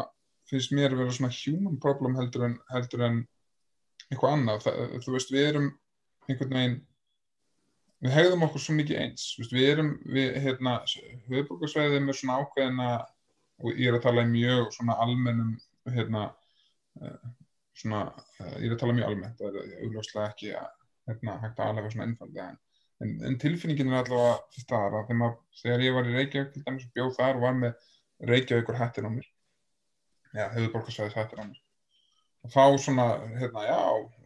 [0.49, 3.23] finnst mér að vera svona human problem heldur en, heldur en
[4.11, 4.61] eitthvað annað.
[4.65, 5.69] Það, þú veist, við erum
[6.27, 6.77] einhvern veginn,
[8.03, 9.27] við hegðum okkur svo mikið eins.
[9.39, 10.75] Veist, við erum, við, hérna,
[11.29, 12.91] höfðbrukarsvæðið með svona ákveðina,
[13.63, 15.55] og ég er að tala í mjög svona almennum,
[15.95, 16.23] hérna,
[17.01, 17.19] uh,
[17.77, 18.03] svona,
[18.41, 20.71] uh, ég er að tala mjög almennt, það er augljóslega ekki að,
[21.09, 22.59] hérna, hægt að alveg svona einfalda en,
[23.03, 26.65] en, en tilfinningin er allavega til staðar að þegar, þegar ég var í Reykjavík, til
[26.67, 27.87] dæmis, bjóð þar og var með
[28.31, 29.29] Reykjavíkur hættin á mér
[30.35, 31.66] já, hefur borgarsvæðis hættir á mér og
[32.53, 33.09] þá svona,
[33.39, 33.81] hérna, já,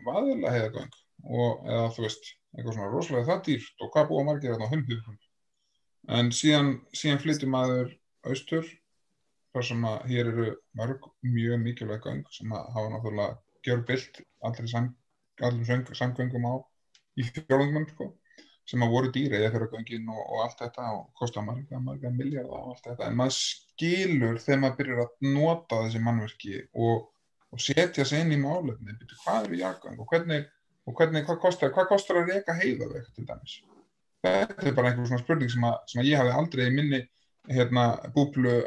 [0.05, 0.95] vaðilega heiðagöng.
[1.31, 3.75] Og eða þú veist, eitthvað svona rosalega það dýrt.
[3.81, 5.19] Og hvað búa margir þarna á hundhugum
[6.09, 7.91] en síðan, síðan flyttum maður
[8.25, 8.65] austur
[9.53, 10.47] þar sem að hér eru
[10.79, 13.37] mörg mjög mikilvæg göng sem að hafa náttúrulega
[13.67, 14.89] gjör byllt allir sam,
[15.93, 16.53] samgöngum á
[17.19, 18.11] í fjólungum sko
[18.69, 22.11] sem að voru dýra eða fyrir göngin og, og allt þetta og kosta marga, marga
[22.13, 23.07] miljardar og allt þetta.
[23.09, 27.09] En maður skilur þegar maður byrjar að nota þessi mannverki og,
[27.51, 30.45] og setja sig inn í málefni hvað eru jakgang og hvernig
[30.87, 33.57] og hvernig, hvað kostar, hvað kostar að reyka heiðaveg til dæmis?
[34.25, 37.01] Þetta er bara einhver svona spurning sem að, sem að ég hafi aldrei í minni
[37.49, 38.61] hérna búblu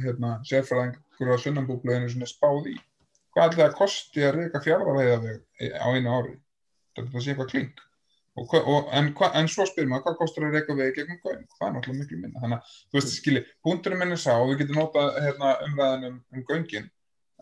[0.00, 2.76] hérna sérfræðingur á sunnanbúblu einu svona spáð í.
[3.34, 6.34] Hvað er það að kosti að reyka fjárvarheiðaveg á einu ári?
[6.96, 7.84] Þetta sé eitthvað klink.
[8.40, 11.44] Og, og, en, hva, en svo spyrir maður hvað kostar að reyka vegi gegnum göng
[11.56, 12.42] það er náttúrulega miklu minna.
[12.42, 16.08] Þannig að þú veist skilji, punkturinn minn er sá og við getum notað hérna, umræðin
[16.08, 16.88] um, um göngin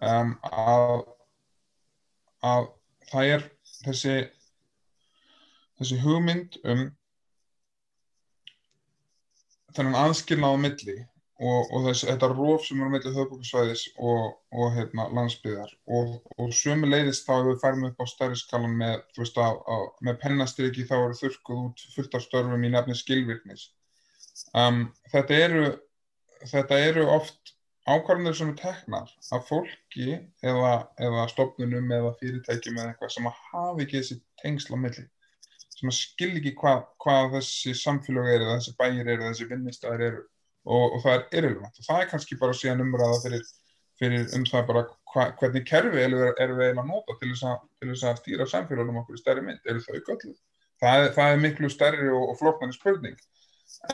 [0.04, 0.96] um, að,
[2.46, 2.68] að
[3.10, 3.46] það er
[3.84, 4.16] þessi
[5.78, 6.88] þessi hugmynd um
[9.76, 10.98] þennan aðskilnað á milli
[11.38, 16.16] og, og þess, þetta róf sem er á meðlega höfbúkarsvæðis og, og hérna, landsbyðar og,
[16.34, 19.04] og sömu leiðist þá ef við færum upp á stærri skalan með,
[20.08, 23.68] með pennastriki þá eru þurrkuð út fullt af störfum í nefni skilvirknis.
[24.56, 25.68] Um, þetta, eru,
[26.42, 27.37] þetta eru oft
[27.88, 33.38] ákvarðanir sem er teknar af fólki eða, eða stofnunum eða fyrirtækjum eða eitthvað sem að
[33.50, 35.04] hafa ekki þessi tengsla á milli.
[35.78, 40.24] Sem að skil ekki hvað, hvað þessi samfélag eru, þessi bæir eru, þessi vinnistæðir eru.
[40.68, 41.80] Og, og það er irrelevant.
[41.80, 43.46] Og það er kannski bara síðan umræða fyrir,
[44.00, 44.82] fyrir um það bara
[45.14, 48.48] hva, hvernig kerfi erum við eiginlega að nota til þess að, til þess að stýra
[48.52, 50.34] samfélagunum okkur í stærri mynd, eru þau göllu?
[50.82, 53.16] Það, það er miklu stærri og, og flokknarni spurning.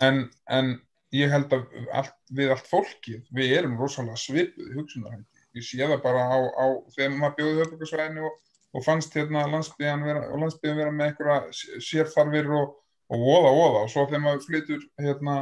[0.05, 0.75] En, en
[1.15, 1.67] ég held að
[2.01, 5.45] allt, við allt fólkið, við erum rosalega svipuð hugsunarhætti.
[5.55, 6.67] Ég sé það bara á, á
[6.97, 8.39] þegar maður bjóði höfbrukarsvæðinu og,
[8.75, 10.25] og fannst hérna landsbygðan vera,
[10.65, 12.73] vera með einhverja sérþarfir og,
[13.15, 15.37] og voða voða og svo þegar maður flytur hérna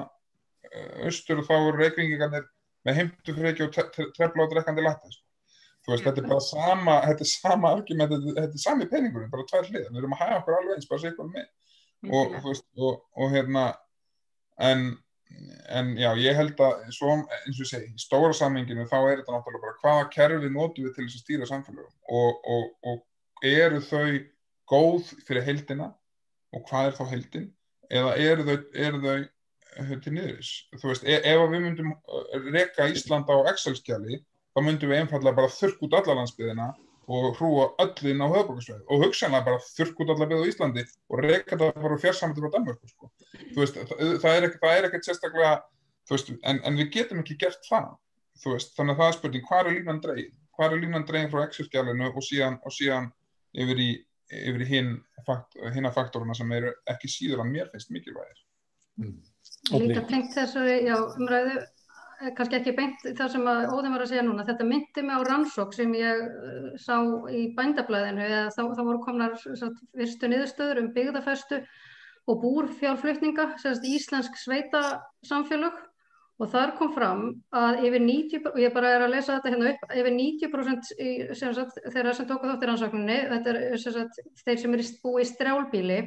[1.06, 2.46] austur og þá eru reykringingarnir
[2.86, 5.24] með heimtu freki og trefla og drekkandi latta sko.
[5.82, 9.32] þú veist, þetta er bara sama þetta er sama argument, þetta, þetta er sami peningurinn,
[9.32, 11.48] bara tvær hlið við erum að hæga okkur alveg eins, bara sér eitthvað með
[12.46, 13.64] veist, og, og hérna
[14.70, 14.86] en,
[15.72, 19.22] en já, ég held að svo, eins og ég segi, í stóra samminginu þá er
[19.22, 23.80] þetta náttúrulega bara hvaða kerfi notum við til þess að stýra samfélagum og, og eru
[23.86, 24.20] þau
[24.72, 25.90] góð fyrir heldina
[26.52, 27.48] og hvað er þá heldin
[27.92, 28.56] eða eru þau,
[28.86, 33.36] eru þau eh, til niðuris, þú veist, e, ef við myndum eh, reyka Ísland á
[33.52, 34.20] Excel-skjali
[34.52, 36.72] þá myndum við einfallega bara þurrk út alla landsbyðina
[37.12, 41.22] og hrúa öllin á höfbrukarsvæði og hugsanlega bara þurrk út allar byggð á Íslandi og
[41.24, 43.10] reyka það bara fjársamöndur á Danmörku sko.
[43.56, 43.76] veist,
[44.22, 45.52] það, er ekkert sérstaklega
[46.10, 47.90] veist, en, en við getum ekki gert það
[48.46, 51.44] veist, þannig að það er spurning hvað er línan dreigin hvað er línan dreigin frá
[51.46, 53.10] Excel-skjálinu og og síðan
[53.52, 53.90] yfir í,
[54.32, 54.94] í hinn
[55.26, 55.58] fakt,
[55.94, 58.42] faktoruna sem eru ekki síður að mér finnst mikilvægir
[59.00, 59.20] mm.
[59.72, 61.60] Líka tengt þessu já, umræðu
[62.36, 65.72] kannski ekki beint það sem Óðin var að segja núna, þetta myndi mig á rannsók
[65.76, 66.96] sem ég uh, sá
[67.32, 71.62] í bændablaðinu eða þá, þá voru komnar fyrstu niðurstöður um byggðafestu
[72.30, 74.82] og búrfjárflutninga, sérst íslensk sveita
[75.26, 75.80] samfélög
[76.42, 77.24] og þar kom fram
[77.54, 81.10] að yfir 90%, og ég bara er að lesa þetta hérna upp, yfir 90% í,
[81.38, 84.84] sem sagt, þeirra sem tóku þátt í rannsókninni, þetta er sem sagt, þeir sem er
[85.02, 85.98] búið í strjálbíli,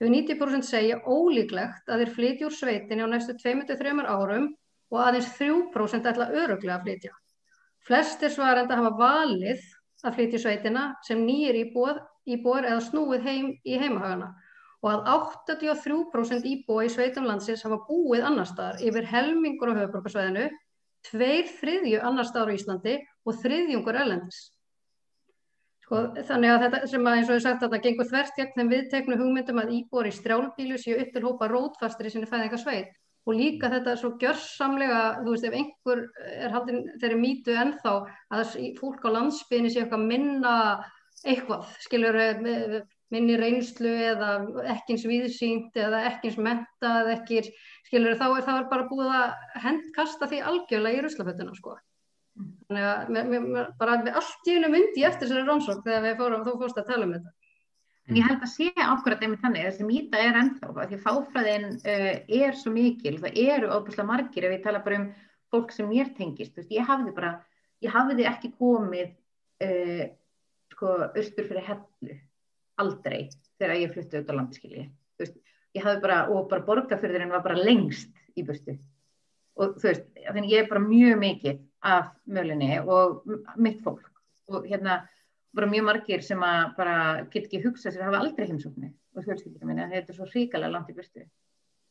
[0.00, 4.50] yfir 90% segja ólíklegt að þeir flytja úr sveitinni á næstu 2-3 árum
[4.92, 7.12] og aðeins 3% ætla öruglega að flytja.
[7.82, 9.62] Flestir svarenda hafa valið
[10.04, 14.32] að flytja sveitina sem nýjir íbúar eða snúið heim í heimahagana
[14.82, 15.04] og að
[15.46, 20.48] 83% íbúa í sveitum landsins hafa búið annar staðar yfir helmingur á höfuborgarsvæðinu,
[21.06, 24.40] tveir þriðju annar staðar á Íslandi og þriðjungur erlendis.
[25.86, 28.52] Sko, þannig að þetta sem að eins og ég sagt að það gengur þvert gegn
[28.58, 32.90] þeim viðteknu hugmyndum að íbúar í strjálbílu séu upp til hópa rótfastir í sinni fæðingarsveit
[33.22, 37.92] og líka þetta svo gjörsamlega, þú veist, ef einhver er haldin þeirri mýtu ennþá
[38.34, 40.56] að fólk á landsbygðinni sé eitthvað minna
[41.22, 42.18] eitthvað, skiljur
[43.12, 44.32] minni reynslu eða
[44.72, 47.50] ekkins viðsýnt eða ekkins menta eða ekkir,
[47.86, 51.76] skiljur, þá er það bara búið að hendkasta því algjörlega í ruslafötuna, sko.
[52.32, 56.56] Þannig að mér, mér, bara allt í hennu myndi eftir þessari rannsók þegar fórum, þú
[56.62, 57.34] fórst að tala um þetta.
[58.10, 61.66] En ég held að sé ákveðat einmitt þannig, þessi mýta er ennþá, því að fáfræðin
[61.78, 62.08] uh,
[62.42, 65.04] er svo mikil, það eru óbúslega margir ef ég tala bara um
[65.52, 67.36] fólk sem mér tengist, veist, ég hafði bara,
[67.84, 69.12] ég hafði ekki komið
[69.68, 70.02] uh,
[70.74, 72.18] sko austur fyrir hellu,
[72.82, 73.20] aldrei,
[73.62, 75.38] þegar ég út á landskilji, þú veist,
[75.78, 78.74] ég hafði bara, og bara borgarfyrðurinn var bara lengst í bustu,
[79.62, 81.62] og þú veist, þannig ég er bara mjög mikið
[81.92, 83.22] af mölinni og
[83.62, 84.10] mitt fólk,
[84.50, 85.04] og hérna,
[85.56, 86.96] bara mjög margir sem að bara
[87.32, 90.28] get ekki hugsað sér að hafa aldrei heimsóknu og fjölskyldinu minni að þetta er svo
[90.30, 91.26] hríkalega langt í byrstu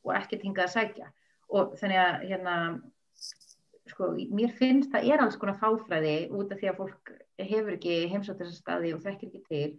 [0.01, 1.11] og ekkert hingað að sækja.
[1.51, 2.55] Og þannig að hérna
[3.91, 7.97] sko mér finnst það er alls konar fáfræði út af því að fólk hefur ekki
[8.11, 9.71] heimsótt þessa staði og þekkir ekki til.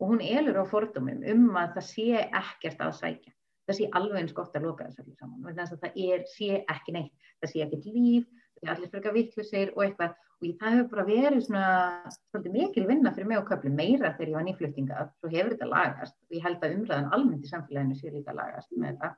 [0.00, 3.32] Og hún elur á fordómum um að það sé ekkert að sækja.
[3.66, 7.30] Það sé alveg eins gott að loka þessu saman það er, sé ekki neitt.
[7.42, 8.28] Það sé ekkert líf,
[8.60, 11.66] það er allir fyrir að viklu sér og eitthvað og það hefur bara verið svona
[12.12, 15.68] svolítið mikil vinna fyrir mig á köflu meira þegar ég var nýfluttinga svo hefur þetta
[15.70, 16.16] lagast.
[16.28, 19.10] Og ég held að umræðan almennt í samfélaginu sé líka lagast með þetta.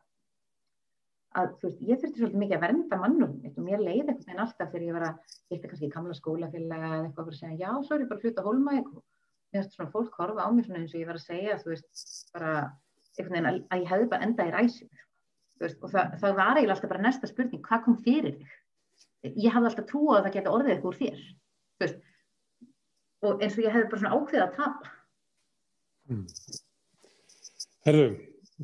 [1.38, 4.44] Að þú veist, ég þurfti svolítið mikið að vernda mannum og mér leiði eitthvað en
[4.44, 7.70] alltaf þegar ég var að hitta kannski í kamla skólafélaga eða eitthvað að segja já,
[7.82, 10.64] svo er ég bara að fluta hólmæk og mér finnst svona fólk horfa á mig
[10.64, 12.54] svona eins og ég var að segja þú veist, bara
[13.18, 15.04] eitthvað að ég hefði bara endað í ræsum
[15.58, 18.56] og það, það var eiginlega alltaf bara næsta spurning, hvað kom fyrir þig
[19.26, 21.20] ég hafði alltaf trú að það geta orðið eitthvað úr þér
[21.82, 22.00] veist,
[23.26, 24.94] og eins og ég hefði bara svona ákveðið að tapa
[26.08, 26.26] hmm.
[27.88, 28.08] Herru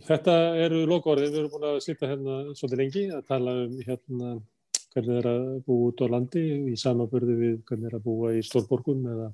[0.09, 4.35] þetta eru lokaorðið, við erum búin að sýta hérna svolítið lengi að tala um hérna
[4.95, 8.43] hvernig er að búa út á landi í samabörðu við hvernig er að búa í
[8.47, 9.29] stórborgum eða,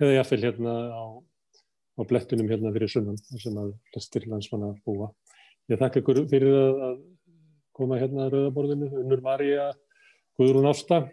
[0.00, 1.04] eða jáfnveil hérna á,
[2.00, 5.10] á blettunum hérna fyrir sunnan sem að flestir landsmanna búa.
[5.68, 7.02] Ég þakka ykkur fyrir að,
[7.76, 9.70] koma hérna að rauðaborðinu, Unnur Marja
[10.40, 11.04] Guðrún Ásta,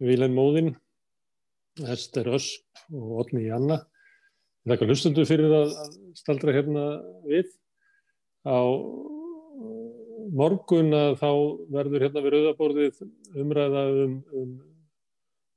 [0.00, 0.74] Vílen Móðinn,
[1.92, 3.82] Ester Ösp og Otni Janna.
[4.64, 5.74] Það er eitthvað hlustundu fyrir að,
[6.16, 6.84] staldra hérna
[7.28, 7.50] við.
[8.48, 8.60] Á
[10.36, 11.30] morgun að þá
[11.74, 13.00] verður hérna við rauðaborðið
[13.42, 14.52] umræða um, um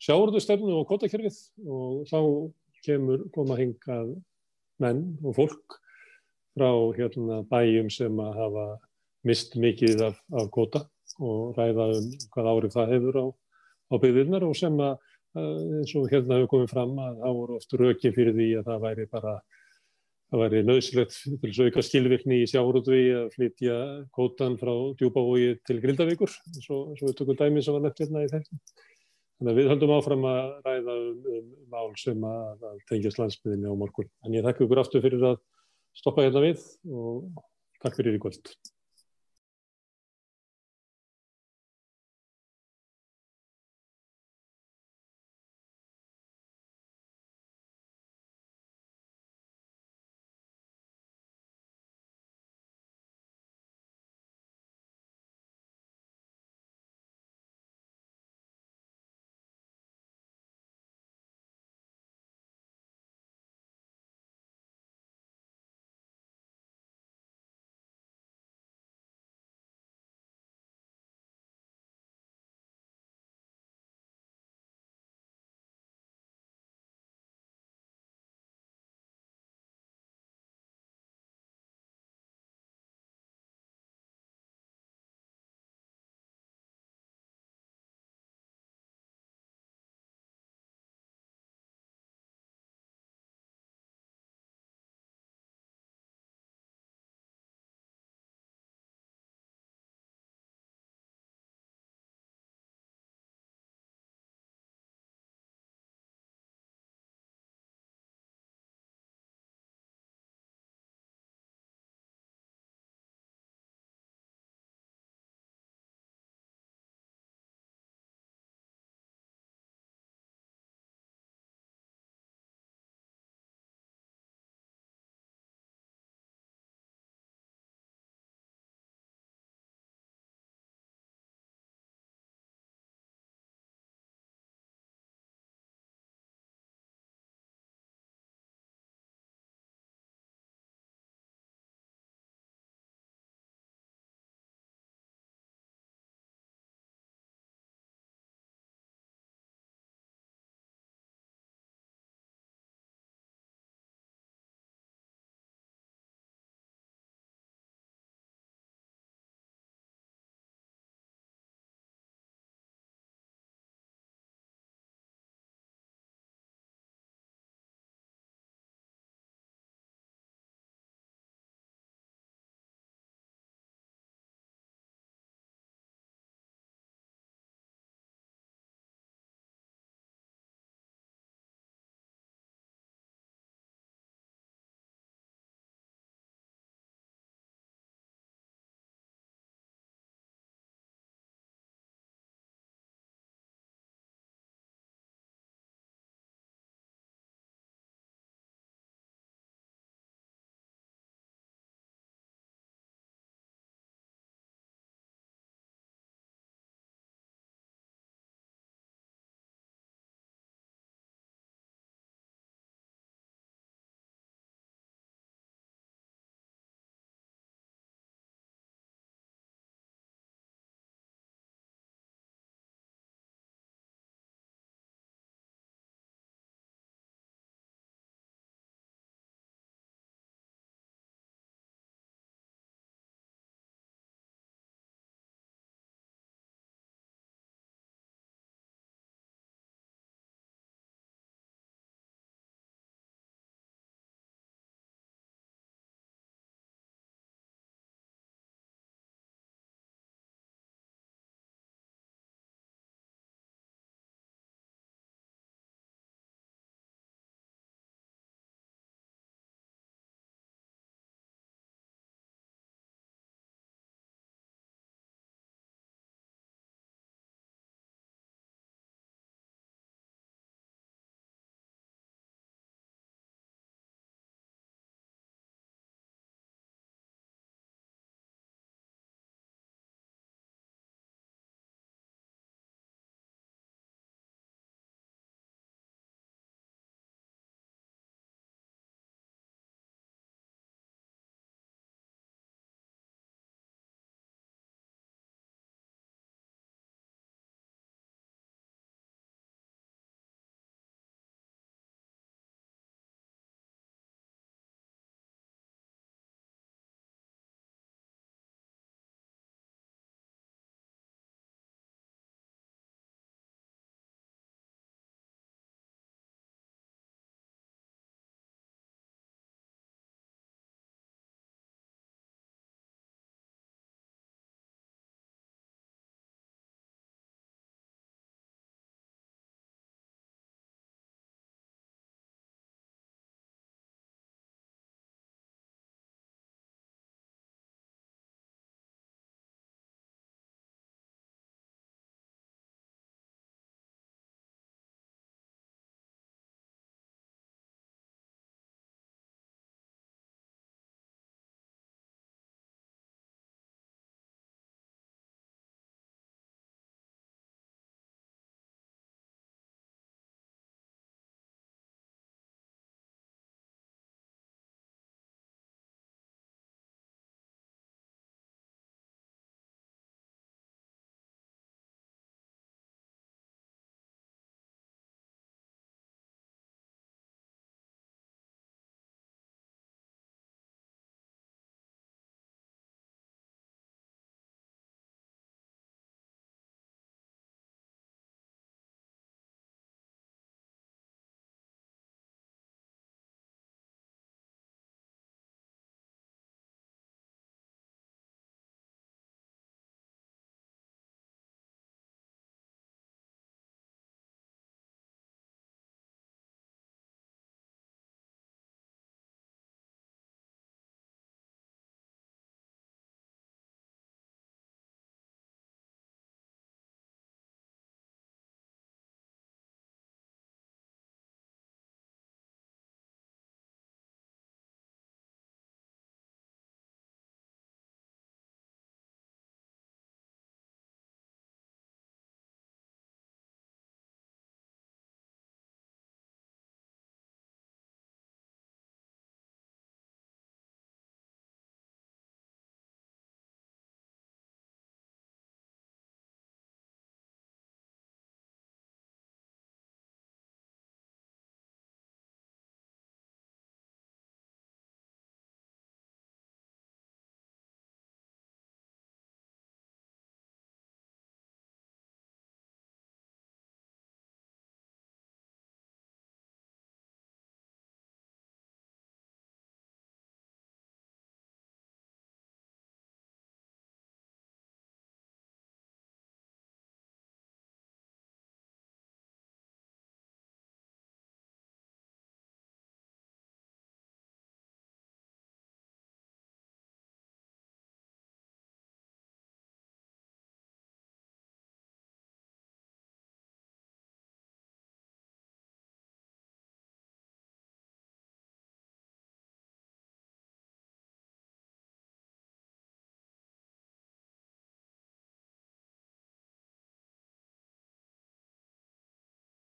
[0.04, 2.20] sjáurðustefnu og kvotakerfið og þá
[2.84, 4.16] kemur koma hingað
[4.84, 5.78] menn og fólk
[6.58, 8.66] frá hérna bæjum sem að hafa
[9.24, 10.84] mist mikið af, af kvota
[11.20, 13.26] og ræða um hvað árið það hefur á,
[13.94, 14.94] á byggðirnar og sem að
[15.34, 18.88] eins og hérna hefur komið fram að það voru oft rökið fyrir því að það
[18.88, 19.34] væri bara
[20.34, 23.78] það væri nöðsilegt til þess að auka skilvirkni í sjáurútvi að flytja
[24.18, 28.32] kótan frá djúbavogi til Grindavíkur eins og, við tökum dæmi sem var nefnt hérna í
[28.34, 28.62] þetta.
[29.38, 33.74] Þannig að við höldum áfram að ræða um, um mál sem að, að tengjast landsmiðinni
[33.74, 34.10] á morgun.
[34.26, 35.42] En ég þakka ykkur aftur fyrir að
[35.98, 37.44] stoppa hérna við og
[37.84, 38.54] Takk fyrir í kvöld.